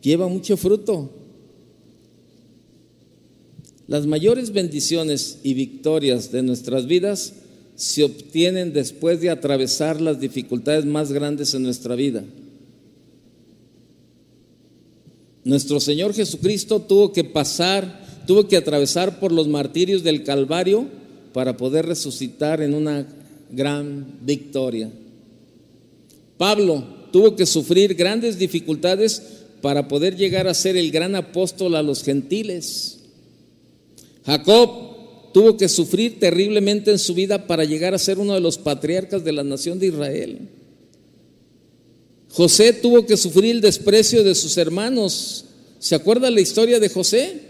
lleva 0.00 0.28
mucho 0.28 0.56
fruto. 0.56 1.10
Las 3.86 4.06
mayores 4.06 4.52
bendiciones 4.52 5.40
y 5.42 5.54
victorias 5.54 6.32
de 6.32 6.42
nuestras 6.42 6.86
vidas 6.86 7.34
se 7.74 8.04
obtienen 8.04 8.72
después 8.72 9.20
de 9.20 9.28
atravesar 9.28 10.00
las 10.00 10.20
dificultades 10.20 10.84
más 10.84 11.12
grandes 11.12 11.52
en 11.52 11.64
nuestra 11.64 11.96
vida. 11.96 12.24
Nuestro 15.44 15.80
Señor 15.80 16.14
Jesucristo 16.14 16.80
tuvo 16.80 17.12
que 17.12 17.24
pasar, 17.24 18.22
tuvo 18.26 18.46
que 18.46 18.56
atravesar 18.56 19.18
por 19.18 19.32
los 19.32 19.48
martirios 19.48 20.02
del 20.02 20.22
Calvario 20.22 20.86
para 21.32 21.56
poder 21.56 21.86
resucitar 21.86 22.60
en 22.60 22.74
una 22.74 23.06
gran 23.50 24.18
victoria. 24.22 24.90
Pablo 26.38 26.84
tuvo 27.12 27.36
que 27.36 27.46
sufrir 27.46 27.94
grandes 27.94 28.38
dificultades 28.38 29.22
para 29.60 29.88
poder 29.88 30.16
llegar 30.16 30.48
a 30.48 30.54
ser 30.54 30.76
el 30.76 30.90
gran 30.90 31.14
apóstol 31.14 31.76
a 31.76 31.82
los 31.82 32.02
gentiles. 32.02 33.00
Jacob 34.24 35.32
tuvo 35.32 35.56
que 35.56 35.68
sufrir 35.68 36.20
terriblemente 36.20 36.90
en 36.90 36.98
su 36.98 37.14
vida 37.14 37.46
para 37.46 37.64
llegar 37.64 37.94
a 37.94 37.98
ser 37.98 38.18
uno 38.18 38.34
de 38.34 38.40
los 38.40 38.58
patriarcas 38.58 39.24
de 39.24 39.32
la 39.32 39.42
nación 39.42 39.78
de 39.78 39.86
Israel. 39.86 40.48
José 42.32 42.72
tuvo 42.72 43.04
que 43.04 43.16
sufrir 43.18 43.50
el 43.50 43.60
desprecio 43.60 44.24
de 44.24 44.34
sus 44.34 44.56
hermanos. 44.56 45.44
¿Se 45.78 45.94
acuerda 45.94 46.30
la 46.30 46.40
historia 46.40 46.80
de 46.80 46.88
José? 46.88 47.40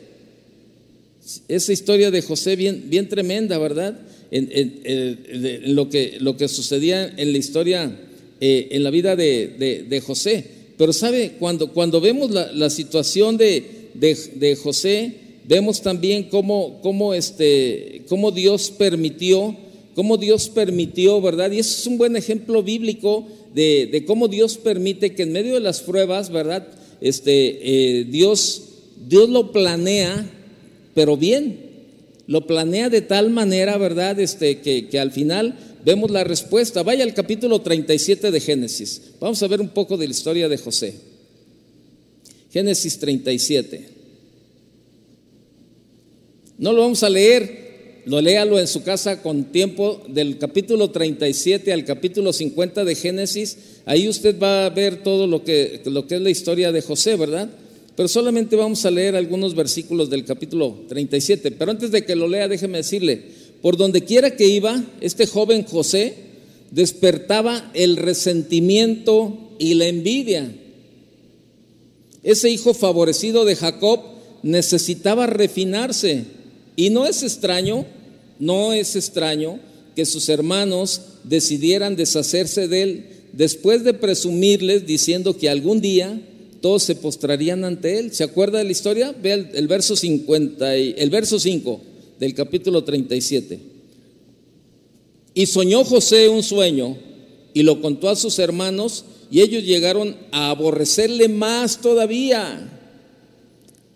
Esa 1.46 1.72
historia 1.72 2.10
de 2.10 2.20
José 2.20 2.56
bien, 2.56 2.86
bien 2.88 3.08
tremenda, 3.08 3.58
¿verdad? 3.58 3.96
En, 4.32 5.74
lo, 5.76 5.88
que, 5.88 6.16
lo, 6.18 6.36
que, 6.36 6.48
sucedía 6.48 7.06
en 7.16 7.32
la 7.32 7.38
historia, 7.38 7.96
eh, 8.40 8.68
en 8.72 8.82
la 8.82 8.90
vida 8.90 9.14
de, 9.14 10.02
José. 10.04 10.44
Pero 10.76 10.92
sabe, 10.92 11.36
cuando, 11.38 11.72
cuando 11.72 12.00
vemos 12.00 12.32
la, 12.32 12.70
situación 12.70 13.36
de, 13.36 14.58
José, 14.60 15.14
vemos 15.46 15.80
también 15.80 16.24
cómo, 16.24 16.80
cómo, 16.82 17.14
este, 17.14 18.02
cómo 18.08 18.32
Dios 18.32 18.72
permitió, 18.76 19.56
cómo 19.94 20.16
Dios 20.16 20.48
permitió, 20.48 21.20
¿verdad? 21.20 21.50
Y 21.50 21.58
eso 21.58 21.80
es 21.80 21.86
un 21.86 21.98
buen 21.98 22.16
ejemplo 22.16 22.62
bíblico 22.62 23.26
de, 23.54 24.04
cómo 24.06 24.28
Dios 24.28 24.56
permite 24.56 25.14
que 25.14 25.22
en 25.22 25.32
medio 25.32 25.54
de 25.54 25.60
las 25.60 25.80
pruebas, 25.80 26.30
¿verdad? 26.30 26.66
Este, 27.00 28.00
eh, 28.00 28.04
Dios, 28.04 28.62
Dios 29.08 29.28
lo 29.28 29.52
planea, 29.52 30.28
pero 30.94 31.16
bien, 31.16 31.70
lo 32.26 32.46
planea 32.46 32.88
de 32.88 33.02
tal 33.02 33.30
manera, 33.30 33.76
¿verdad? 33.76 34.18
Este, 34.20 34.60
que, 34.60 34.88
que 34.88 34.98
al 34.98 35.12
final 35.12 35.56
vemos 35.84 36.10
la 36.10 36.24
respuesta. 36.24 36.82
Vaya 36.82 37.04
al 37.04 37.14
capítulo 37.14 37.60
37 37.60 38.30
de 38.30 38.40
Génesis. 38.40 39.02
Vamos 39.20 39.42
a 39.42 39.48
ver 39.48 39.60
un 39.60 39.68
poco 39.68 39.96
de 39.96 40.06
la 40.06 40.12
historia 40.12 40.48
de 40.48 40.56
José. 40.56 40.94
Génesis 42.52 42.98
37. 42.98 43.88
No 46.58 46.72
lo 46.72 46.82
vamos 46.82 47.02
a 47.02 47.10
leer, 47.10 47.61
lo 48.04 48.20
léalo 48.20 48.58
en 48.58 48.66
su 48.66 48.82
casa 48.82 49.22
con 49.22 49.44
tiempo 49.44 50.02
del 50.08 50.38
capítulo 50.38 50.90
37 50.90 51.72
al 51.72 51.84
capítulo 51.84 52.32
50 52.32 52.84
de 52.84 52.94
Génesis. 52.94 53.58
Ahí 53.84 54.08
usted 54.08 54.38
va 54.40 54.66
a 54.66 54.70
ver 54.70 55.02
todo 55.02 55.26
lo 55.26 55.44
que, 55.44 55.80
lo 55.84 56.06
que 56.06 56.16
es 56.16 56.20
la 56.20 56.30
historia 56.30 56.72
de 56.72 56.82
José, 56.82 57.16
¿verdad? 57.16 57.48
Pero 57.94 58.08
solamente 58.08 58.56
vamos 58.56 58.84
a 58.84 58.90
leer 58.90 59.14
algunos 59.14 59.54
versículos 59.54 60.10
del 60.10 60.24
capítulo 60.24 60.80
37. 60.88 61.52
Pero 61.52 61.70
antes 61.70 61.92
de 61.92 62.04
que 62.04 62.16
lo 62.16 62.26
lea, 62.26 62.48
déjeme 62.48 62.78
decirle, 62.78 63.22
por 63.60 63.76
donde 63.76 64.02
quiera 64.02 64.34
que 64.34 64.48
iba, 64.48 64.82
este 65.00 65.26
joven 65.26 65.64
José 65.64 66.14
despertaba 66.72 67.70
el 67.74 67.96
resentimiento 67.96 69.54
y 69.58 69.74
la 69.74 69.86
envidia. 69.86 70.52
Ese 72.24 72.50
hijo 72.50 72.74
favorecido 72.74 73.44
de 73.44 73.54
Jacob 73.54 74.00
necesitaba 74.42 75.26
refinarse 75.28 76.24
y 76.76 76.90
no 76.90 77.06
es 77.06 77.22
extraño, 77.22 77.86
no 78.38 78.72
es 78.72 78.96
extraño 78.96 79.60
que 79.94 80.06
sus 80.06 80.28
hermanos 80.28 81.00
decidieran 81.24 81.96
deshacerse 81.96 82.68
de 82.68 82.82
él 82.82 83.06
después 83.32 83.84
de 83.84 83.94
presumirles 83.94 84.86
diciendo 84.86 85.36
que 85.36 85.48
algún 85.48 85.80
día 85.80 86.20
todos 86.60 86.82
se 86.82 86.94
postrarían 86.94 87.64
ante 87.64 87.98
él. 87.98 88.12
¿Se 88.12 88.24
acuerda 88.24 88.58
de 88.58 88.64
la 88.64 88.72
historia? 88.72 89.14
Ve 89.20 89.50
el, 89.52 89.68
verso 89.68 89.96
50 89.96 90.78
y, 90.78 90.94
el 90.96 91.10
verso 91.10 91.38
5 91.38 91.80
del 92.18 92.34
capítulo 92.34 92.84
37. 92.84 93.58
Y 95.34 95.46
soñó 95.46 95.84
José 95.84 96.28
un 96.28 96.42
sueño 96.42 96.96
y 97.54 97.62
lo 97.62 97.80
contó 97.80 98.08
a 98.08 98.16
sus 98.16 98.38
hermanos 98.38 99.04
y 99.30 99.40
ellos 99.40 99.64
llegaron 99.64 100.16
a 100.30 100.50
aborrecerle 100.50 101.28
más 101.28 101.80
todavía. 101.80 102.68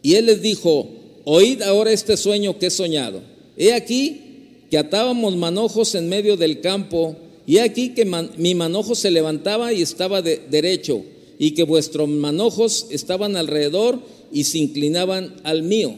Y 0.03 0.15
él 0.15 0.27
les 0.27 0.43
dijo, 0.43 0.89
oíd 1.29 1.61
ahora 1.63 1.91
este 1.91 2.17
sueño 2.17 2.57
que 2.57 2.67
he 2.67 2.71
soñado. 2.71 3.21
He 3.57 3.73
aquí 3.73 4.23
que 4.71 4.79
atábamos 4.79 5.37
manojos 5.37 5.97
en 5.97 6.09
medio 6.09 6.37
del 6.37 6.61
campo, 6.61 7.17
y 7.47 7.57
he 7.57 7.63
aquí 7.63 7.91
que 7.91 8.05
mi 8.05 8.55
manojo 8.55 8.95
se 8.95 9.11
levantaba 9.11 9.73
y 9.73 9.83
estaba 9.83 10.23
de 10.23 10.41
derecho, 10.49 11.05
y 11.39 11.51
que 11.51 11.65
vuestros 11.65 12.09
manojos 12.09 12.87
estaban 12.91 13.37
alrededor 13.37 13.99
y 14.33 14.45
se 14.45 14.59
inclinaban 14.59 15.35
al 15.43 15.65
mío. 15.65 15.97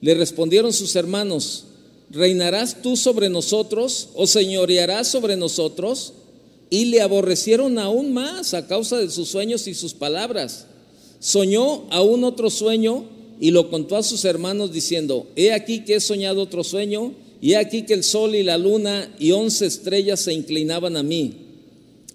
Le 0.00 0.14
respondieron 0.14 0.72
sus 0.72 0.96
hermanos, 0.96 1.64
¿reinarás 2.10 2.80
tú 2.80 2.96
sobre 2.96 3.28
nosotros 3.28 4.08
o 4.14 4.26
señorearás 4.26 5.08
sobre 5.08 5.36
nosotros? 5.36 6.14
Y 6.70 6.86
le 6.86 7.02
aborrecieron 7.02 7.78
aún 7.78 8.14
más 8.14 8.54
a 8.54 8.66
causa 8.66 8.96
de 8.96 9.10
sus 9.10 9.28
sueños 9.28 9.66
y 9.66 9.74
sus 9.74 9.92
palabras. 9.92 10.66
Soñó 11.20 11.84
aún 11.90 12.24
otro 12.24 12.48
sueño 12.48 13.17
y 13.40 13.50
lo 13.50 13.70
contó 13.70 13.96
a 13.96 14.02
sus 14.02 14.24
hermanos 14.24 14.72
diciendo, 14.72 15.26
he 15.36 15.52
aquí 15.52 15.80
que 15.80 15.96
he 15.96 16.00
soñado 16.00 16.42
otro 16.42 16.64
sueño, 16.64 17.14
y 17.40 17.52
he 17.52 17.56
aquí 17.56 17.82
que 17.82 17.94
el 17.94 18.02
sol 18.02 18.34
y 18.34 18.42
la 18.42 18.58
luna 18.58 19.14
y 19.18 19.30
once 19.30 19.64
estrellas 19.64 20.20
se 20.20 20.32
inclinaban 20.32 20.96
a 20.96 21.02
mí. 21.02 21.34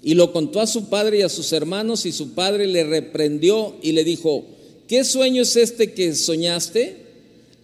Y 0.03 0.15
lo 0.15 0.33
contó 0.33 0.59
a 0.59 0.67
su 0.67 0.89
padre 0.89 1.19
y 1.19 1.21
a 1.21 1.29
sus 1.29 1.53
hermanos, 1.53 2.05
y 2.05 2.11
su 2.11 2.33
padre 2.33 2.67
le 2.67 2.83
reprendió 2.83 3.75
y 3.81 3.93
le 3.93 4.03
dijo, 4.03 4.43
¿qué 4.87 5.05
sueño 5.05 5.43
es 5.43 5.55
este 5.55 5.93
que 5.93 6.13
soñaste? 6.13 6.97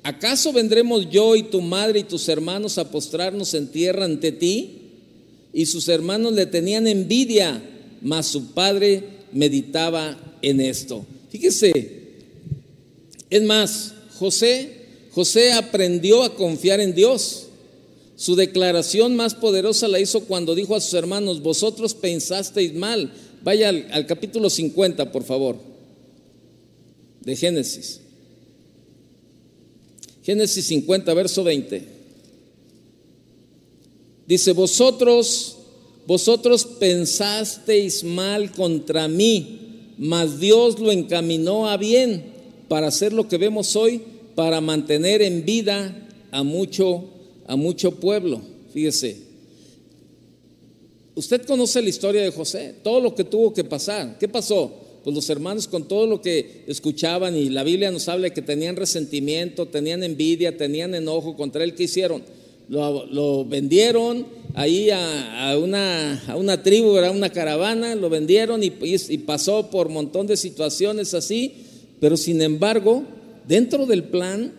¿Acaso 0.03 0.53
vendremos 0.53 1.09
yo 1.09 1.35
y 1.35 1.43
tu 1.43 1.59
madre 1.61 1.99
y 1.99 2.03
tus 2.03 2.29
hermanos 2.29 2.77
a 2.77 2.89
postrarnos 2.89 3.53
en 3.53 3.67
tierra 3.67 4.05
ante 4.05 4.31
ti? 4.31 4.77
Y 5.51 5.65
sus 5.65 5.89
hermanos 5.89 6.31
le 6.33 6.45
tenían 6.45 6.87
envidia, 6.87 7.61
mas 8.01 8.27
su 8.27 8.53
padre 8.53 9.03
meditaba 9.33 10.17
en 10.41 10.61
esto. 10.61 11.05
Fíjese, 11.29 11.98
es 13.29 13.43
más, 13.43 13.93
José, 14.17 14.79
José 15.11 15.51
aprendió 15.53 16.23
a 16.23 16.35
confiar 16.35 16.79
en 16.79 16.95
Dios. 16.95 17.47
Su 18.15 18.35
declaración 18.35 19.15
más 19.15 19.35
poderosa 19.35 19.87
la 19.87 19.99
hizo 19.99 20.21
cuando 20.21 20.55
dijo 20.55 20.75
a 20.75 20.81
sus 20.81 20.93
hermanos, 20.93 21.41
vosotros 21.41 21.93
pensasteis 21.93 22.73
mal. 22.73 23.13
Vaya 23.43 23.69
al, 23.69 24.05
capítulo 24.05 24.49
50, 24.49 25.11
por 25.11 25.23
favor, 25.23 25.57
de 27.21 27.35
Génesis. 27.35 28.01
Génesis 30.23 30.65
50, 30.65 31.13
verso 31.13 31.43
20. 31.43 31.83
Dice, 34.27 34.51
vosotros, 34.51 35.57
vosotros 36.05 36.65
pensasteis 36.65 38.03
mal 38.03 38.51
contra 38.51 39.07
mí, 39.07 39.93
mas 39.97 40.39
Dios 40.39 40.79
lo 40.79 40.91
encaminó 40.91 41.69
a 41.69 41.77
bien 41.77 42.38
para 42.69 42.87
hacer 42.87 43.11
lo 43.11 43.27
que 43.27 43.37
vemos 43.37 43.75
hoy, 43.75 44.01
para 44.35 44.61
mantener 44.61 45.21
en 45.21 45.43
vida 45.43 46.07
a 46.31 46.43
mucho, 46.43 47.03
a 47.47 47.57
mucho 47.57 47.95
pueblo. 47.95 48.39
Fíjese, 48.71 49.17
usted 51.15 51.45
conoce 51.45 51.81
la 51.81 51.89
historia 51.89 52.21
de 52.21 52.31
José, 52.31 52.75
todo 52.83 53.01
lo 53.01 53.15
que 53.15 53.25
tuvo 53.25 53.53
que 53.53 53.63
pasar. 53.63 54.17
¿Qué 54.19 54.29
pasó? 54.29 54.71
Pues 55.03 55.15
los 55.15 55.29
hermanos 55.29 55.67
con 55.67 55.87
todo 55.87 56.05
lo 56.05 56.21
que 56.21 56.63
escuchaban 56.67 57.35
y 57.35 57.49
la 57.49 57.63
Biblia 57.63 57.89
nos 57.89 58.07
habla 58.07 58.25
de 58.25 58.33
que 58.33 58.41
tenían 58.41 58.75
resentimiento, 58.75 59.65
tenían 59.67 60.03
envidia, 60.03 60.55
tenían 60.55 60.93
enojo 60.93 61.35
contra 61.35 61.63
él, 61.63 61.73
¿qué 61.73 61.83
hicieron? 61.83 62.21
Lo, 62.67 63.45
vendieron 63.45 64.27
ahí 64.53 64.91
a, 64.91 65.57
una, 65.57 66.23
a, 66.27 66.35
una, 66.35 66.61
tribu, 66.61 66.97
era 66.97 67.09
una 67.09 67.31
caravana, 67.31 67.95
lo 67.95 68.11
vendieron 68.11 68.61
y, 68.61 68.71
y 68.83 69.17
pasó 69.19 69.71
por 69.71 69.87
un 69.87 69.93
montón 69.93 70.27
de 70.27 70.37
situaciones 70.37 71.15
así 71.15 71.65
pero 71.99 72.17
sin 72.17 72.41
embargo, 72.41 73.03
dentro 73.47 73.85
del 73.85 74.05
plan, 74.05 74.53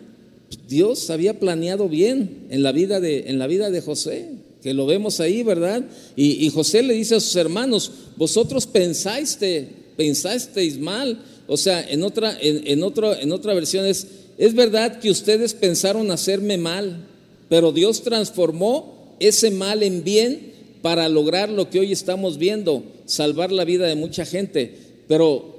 Dios 0.67 1.09
había 1.09 1.39
planeado 1.39 1.89
bien 1.89 2.47
en 2.49 2.63
la 2.63 2.71
vida 2.71 2.99
de, 2.99 3.29
en 3.29 3.39
la 3.39 3.47
vida 3.47 3.69
de 3.69 3.81
José, 3.81 4.29
que 4.61 4.73
lo 4.73 4.85
vemos 4.85 5.19
ahí, 5.19 5.43
¿verdad? 5.43 5.83
Y, 6.15 6.49
José 6.49 6.83
le 6.83 6.93
dice 6.93 7.15
a 7.15 7.19
sus 7.19 7.35
hermanos, 7.35 7.91
vosotros 8.15 8.67
pensaste, 8.67 9.67
pensasteis 9.97 10.79
mal. 10.79 11.19
O 11.47 11.57
sea, 11.57 11.81
en 11.81 12.03
otra, 12.03 12.37
en, 12.39 12.67
en 12.67 13.31
otra 13.31 13.53
versión 13.53 13.85
es, 13.85 14.07
es 14.37 14.53
verdad 14.53 14.99
que 14.99 15.09
ustedes 15.09 15.53
pensaron 15.53 16.11
hacerme 16.11 16.57
mal, 16.57 17.07
pero 17.49 17.71
Dios 17.71 18.03
transformó 18.03 19.15
ese 19.19 19.51
mal 19.51 19.83
en 19.83 20.03
bien 20.03 20.51
para 20.81 21.09
lograr 21.09 21.49
lo 21.49 21.69
que 21.69 21.79
hoy 21.79 21.91
estamos 21.91 22.37
viendo, 22.37 22.83
salvar 23.05 23.51
la 23.51 23.65
vida 23.65 23.87
de 23.87 23.95
mucha 23.95 24.25
gente. 24.25 24.73
Pero 25.07 25.55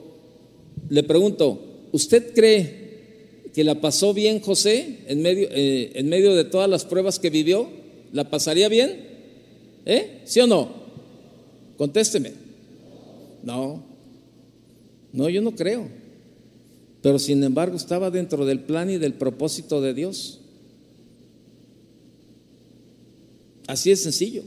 le 0.88 1.02
pregunto, 1.02 1.60
¿usted 1.93 2.34
cree 2.34 2.82
que 3.55 3.64
la 3.64 3.80
pasó 3.80 4.12
bien 4.12 4.40
José 4.40 4.99
en 5.07 5.22
medio, 5.22 5.49
eh, 5.51 5.93
en 5.95 6.09
medio 6.09 6.34
de 6.34 6.45
todas 6.45 6.68
las 6.68 6.84
pruebas 6.84 7.18
que 7.18 7.30
vivió? 7.30 7.68
¿La 8.12 8.28
pasaría 8.28 8.68
bien? 8.68 9.07
¿Eh? 9.86 10.22
¿Sí 10.24 10.40
o 10.40 10.47
no? 10.47 10.68
Contésteme. 11.76 12.32
No, 13.43 13.82
no, 15.12 15.28
yo 15.28 15.43
no 15.43 15.55
creo. 15.55 15.88
Pero 17.03 17.18
sin 17.18 17.43
embargo 17.43 17.76
estaba 17.76 18.11
dentro 18.11 18.47
del 18.47 18.61
plan 18.61 18.88
y 18.90 18.99
del 18.99 19.14
propósito 19.14 19.80
de 19.80 19.93
Dios. 19.93 20.38
Así 23.66 23.90
es 23.90 24.03
sencillo. 24.03 24.43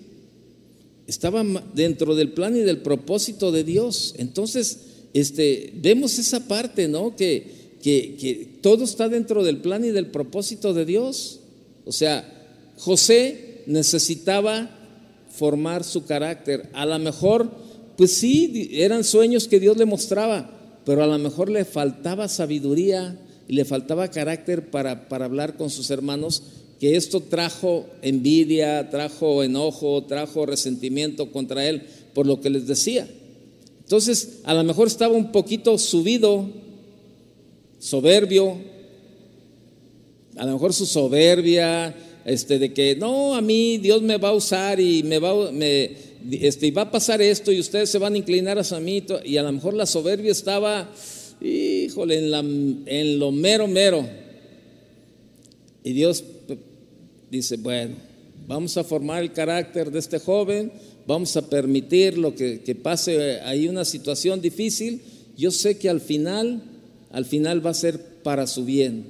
Estaba 1.08 1.43
dentro 1.74 2.16
del 2.16 2.32
plan 2.32 2.56
y 2.56 2.62
del 2.62 2.80
propósito 2.80 3.52
de 3.52 3.64
Dios. 3.64 4.16
Entonces, 4.18 4.80
este, 5.16 5.72
vemos 5.76 6.20
esa 6.20 6.45
parte, 6.45 6.89
¿no? 6.89 7.16
Que, 7.16 7.47
que, 7.82 8.49
todo 8.59 8.84
está 8.84 9.07
dentro 9.07 9.45
del 9.45 9.59
plan 9.59 9.86
y 9.86 9.91
del 9.91 10.07
propósito 10.07 10.74
de 10.74 10.84
Dios. 10.84 11.39
O 11.86 11.93
sea, 11.93 12.30
José 12.78 13.61
necesitaba 13.66 14.70
formar 15.30 15.86
su 15.86 16.03
carácter. 16.03 16.70
A 16.74 16.86
lo 16.86 16.99
mejor, 16.99 17.49
pues 17.95 18.11
sí, 18.11 18.72
eran 18.74 19.05
sueños 19.05 19.47
que 19.47 19.61
Dios 19.61 19.78
le 19.78 19.86
mostraba, 19.86 20.51
pero 20.86 21.01
a 21.01 21.07
lo 21.07 21.18
mejor 21.18 21.49
le 21.49 21.63
faltaba 21.63 22.28
sabiduría 22.28 23.18
y 23.47 23.53
le 23.53 23.63
faltaba 23.63 24.11
carácter 24.11 24.70
para, 24.70 25.07
para 25.07 25.24
hablar 25.24 25.55
con 25.55 25.70
sus 25.70 25.91
hermanos, 25.91 26.43
que 26.78 26.97
esto 26.97 27.22
trajo 27.22 27.86
envidia, 28.01 28.89
trajo 28.89 29.43
enojo, 29.43 30.03
trajo 30.03 30.45
resentimiento 30.45 31.32
contra 31.32 31.66
él 31.70 31.84
por 32.13 32.28
lo 32.28 32.41
que 32.41 32.49
les 32.49 32.68
decía. 32.68 33.07
Entonces, 33.86 34.39
a 34.45 34.55
lo 34.55 34.63
mejor 34.63 34.88
estaba 34.88 35.15
un 35.15 35.31
poquito 35.31 35.77
subido, 35.77 36.49
soberbio, 37.77 38.57
a 40.36 40.45
lo 40.47 40.53
mejor 40.53 40.73
su 40.73 40.88
soberbia, 40.88 41.95
este, 42.25 42.57
de 42.57 42.73
que 42.73 42.95
no, 42.95 43.36
a 43.36 43.41
mí 43.41 43.77
Dios 43.77 44.01
me 44.01 44.17
va 44.17 44.29
a 44.29 44.33
usar 44.33 44.79
y 44.79 45.03
me 45.03 45.19
va, 45.19 45.51
me, 45.51 45.91
este, 46.31 46.71
va 46.71 46.81
a 46.81 46.91
pasar 46.91 47.21
esto 47.21 47.51
y 47.51 47.59
ustedes 47.59 47.91
se 47.91 47.99
van 47.99 48.15
a 48.15 48.17
inclinar 48.17 48.57
a 48.57 48.79
mí 48.79 49.05
y 49.23 49.38
a 49.38 49.43
lo 49.43 49.51
mejor 49.51 49.75
la 49.75 49.86
soberbia 49.86 50.31
estaba, 50.31 50.89
híjole, 51.39 52.17
en, 52.17 52.31
la, 52.31 52.39
en 52.39 53.19
lo 53.19 53.31
mero, 53.31 53.67
mero. 53.67 54.03
Y 55.83 55.93
Dios 55.93 56.23
dice, 57.29 57.57
bueno, 57.57 57.93
vamos 58.47 58.75
a 58.77 58.83
formar 58.83 59.21
el 59.21 59.31
carácter 59.31 59.91
de 59.91 59.99
este 59.99 60.17
joven, 60.17 60.71
vamos 61.08 61.36
a 61.38 61.49
permitir 61.49 62.18
lo 62.18 62.36
que, 62.36 62.78
pase 62.82 63.39
ahí 63.41 63.68
una 63.68 63.86
situación 63.86 64.41
difícil. 64.41 65.01
Yo 65.38 65.51
sé 65.51 65.78
que 65.78 65.89
al 65.89 66.01
final, 66.01 66.64
al 67.12 67.26
final 67.26 67.66
va 67.66 67.72
a 67.72 67.76
ser 67.76 67.99
para 68.24 68.47
su 68.47 68.66
bien. 68.66 69.06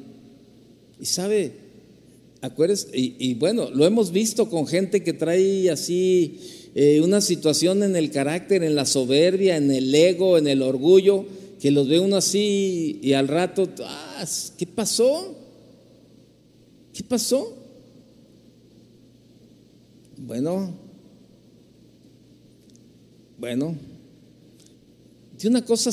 Y 1.00 1.06
sabe, 1.06 1.54
acuérdense, 2.42 2.90
y, 2.94 3.34
bueno, 3.36 3.70
lo 3.72 3.86
hemos 3.86 4.12
visto 4.12 4.50
con 4.50 4.68
gente 4.68 5.04
que 5.04 5.14
trae 5.14 5.70
así 5.70 6.40
eh, 6.74 7.02
una 7.02 7.22
situación 7.22 7.84
en 7.84 7.96
el 7.96 8.12
carácter, 8.12 8.64
en 8.64 8.76
la 8.76 8.86
soberbia, 8.86 9.58
en 9.58 9.72
el 9.72 9.94
ego, 9.94 10.38
en 10.38 10.48
el 10.48 10.62
orgullo, 10.62 11.26
que 11.60 11.72
los 11.72 11.88
ve 11.88 12.00
uno 12.00 12.18
así 12.18 13.00
y 13.02 13.14
al 13.14 13.28
rato, 13.28 13.70
ah, 13.84 14.26
¿qué 14.58 14.66
pasó? 14.66 15.36
¿Qué 16.94 17.04
pasó? 17.04 17.58
Bueno, 20.18 20.85
bueno, 23.38 23.76
de 25.40 25.48
una 25.48 25.64
cosa, 25.64 25.92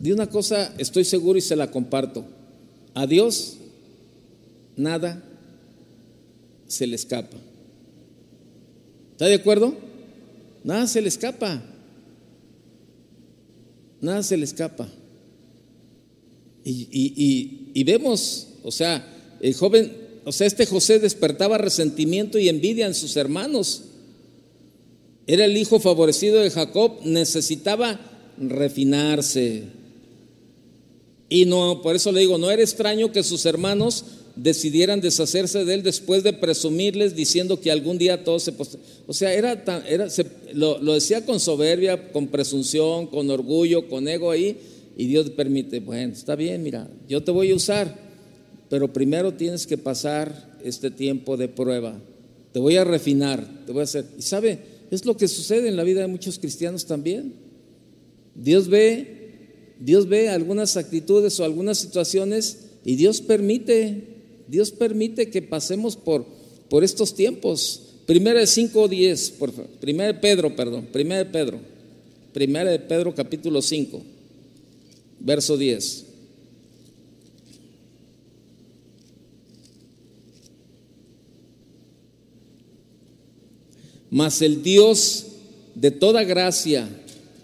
de 0.00 0.12
una 0.12 0.28
cosa 0.28 0.74
estoy 0.78 1.04
seguro 1.04 1.38
y 1.38 1.42
se 1.42 1.56
la 1.56 1.70
comparto. 1.70 2.24
A 2.94 3.06
Dios 3.06 3.56
nada 4.76 5.22
se 6.66 6.86
le 6.86 6.96
escapa. 6.96 7.36
¿Está 9.12 9.26
de 9.26 9.34
acuerdo? 9.34 9.74
Nada 10.64 10.86
se 10.86 11.00
le 11.00 11.08
escapa. 11.08 11.62
Nada 14.00 14.22
se 14.22 14.36
le 14.36 14.44
escapa. 14.44 14.88
Y, 16.64 17.84
vemos, 17.84 18.48
o 18.62 18.70
sea, 18.70 19.06
el 19.40 19.54
joven, 19.54 19.92
o 20.24 20.32
sea, 20.32 20.46
este 20.46 20.66
José 20.66 20.98
despertaba 20.98 21.58
resentimiento 21.58 22.38
y 22.38 22.48
envidia 22.48 22.86
en 22.86 22.94
sus 22.94 23.16
hermanos. 23.16 23.84
Era 25.30 25.44
el 25.44 25.56
hijo 25.56 25.78
favorecido 25.78 26.40
de 26.40 26.50
Jacob, 26.50 27.02
necesitaba 27.04 28.00
refinarse. 28.36 29.62
Y 31.28 31.44
no, 31.44 31.82
por 31.82 31.94
eso 31.94 32.10
le 32.10 32.18
digo, 32.18 32.36
no 32.36 32.50
era 32.50 32.62
extraño 32.62 33.12
que 33.12 33.22
sus 33.22 33.46
hermanos 33.46 34.04
decidieran 34.34 35.00
deshacerse 35.00 35.64
de 35.64 35.74
él 35.74 35.84
después 35.84 36.24
de 36.24 36.32
presumirles 36.32 37.14
diciendo 37.14 37.60
que 37.60 37.70
algún 37.70 37.96
día 37.96 38.24
todo 38.24 38.40
se... 38.40 38.52
O 39.06 39.12
sea, 39.12 39.32
era, 39.32 39.64
tan, 39.64 39.86
era 39.86 40.08
lo, 40.52 40.80
lo, 40.80 40.94
decía 40.94 41.24
con 41.24 41.38
soberbia, 41.38 42.10
con 42.10 42.26
presunción, 42.26 43.06
con 43.06 43.30
orgullo, 43.30 43.88
con 43.88 44.08
ego 44.08 44.32
ahí, 44.32 44.56
y 44.96 45.06
Dios 45.06 45.30
permite, 45.30 45.78
bueno, 45.78 46.12
está 46.12 46.34
bien, 46.34 46.60
mira, 46.64 46.90
yo 47.08 47.22
te 47.22 47.30
voy 47.30 47.52
a 47.52 47.54
usar, 47.54 47.96
pero 48.68 48.92
primero 48.92 49.32
tienes 49.34 49.64
que 49.68 49.78
pasar 49.78 50.58
este 50.64 50.90
tiempo 50.90 51.36
de 51.36 51.46
prueba. 51.46 52.00
Te 52.52 52.58
voy 52.58 52.78
a 52.78 52.82
refinar, 52.82 53.46
te 53.64 53.70
voy 53.70 53.82
a 53.82 53.84
hacer... 53.84 54.06
Y 54.18 54.22
sabe, 54.22 54.69
es 54.90 55.04
lo 55.04 55.16
que 55.16 55.28
sucede 55.28 55.68
en 55.68 55.76
la 55.76 55.84
vida 55.84 56.00
de 56.00 56.06
muchos 56.06 56.38
cristianos 56.38 56.86
también. 56.86 57.34
Dios 58.34 58.68
ve, 58.68 59.74
Dios 59.78 60.08
ve 60.08 60.28
algunas 60.28 60.76
actitudes 60.76 61.38
o 61.40 61.44
algunas 61.44 61.78
situaciones 61.78 62.58
y 62.84 62.96
Dios 62.96 63.20
permite 63.20 64.20
Dios 64.50 64.72
permite 64.72 65.30
que 65.30 65.42
pasemos 65.42 65.94
por, 65.94 66.26
por 66.68 66.82
estos 66.82 67.14
tiempos. 67.14 67.82
Primera 68.06 68.40
de 68.40 68.48
5 68.48 68.88
10, 68.88 69.30
por 69.32 69.52
Primera 69.52 70.12
de 70.12 70.18
Pedro, 70.18 70.56
perdón, 70.56 70.88
Primera 70.92 71.22
de 71.22 71.30
Pedro. 71.30 71.60
Primera 72.32 72.70
de 72.70 72.80
Pedro 72.80 73.14
capítulo 73.14 73.62
5, 73.62 74.02
verso 75.20 75.56
10. 75.56 76.06
Mas 84.10 84.42
el 84.42 84.62
Dios 84.62 85.26
de 85.74 85.90
toda 85.90 86.24
gracia 86.24 86.88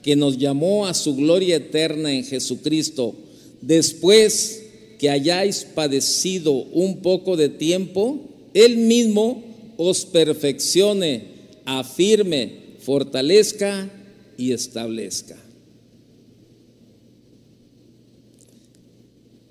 que 0.03 0.17
nos 0.17 0.39
llamó 0.39 0.87
a 0.87 0.95
su 0.95 1.17
gloria 1.17 1.57
eterna 1.57 2.13
en 2.13 2.25
Jesucristo, 2.25 3.15
después 3.61 4.63
que 4.99 5.11
hayáis 5.11 5.65
padecido 5.65 6.53
un 6.53 7.03
poco 7.03 7.37
de 7.37 7.49
tiempo, 7.49 8.21
Él 8.55 8.77
mismo 8.79 9.45
os 9.77 10.05
perfeccione, 10.05 11.25
afirme, 11.65 12.77
fortalezca 12.81 13.91
y 14.39 14.53
establezca. 14.53 15.37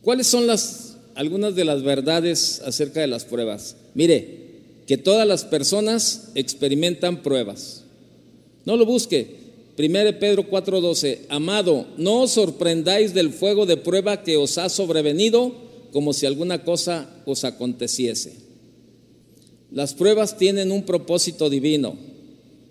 ¿Cuáles 0.01 0.28
son 0.28 0.47
las 0.47 0.97
algunas 1.16 1.55
de 1.55 1.63
las 1.63 1.82
verdades 1.82 2.61
acerca 2.66 3.01
de 3.01 3.07
las 3.07 3.26
pruebas? 3.26 3.76
Mire, 3.93 4.45
que 4.88 4.97
todas 4.97 5.27
las 5.27 5.43
personas 5.43 6.29
experimentan 6.36 7.23
pruebas. 7.23 7.83
No 8.65 8.77
lo 8.77 8.86
busque, 8.86 9.45
1 9.77 10.19
Pedro 10.19 10.49
4:12, 10.49 11.25
amado, 11.29 11.86
no 11.97 12.21
os 12.21 12.31
sorprendáis 12.31 13.13
del 13.13 13.31
fuego 13.31 13.65
de 13.65 13.77
prueba 13.77 14.23
que 14.23 14.38
os 14.38 14.57
ha 14.57 14.69
sobrevenido 14.69 15.53
como 15.91 16.13
si 16.13 16.25
alguna 16.25 16.63
cosa 16.63 17.09
os 17.25 17.43
aconteciese. 17.43 18.36
Las 19.71 19.93
pruebas 19.93 20.38
tienen 20.38 20.71
un 20.71 20.83
propósito 20.83 21.49
divino. 21.49 21.97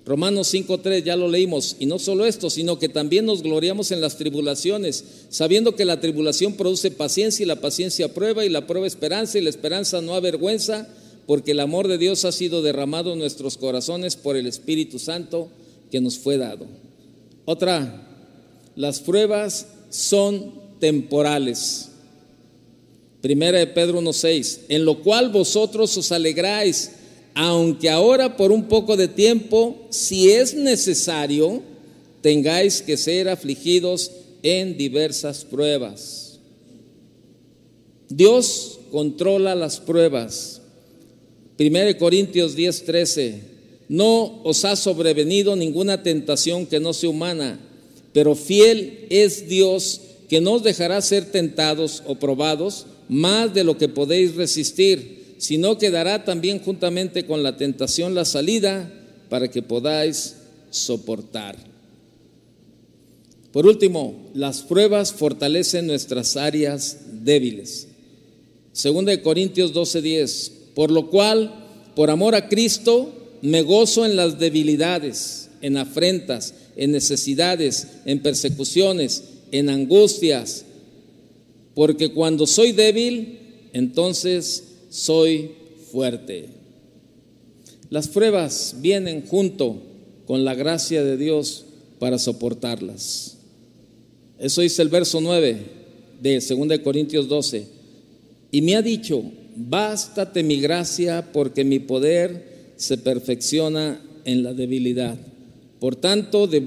Romanos 0.06 0.48
5:3 0.52 1.02
ya 1.02 1.16
lo 1.16 1.28
leímos, 1.28 1.76
y 1.78 1.86
no 1.86 1.98
solo 1.98 2.26
esto, 2.26 2.50
sino 2.50 2.78
que 2.78 2.88
también 2.88 3.24
nos 3.24 3.42
gloriamos 3.42 3.90
en 3.90 4.00
las 4.00 4.16
tribulaciones, 4.16 5.04
sabiendo 5.30 5.74
que 5.74 5.84
la 5.84 6.00
tribulación 6.00 6.54
produce 6.54 6.90
paciencia 6.90 7.42
y 7.42 7.46
la 7.46 7.60
paciencia 7.60 8.12
prueba 8.12 8.44
y 8.44 8.50
la 8.50 8.66
prueba 8.66 8.86
esperanza 8.86 9.38
y 9.38 9.42
la 9.42 9.50
esperanza 9.50 10.00
no 10.00 10.14
avergüenza, 10.14 10.88
porque 11.27 11.53
el 11.53 11.61
amor 11.61 11.89
de 11.89 11.99
Dios 11.99 12.25
ha 12.25 12.33
sido 12.33 12.62
derramado 12.62 13.12
en 13.12 13.18
nuestros 13.18 13.57
corazones 13.57 14.16
por 14.16 14.37
el 14.37 14.47
Espíritu 14.47 14.99
Santo 14.99 15.49
que 15.91 16.01
nos 16.01 16.18
fue 16.18 16.37
dado. 16.37 16.66
Otra, 17.45 18.09
las 18.77 19.01
pruebas 19.01 19.66
son 19.91 20.53
temporales. 20.81 21.91
Primera 23.20 23.59
de 23.59 23.66
Pedro 23.66 24.01
1.6, 24.01 24.61
en 24.68 24.85
lo 24.85 25.03
cual 25.03 25.31
vosotros 25.31 25.97
os 25.97 26.12
alegráis, 26.12 26.91
aunque 27.35 27.89
ahora 27.89 28.37
por 28.37 28.53
un 28.53 28.64
poco 28.64 28.97
de 28.97 29.09
tiempo, 29.09 29.87
si 29.91 30.31
es 30.31 30.55
necesario, 30.55 31.62
tengáis 32.20 32.83
que 32.83 32.97
ser 32.97 33.29
afligidos 33.29 34.11
en 34.43 34.77
diversas 34.77 35.45
pruebas. 35.45 36.39
Dios 38.09 38.79
controla 38.91 39.55
las 39.55 39.81
pruebas. 39.81 40.61
Primera 41.57 41.86
de 41.86 41.96
Corintios 41.96 42.57
10.13, 42.57 43.34
no 43.88 44.42
os 44.42 44.64
ha 44.64 44.74
sobrevenido 44.76 45.55
ninguna 45.55 46.02
tentación 46.02 46.66
que 46.66 46.80
no 46.80 46.92
sea 46.92 47.11
humana, 47.11 47.61
pero 48.12 48.34
fiel 48.34 49.07
es 49.11 49.48
Dios 49.48 50.00
que 50.28 50.40
no 50.40 50.55
os 50.55 50.62
dejará 50.62 51.00
ser 51.00 51.30
tentados 51.30 52.02
o 52.07 52.16
probados 52.16 52.86
más 53.09 53.55
de 53.55 53.62
lo 53.62 53.78
que 53.78 53.88
podéis 53.88 54.34
resistir, 54.34 55.34
sino 55.38 55.78
que 55.78 55.90
dará 55.90 56.24
también 56.24 56.59
juntamente 56.59 57.26
con 57.26 57.42
la 57.42 57.57
tentación 57.57 58.14
la 58.14 58.24
salida 58.24 58.90
para 59.28 59.48
que 59.48 59.62
podáis 59.62 60.36
soportar. 60.70 61.57
Por 63.52 63.66
último, 63.66 64.30
las 64.34 64.62
pruebas 64.62 65.12
fortalecen 65.12 65.86
nuestras 65.86 66.36
áreas 66.36 66.98
débiles. 67.22 67.86
Segunda 68.72 69.12
de 69.12 69.22
Corintios 69.22 69.72
12:10, 69.72 70.63
por 70.75 70.91
lo 70.91 71.11
cual, 71.11 71.53
por 71.95 72.11
amor 72.11 72.35
a 72.35 72.49
Cristo, 72.49 73.12
me 73.43 73.62
gozo 73.62 74.05
en 74.05 74.16
las 74.16 74.39
debilidades, 74.39 75.51
en 75.61 75.77
afrentas, 75.77 76.55
en 76.77 76.93
necesidades, 76.93 77.89
en 78.05 78.22
persecuciones, 78.22 79.25
en 79.53 79.68
angustias, 79.68 80.64
porque 81.75 82.12
cuando 82.12 82.47
soy 82.47 82.72
débil, 82.72 83.39
entonces 83.72 84.64
soy 84.91 85.53
fuerte. 85.91 86.47
Las 87.91 88.09
pruebas 88.09 88.77
vienen 88.81 89.27
junto 89.27 89.77
con 90.27 90.45
la 90.45 90.55
gracia 90.55 91.05
de 91.05 91.16
Dios 91.16 91.66
para 91.99 92.18
soportarlas. 92.18 93.37
Eso 94.39 94.62
dice 94.62 94.83
el 94.83 94.89
verso 94.89 95.20
9 95.20 95.59
de 96.20 96.41
2 96.41 96.79
Corintios 96.81 97.29
12. 97.29 97.66
Y 98.51 98.62
me 98.62 98.77
ha 98.77 98.83
dicho, 98.83 99.22
bástate 99.57 100.42
mi 100.42 100.61
gracia 100.61 101.32
porque 101.32 101.64
mi 101.64 101.78
poder 101.78 102.72
se 102.76 102.98
perfecciona 102.98 104.00
en 104.24 104.42
la 104.42 104.55
debilidad. 104.55 105.16
Por 105.80 105.96
tanto, 105.96 106.46
de, 106.46 106.62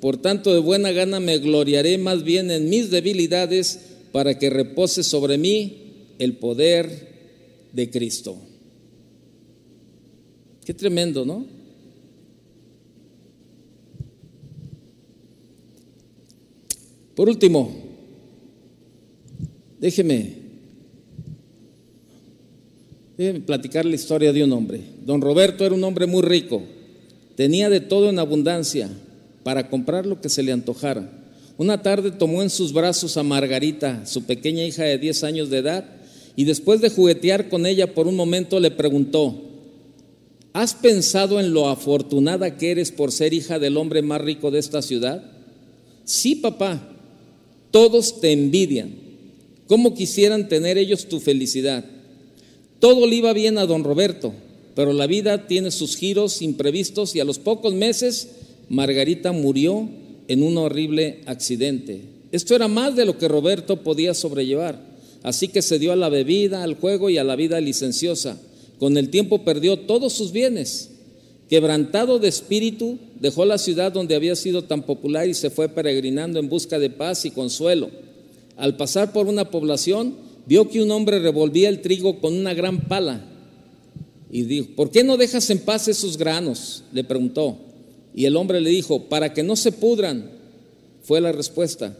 por 0.00 0.16
tanto, 0.16 0.52
de 0.52 0.60
buena 0.60 0.92
gana 0.92 1.20
me 1.20 1.38
gloriaré 1.38 1.98
más 1.98 2.24
bien 2.24 2.50
en 2.50 2.68
mis 2.68 2.90
debilidades 2.90 3.80
para 4.12 4.38
que 4.38 4.50
repose 4.50 5.02
sobre 5.02 5.38
mí 5.38 6.14
el 6.18 6.36
poder 6.36 7.08
de 7.72 7.90
Cristo. 7.90 8.36
Qué 10.64 10.74
tremendo, 10.74 11.24
¿no? 11.24 11.44
Por 17.14 17.28
último, 17.28 17.74
déjeme, 19.78 20.41
déjeme 23.22 23.40
platicar 23.40 23.84
la 23.84 23.94
historia 23.94 24.32
de 24.32 24.42
un 24.42 24.52
hombre. 24.52 24.80
Don 25.06 25.20
Roberto 25.20 25.64
era 25.64 25.74
un 25.74 25.84
hombre 25.84 26.06
muy 26.06 26.22
rico, 26.22 26.62
tenía 27.36 27.70
de 27.70 27.80
todo 27.80 28.10
en 28.10 28.18
abundancia 28.18 28.90
para 29.44 29.70
comprar 29.70 30.06
lo 30.06 30.20
que 30.20 30.28
se 30.28 30.42
le 30.42 30.50
antojara. 30.50 31.08
Una 31.56 31.82
tarde 31.82 32.10
tomó 32.10 32.42
en 32.42 32.50
sus 32.50 32.72
brazos 32.72 33.16
a 33.16 33.22
Margarita, 33.22 34.04
su 34.06 34.24
pequeña 34.24 34.64
hija 34.64 34.82
de 34.82 34.98
10 34.98 35.22
años 35.24 35.50
de 35.50 35.58
edad, 35.58 35.84
y 36.34 36.44
después 36.44 36.80
de 36.80 36.90
juguetear 36.90 37.48
con 37.48 37.64
ella 37.64 37.94
por 37.94 38.08
un 38.08 38.16
momento 38.16 38.58
le 38.58 38.72
preguntó, 38.72 39.40
¿has 40.52 40.74
pensado 40.74 41.38
en 41.38 41.52
lo 41.52 41.68
afortunada 41.68 42.56
que 42.56 42.72
eres 42.72 42.90
por 42.90 43.12
ser 43.12 43.34
hija 43.34 43.60
del 43.60 43.76
hombre 43.76 44.02
más 44.02 44.20
rico 44.20 44.50
de 44.50 44.58
esta 44.58 44.82
ciudad? 44.82 45.22
Sí, 46.04 46.34
papá, 46.34 46.88
todos 47.70 48.20
te 48.20 48.32
envidian. 48.32 48.94
¿Cómo 49.68 49.94
quisieran 49.94 50.48
tener 50.48 50.76
ellos 50.76 51.06
tu 51.06 51.20
felicidad? 51.20 51.84
Todo 52.82 53.06
le 53.06 53.14
iba 53.14 53.32
bien 53.32 53.58
a 53.58 53.66
don 53.66 53.84
Roberto, 53.84 54.34
pero 54.74 54.92
la 54.92 55.06
vida 55.06 55.46
tiene 55.46 55.70
sus 55.70 55.94
giros 55.94 56.42
imprevistos 56.42 57.14
y 57.14 57.20
a 57.20 57.24
los 57.24 57.38
pocos 57.38 57.72
meses 57.74 58.30
Margarita 58.68 59.30
murió 59.30 59.88
en 60.26 60.42
un 60.42 60.58
horrible 60.58 61.20
accidente. 61.26 62.00
Esto 62.32 62.56
era 62.56 62.66
más 62.66 62.96
de 62.96 63.04
lo 63.04 63.18
que 63.18 63.28
Roberto 63.28 63.84
podía 63.84 64.14
sobrellevar, 64.14 64.84
así 65.22 65.46
que 65.46 65.62
se 65.62 65.78
dio 65.78 65.92
a 65.92 65.96
la 65.96 66.08
bebida, 66.08 66.64
al 66.64 66.74
juego 66.74 67.08
y 67.08 67.18
a 67.18 67.22
la 67.22 67.36
vida 67.36 67.60
licenciosa. 67.60 68.36
Con 68.80 68.96
el 68.96 69.10
tiempo 69.10 69.44
perdió 69.44 69.78
todos 69.78 70.12
sus 70.12 70.32
bienes. 70.32 70.90
Quebrantado 71.48 72.18
de 72.18 72.26
espíritu, 72.26 72.98
dejó 73.20 73.44
la 73.44 73.58
ciudad 73.58 73.92
donde 73.92 74.16
había 74.16 74.34
sido 74.34 74.64
tan 74.64 74.82
popular 74.82 75.28
y 75.28 75.34
se 75.34 75.50
fue 75.50 75.68
peregrinando 75.68 76.40
en 76.40 76.48
busca 76.48 76.80
de 76.80 76.90
paz 76.90 77.26
y 77.26 77.30
consuelo. 77.30 77.90
Al 78.56 78.76
pasar 78.76 79.12
por 79.12 79.28
una 79.28 79.52
población, 79.52 80.31
vio 80.46 80.68
que 80.68 80.82
un 80.82 80.90
hombre 80.90 81.18
revolvía 81.18 81.68
el 81.68 81.80
trigo 81.80 82.20
con 82.20 82.34
una 82.34 82.54
gran 82.54 82.88
pala 82.88 83.24
y 84.30 84.42
dijo, 84.42 84.68
¿por 84.76 84.90
qué 84.90 85.04
no 85.04 85.16
dejas 85.16 85.48
en 85.50 85.58
paz 85.58 85.88
esos 85.88 86.16
granos? 86.16 86.84
Le 86.92 87.04
preguntó. 87.04 87.58
Y 88.14 88.24
el 88.24 88.36
hombre 88.36 88.60
le 88.60 88.70
dijo, 88.70 89.04
para 89.04 89.32
que 89.32 89.42
no 89.42 89.56
se 89.56 89.72
pudran, 89.72 90.30
fue 91.02 91.20
la 91.20 91.32
respuesta. 91.32 91.96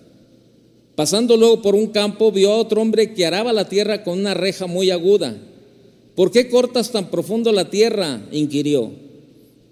Pasando 0.95 1.37
luego 1.37 1.63
por 1.63 1.75
un 1.75 1.89
campo, 1.89 2.33
vio 2.33 2.53
a 2.53 2.57
otro 2.57 2.83
hombre 2.83 3.15
que 3.15 3.27
araba 3.27 3.53
la 3.53 3.69
tierra 3.69 4.03
con 4.03 4.19
una 4.19 4.35
reja 4.35 4.67
muy 4.67 4.91
aguda. 4.91 5.37
¿Por 6.15 6.31
qué 6.31 6.49
cortas 6.49 6.91
tan 6.91 7.11
profundo 7.11 7.53
la 7.53 7.71
tierra? 7.71 8.27
inquirió 8.33 9.03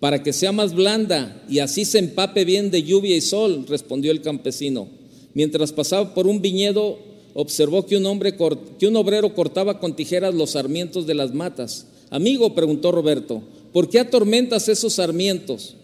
para 0.00 0.22
que 0.22 0.32
sea 0.32 0.50
más 0.50 0.74
blanda 0.74 1.44
y 1.48 1.58
así 1.58 1.84
se 1.84 1.98
empape 1.98 2.46
bien 2.46 2.70
de 2.70 2.82
lluvia 2.82 3.14
y 3.14 3.20
sol, 3.20 3.66
respondió 3.68 4.10
el 4.10 4.22
campesino. 4.22 4.88
Mientras 5.34 5.72
pasaba 5.72 6.14
por 6.14 6.26
un 6.26 6.40
viñedo, 6.40 6.98
observó 7.34 7.86
que 7.86 7.96
un, 7.96 8.06
hombre, 8.06 8.36
que 8.78 8.86
un 8.86 8.96
obrero 8.96 9.34
cortaba 9.34 9.78
con 9.78 9.94
tijeras 9.94 10.34
los 10.34 10.50
sarmientos 10.50 11.06
de 11.06 11.14
las 11.14 11.32
matas. 11.32 11.86
Amigo, 12.10 12.54
preguntó 12.54 12.92
Roberto, 12.92 13.42
¿por 13.72 13.88
qué 13.88 14.00
atormentas 14.00 14.68
esos 14.68 14.94
sarmientos? 14.94 15.76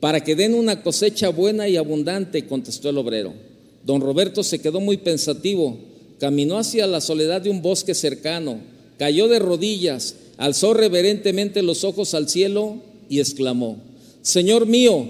Para 0.00 0.22
que 0.22 0.36
den 0.36 0.54
una 0.54 0.82
cosecha 0.82 1.30
buena 1.30 1.68
y 1.68 1.76
abundante, 1.76 2.46
contestó 2.46 2.90
el 2.90 2.98
obrero. 2.98 3.32
Don 3.84 4.00
Roberto 4.00 4.44
se 4.44 4.60
quedó 4.60 4.80
muy 4.80 4.98
pensativo, 4.98 5.78
caminó 6.20 6.58
hacia 6.58 6.86
la 6.86 7.00
soledad 7.00 7.40
de 7.40 7.50
un 7.50 7.62
bosque 7.62 7.94
cercano, 7.94 8.60
cayó 8.98 9.28
de 9.28 9.38
rodillas, 9.38 10.14
alzó 10.36 10.74
reverentemente 10.74 11.62
los 11.62 11.84
ojos 11.84 12.14
al 12.14 12.28
cielo 12.28 12.76
y 13.08 13.20
exclamó, 13.20 13.78
Señor 14.22 14.66
mío, 14.66 15.06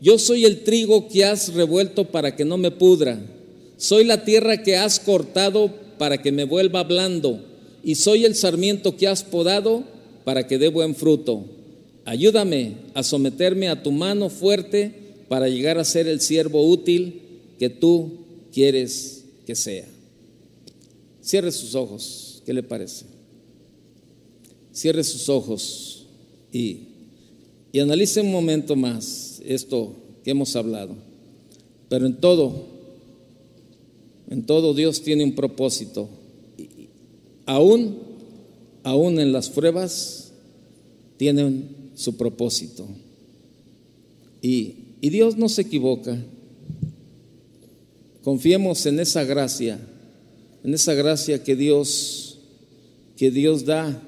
yo 0.00 0.18
soy 0.18 0.44
el 0.44 0.64
trigo 0.64 1.08
que 1.08 1.24
has 1.24 1.54
revuelto 1.54 2.04
para 2.04 2.34
que 2.34 2.44
no 2.44 2.56
me 2.56 2.72
pudra, 2.72 3.20
soy 3.82 4.04
la 4.04 4.24
tierra 4.24 4.62
que 4.62 4.76
has 4.76 5.00
cortado 5.00 5.74
para 5.98 6.22
que 6.22 6.30
me 6.30 6.44
vuelva 6.44 6.84
blando, 6.84 7.44
y 7.82 7.96
soy 7.96 8.24
el 8.24 8.36
sarmiento 8.36 8.96
que 8.96 9.08
has 9.08 9.24
podado 9.24 9.82
para 10.24 10.46
que 10.46 10.58
dé 10.58 10.68
buen 10.68 10.94
fruto. 10.94 11.44
Ayúdame 12.04 12.76
a 12.94 13.02
someterme 13.02 13.68
a 13.68 13.82
tu 13.82 13.90
mano 13.90 14.30
fuerte 14.30 14.94
para 15.28 15.48
llegar 15.48 15.78
a 15.78 15.84
ser 15.84 16.06
el 16.06 16.20
siervo 16.20 16.64
útil 16.64 17.22
que 17.58 17.70
tú 17.70 18.20
quieres 18.52 19.24
que 19.46 19.56
sea. 19.56 19.86
Cierre 21.20 21.50
sus 21.50 21.74
ojos, 21.74 22.40
¿qué 22.46 22.52
le 22.52 22.62
parece? 22.62 23.06
Cierre 24.72 25.02
sus 25.02 25.28
ojos 25.28 26.06
y 26.52 26.92
y 27.72 27.80
analice 27.80 28.20
un 28.20 28.30
momento 28.30 28.76
más 28.76 29.40
esto 29.46 29.94
que 30.22 30.30
hemos 30.30 30.54
hablado. 30.56 30.94
Pero 31.88 32.06
en 32.06 32.20
todo, 32.20 32.66
en 34.32 34.44
todo 34.44 34.72
Dios 34.72 35.02
tiene 35.02 35.24
un 35.24 35.34
propósito. 35.34 36.08
Aún, 37.44 37.98
aún 38.82 39.20
en 39.20 39.30
las 39.30 39.50
pruebas, 39.50 40.32
tienen 41.18 41.90
su 41.94 42.16
propósito. 42.16 42.86
Y, 44.40 44.76
Dios 45.02 45.36
no 45.36 45.50
se 45.50 45.62
equivoca. 45.62 46.16
Confiemos 48.22 48.86
en 48.86 49.00
esa 49.00 49.24
gracia, 49.24 49.78
en 50.64 50.72
esa 50.72 50.94
gracia 50.94 51.44
que 51.44 51.54
Dios, 51.54 52.38
que 53.18 53.30
Dios 53.30 53.66
da 53.66 54.02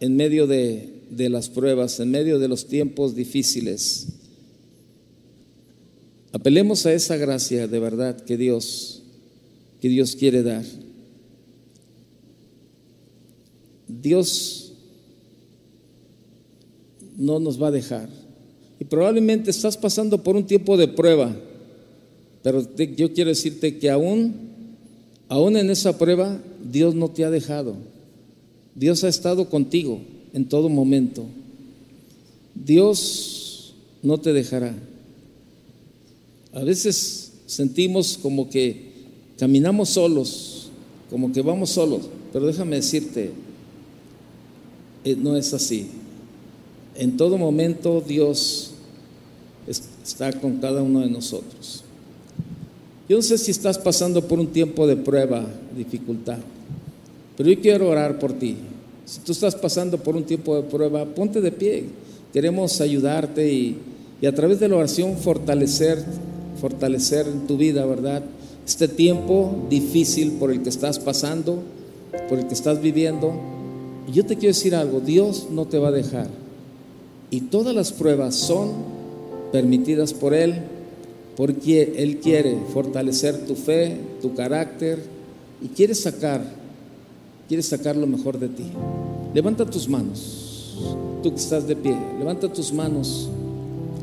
en 0.00 0.16
medio 0.16 0.48
de, 0.48 1.04
de 1.10 1.28
las 1.28 1.48
pruebas, 1.48 2.00
en 2.00 2.10
medio 2.10 2.40
de 2.40 2.48
los 2.48 2.66
tiempos 2.66 3.14
difíciles. 3.14 4.08
Apelemos 6.32 6.86
a 6.86 6.92
esa 6.92 7.16
gracia 7.16 7.68
de 7.68 7.78
verdad 7.78 8.20
que 8.20 8.36
Dios, 8.36 8.99
que 9.80 9.88
Dios 9.88 10.14
quiere 10.14 10.42
dar. 10.42 10.64
Dios 13.88 14.72
no 17.16 17.38
nos 17.38 17.60
va 17.60 17.68
a 17.68 17.72
dejar. 17.72 18.08
Y 18.78 18.84
probablemente 18.84 19.50
estás 19.50 19.76
pasando 19.76 20.22
por 20.22 20.36
un 20.36 20.46
tiempo 20.46 20.76
de 20.76 20.88
prueba, 20.88 21.36
pero 22.42 22.66
yo 22.96 23.12
quiero 23.12 23.28
decirte 23.28 23.78
que 23.78 23.90
aún, 23.90 24.34
aún 25.28 25.56
en 25.56 25.68
esa 25.70 25.98
prueba, 25.98 26.42
Dios 26.70 26.94
no 26.94 27.10
te 27.10 27.24
ha 27.24 27.30
dejado. 27.30 27.76
Dios 28.74 29.04
ha 29.04 29.08
estado 29.08 29.50
contigo 29.50 30.00
en 30.32 30.48
todo 30.48 30.68
momento. 30.68 31.26
Dios 32.54 33.74
no 34.02 34.18
te 34.18 34.32
dejará. 34.32 34.74
A 36.52 36.64
veces 36.64 37.32
sentimos 37.46 38.16
como 38.16 38.48
que 38.48 38.89
caminamos 39.40 39.88
solos, 39.88 40.68
como 41.08 41.32
que 41.32 41.40
vamos 41.40 41.70
solos, 41.70 42.02
pero 42.30 42.46
déjame 42.46 42.76
decirte, 42.76 43.32
eh, 45.02 45.16
no 45.16 45.34
es 45.34 45.54
así. 45.54 45.88
En 46.94 47.16
todo 47.16 47.38
momento 47.38 48.04
Dios 48.06 48.72
está 50.04 50.30
con 50.34 50.58
cada 50.58 50.82
uno 50.82 51.00
de 51.00 51.08
nosotros. 51.08 51.82
Yo 53.08 53.16
no 53.16 53.22
sé 53.22 53.38
si 53.38 53.50
estás 53.50 53.78
pasando 53.78 54.20
por 54.28 54.38
un 54.38 54.48
tiempo 54.48 54.86
de 54.86 54.96
prueba, 54.96 55.46
dificultad. 55.74 56.38
Pero 57.38 57.50
yo 57.50 57.60
quiero 57.62 57.88
orar 57.88 58.18
por 58.18 58.34
ti. 58.34 58.56
Si 59.06 59.20
tú 59.20 59.32
estás 59.32 59.54
pasando 59.54 59.96
por 59.96 60.16
un 60.16 60.24
tiempo 60.24 60.54
de 60.54 60.62
prueba, 60.64 61.06
ponte 61.06 61.40
de 61.40 61.50
pie. 61.50 61.84
Queremos 62.32 62.80
ayudarte 62.82 63.50
y, 63.50 63.78
a 64.24 64.32
través 64.32 64.60
de 64.60 64.68
la 64.68 64.76
oración 64.76 65.16
fortalecer, 65.16 66.04
fortalecer 66.60 67.26
en 67.26 67.46
tu 67.46 67.56
vida, 67.56 67.86
¿verdad? 67.86 68.22
Este 68.70 68.86
tiempo 68.86 69.66
difícil 69.68 70.34
por 70.34 70.52
el 70.52 70.62
que 70.62 70.68
estás 70.68 71.00
pasando, 71.00 71.60
por 72.28 72.38
el 72.38 72.46
que 72.46 72.54
estás 72.54 72.80
viviendo. 72.80 73.32
Y 74.06 74.12
yo 74.12 74.24
te 74.24 74.36
quiero 74.36 74.54
decir 74.54 74.76
algo, 74.76 75.00
Dios 75.00 75.48
no 75.50 75.66
te 75.66 75.76
va 75.80 75.88
a 75.88 75.90
dejar. 75.90 76.28
Y 77.32 77.40
todas 77.40 77.74
las 77.74 77.90
pruebas 77.90 78.36
son 78.36 78.70
permitidas 79.50 80.14
por 80.14 80.34
Él, 80.34 80.54
porque 81.36 81.94
Él 81.96 82.20
quiere 82.20 82.58
fortalecer 82.72 83.44
tu 83.44 83.56
fe, 83.56 83.96
tu 84.22 84.34
carácter 84.36 85.02
y 85.60 85.66
quiere 85.66 85.96
sacar, 85.96 86.40
quiere 87.48 87.64
sacar 87.64 87.96
lo 87.96 88.06
mejor 88.06 88.38
de 88.38 88.50
ti. 88.50 88.66
Levanta 89.34 89.66
tus 89.66 89.88
manos, 89.88 90.76
tú 91.24 91.30
que 91.30 91.40
estás 91.40 91.66
de 91.66 91.74
pie, 91.74 91.96
levanta 92.20 92.48
tus 92.52 92.72
manos 92.72 93.28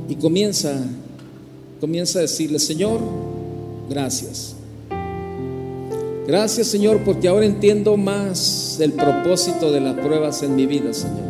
y 0.09 0.15
comienza, 0.15 0.85
comienza 1.79 2.19
a 2.19 2.23
decirle, 2.23 2.59
Señor, 2.59 2.99
gracias. 3.89 4.56
Gracias 6.27 6.67
Señor, 6.67 7.05
porque 7.05 7.29
ahora 7.29 7.45
entiendo 7.45 7.95
más 7.95 8.79
el 8.81 8.91
propósito 8.91 9.71
de 9.71 9.79
las 9.79 9.95
pruebas 9.95 10.43
en 10.43 10.57
mi 10.57 10.65
vida, 10.65 10.93
Señor. 10.93 11.23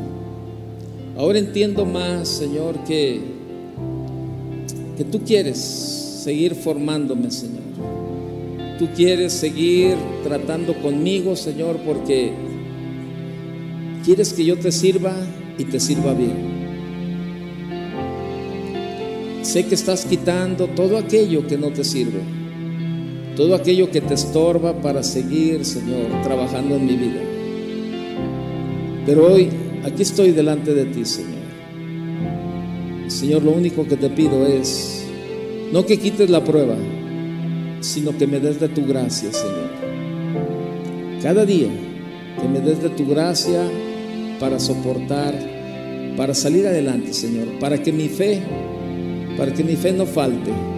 Ahora 1.15 1.37
entiendo 1.37 1.85
más, 1.85 2.27
Señor, 2.27 2.83
que, 2.83 3.21
que 4.97 5.03
tú 5.03 5.21
quieres 5.23 5.59
seguir 5.59 6.55
formándome, 6.55 7.29
Señor. 7.29 7.61
Tú 8.79 8.87
quieres 8.95 9.33
seguir 9.33 9.97
tratando 10.23 10.73
conmigo, 10.81 11.35
Señor, 11.35 11.77
porque 11.85 12.33
quieres 14.03 14.33
que 14.33 14.45
yo 14.45 14.57
te 14.57 14.71
sirva 14.71 15.13
y 15.59 15.65
te 15.65 15.79
sirva 15.79 16.13
bien. 16.13 16.57
Sé 19.43 19.65
que 19.67 19.75
estás 19.75 20.05
quitando 20.05 20.65
todo 20.67 20.97
aquello 20.97 21.45
que 21.45 21.57
no 21.57 21.69
te 21.69 21.83
sirve, 21.83 22.36
todo 23.37 23.53
aquello 23.53 23.91
que 23.91 24.01
te 24.01 24.15
estorba 24.15 24.81
para 24.81 25.03
seguir, 25.03 25.63
Señor, 25.63 26.23
trabajando 26.23 26.75
en 26.75 26.85
mi 26.87 26.95
vida. 26.95 27.21
Pero 29.05 29.31
hoy 29.31 29.49
aquí 29.85 30.01
estoy 30.01 30.31
delante 30.31 30.73
de 30.73 30.85
ti, 30.85 31.05
Señor. 31.05 31.37
Señor, 33.07 33.43
lo 33.43 33.51
único 33.51 33.87
que 33.87 33.95
te 33.95 34.09
pido 34.09 34.47
es, 34.47 35.05
no 35.71 35.85
que 35.85 35.99
quites 35.99 36.31
la 36.31 36.43
prueba, 36.43 36.75
sino 37.79 38.17
que 38.17 38.25
me 38.25 38.39
des 38.39 38.59
de 38.59 38.69
tu 38.69 38.87
gracia, 38.87 39.31
Señor. 39.31 39.69
Cada 41.21 41.45
día, 41.45 41.69
que 42.41 42.47
me 42.47 42.59
des 42.59 42.81
de 42.81 42.89
tu 42.89 43.07
gracia 43.07 43.61
para 44.39 44.59
soportar, 44.59 45.35
para 46.17 46.33
salir 46.33 46.65
adelante, 46.65 47.13
Señor, 47.13 47.47
para 47.59 47.83
que 47.83 47.93
mi 47.93 48.09
fe, 48.09 48.41
para 49.37 49.53
que 49.53 49.63
mi 49.63 49.75
fe 49.75 49.91
no 49.91 50.07
falte. 50.07 50.76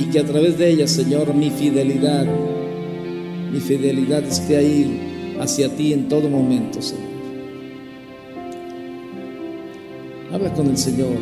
Y 0.00 0.04
que 0.06 0.18
a 0.18 0.24
través 0.24 0.56
de 0.56 0.70
ella, 0.70 0.88
Señor, 0.88 1.34
mi 1.34 1.50
fidelidad, 1.50 2.26
mi 3.52 3.60
fidelidad 3.60 4.24
esté 4.24 4.56
ahí 4.56 5.36
hacia 5.38 5.68
ti 5.76 5.92
en 5.92 6.08
todo 6.08 6.28
momento, 6.28 6.80
Señor. 6.80 7.10
Habla 10.32 10.54
con 10.54 10.68
el 10.68 10.78
Señor 10.78 11.18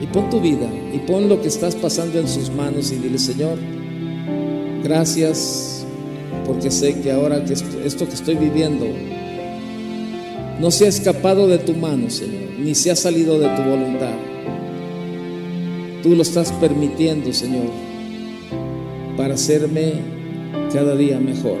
y 0.00 0.06
pon 0.06 0.30
tu 0.30 0.40
vida 0.40 0.68
y 0.94 0.98
pon 1.00 1.28
lo 1.28 1.40
que 1.42 1.48
estás 1.48 1.74
pasando 1.74 2.18
en 2.18 2.28
sus 2.28 2.50
manos 2.50 2.92
y 2.92 2.96
dile, 2.96 3.18
Señor, 3.18 3.58
gracias 4.82 5.84
porque 6.46 6.70
sé 6.70 7.00
que 7.00 7.12
ahora 7.12 7.44
que 7.44 7.54
esto, 7.54 7.80
esto 7.84 8.08
que 8.08 8.14
estoy 8.14 8.36
viviendo 8.36 8.86
no 10.60 10.70
se 10.70 10.86
ha 10.86 10.88
escapado 10.88 11.46
de 11.48 11.58
tu 11.58 11.74
mano, 11.74 12.08
Señor, 12.08 12.58
ni 12.58 12.74
se 12.74 12.90
ha 12.90 12.96
salido 12.96 13.38
de 13.38 13.48
tu 13.48 13.62
voluntad. 13.62 14.35
Tú 16.06 16.14
lo 16.14 16.22
estás 16.22 16.52
permitiendo, 16.52 17.32
Señor, 17.32 17.66
para 19.16 19.34
hacerme 19.34 19.94
cada 20.72 20.94
día 20.94 21.18
mejor. 21.18 21.58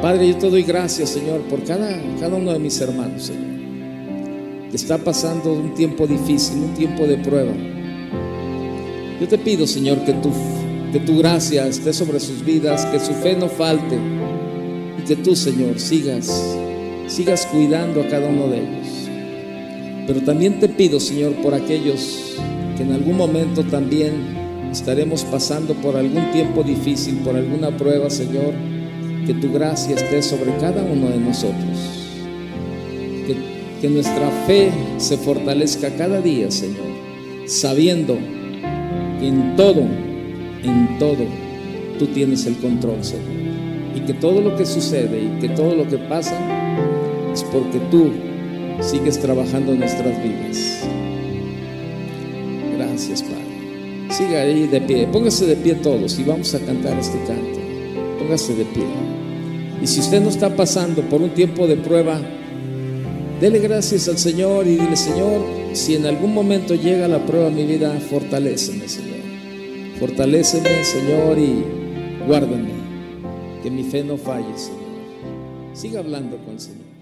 Padre, 0.00 0.28
yo 0.28 0.38
te 0.38 0.48
doy 0.48 0.62
gracias, 0.62 1.10
Señor, 1.10 1.42
por 1.42 1.62
cada, 1.62 2.00
uno 2.34 2.50
de 2.50 2.58
mis 2.58 2.80
hermanos, 2.80 3.24
Señor, 3.24 4.70
que 4.70 4.76
está 4.76 4.96
pasando 4.96 5.52
un 5.52 5.74
tiempo 5.74 6.06
difícil, 6.06 6.60
un 6.60 6.72
tiempo 6.72 7.06
de 7.06 7.18
prueba. 7.18 7.52
Yo 9.20 9.28
te 9.28 9.36
pido, 9.36 9.66
Señor, 9.66 10.02
que 10.06 10.14
tu, 10.14 10.30
que 10.94 11.00
tu 11.00 11.18
gracia 11.18 11.66
esté 11.66 11.92
sobre 11.92 12.20
sus 12.20 12.42
vidas, 12.42 12.86
que 12.86 12.98
su 12.98 13.12
fe 13.12 13.36
no 13.36 13.50
falte 13.50 13.98
y 14.98 15.04
que 15.04 15.16
tú, 15.16 15.36
Señor, 15.36 15.78
sigas, 15.78 16.56
sigas 17.06 17.44
cuidando 17.44 18.00
a 18.00 18.08
cada 18.08 18.30
uno 18.30 18.48
de 18.48 18.60
ellos. 18.60 19.03
Pero 20.06 20.20
también 20.20 20.60
te 20.60 20.68
pido, 20.68 21.00
Señor, 21.00 21.32
por 21.42 21.54
aquellos 21.54 22.36
que 22.76 22.82
en 22.82 22.92
algún 22.92 23.16
momento 23.16 23.62
también 23.64 24.12
estaremos 24.70 25.24
pasando 25.24 25.74
por 25.74 25.96
algún 25.96 26.32
tiempo 26.32 26.62
difícil, 26.62 27.16
por 27.18 27.36
alguna 27.36 27.76
prueba, 27.76 28.10
Señor, 28.10 28.52
que 29.26 29.34
tu 29.34 29.52
gracia 29.52 29.94
esté 29.94 30.22
sobre 30.22 30.54
cada 30.58 30.82
uno 30.82 31.08
de 31.08 31.18
nosotros. 31.18 32.00
Que, 33.26 33.54
nuestra 33.84 34.30
fe 34.46 34.70
se 34.96 35.18
fortalezca 35.18 35.90
cada 35.90 36.22
día, 36.22 36.50
Señor, 36.50 36.86
sabiendo 37.44 38.16
que 39.20 39.28
en 39.28 39.56
todo, 39.56 39.82
en 40.62 40.98
todo, 40.98 41.26
tú 41.98 42.06
tienes 42.06 42.46
el 42.46 42.56
control, 42.56 43.04
Señor. 43.04 43.24
Y 43.94 44.00
que 44.00 44.14
todo 44.14 44.40
lo 44.40 44.56
que 44.56 44.64
sucede 44.64 45.24
y 45.24 45.38
que 45.38 45.50
todo 45.50 45.76
lo 45.76 45.86
que 45.86 45.98
pasa 45.98 46.34
es 47.30 47.44
porque 47.44 47.78
tú 47.90 48.10
sigues 48.80 49.18
trabajando 49.18 49.72
en 49.72 49.80
nuestras 49.80 50.22
vidas. 50.22 50.80
Gracias, 52.76 53.22
Padre. 53.22 53.44
Siga 54.10 54.42
ahí 54.42 54.66
de 54.66 54.80
pie. 54.80 55.06
Póngase 55.06 55.46
de 55.46 55.56
pie 55.56 55.74
todos 55.74 56.18
y 56.18 56.24
vamos 56.24 56.54
a 56.54 56.60
cantar 56.60 56.98
este 56.98 57.18
canto. 57.26 57.58
Póngase 58.18 58.54
de 58.54 58.64
pie. 58.66 58.84
Y 59.82 59.86
si 59.86 60.00
usted 60.00 60.22
no 60.22 60.28
está 60.28 60.54
pasando 60.54 61.02
por 61.02 61.20
un 61.20 61.30
tiempo 61.30 61.66
de 61.66 61.76
prueba, 61.76 62.20
dele 63.40 63.58
gracias 63.58 64.08
al 64.08 64.18
Señor 64.18 64.66
y 64.66 64.76
dile, 64.76 64.96
Señor, 64.96 65.42
si 65.72 65.96
en 65.96 66.06
algún 66.06 66.32
momento 66.32 66.74
llega 66.74 67.08
la 67.08 67.24
prueba 67.26 67.48
en 67.48 67.56
mi 67.56 67.66
vida, 67.66 67.98
fortaléceme, 68.08 68.88
Señor. 68.88 69.18
Fortaléceme, 69.98 70.84
Señor, 70.84 71.38
y 71.38 71.64
guárdame. 72.26 72.72
Que 73.62 73.70
mi 73.70 73.82
fe 73.82 74.04
no 74.04 74.16
falle, 74.16 74.56
Señor. 74.56 74.80
Siga 75.72 76.00
hablando 76.00 76.36
con 76.38 76.54
el 76.54 76.60
Señor. 76.60 76.93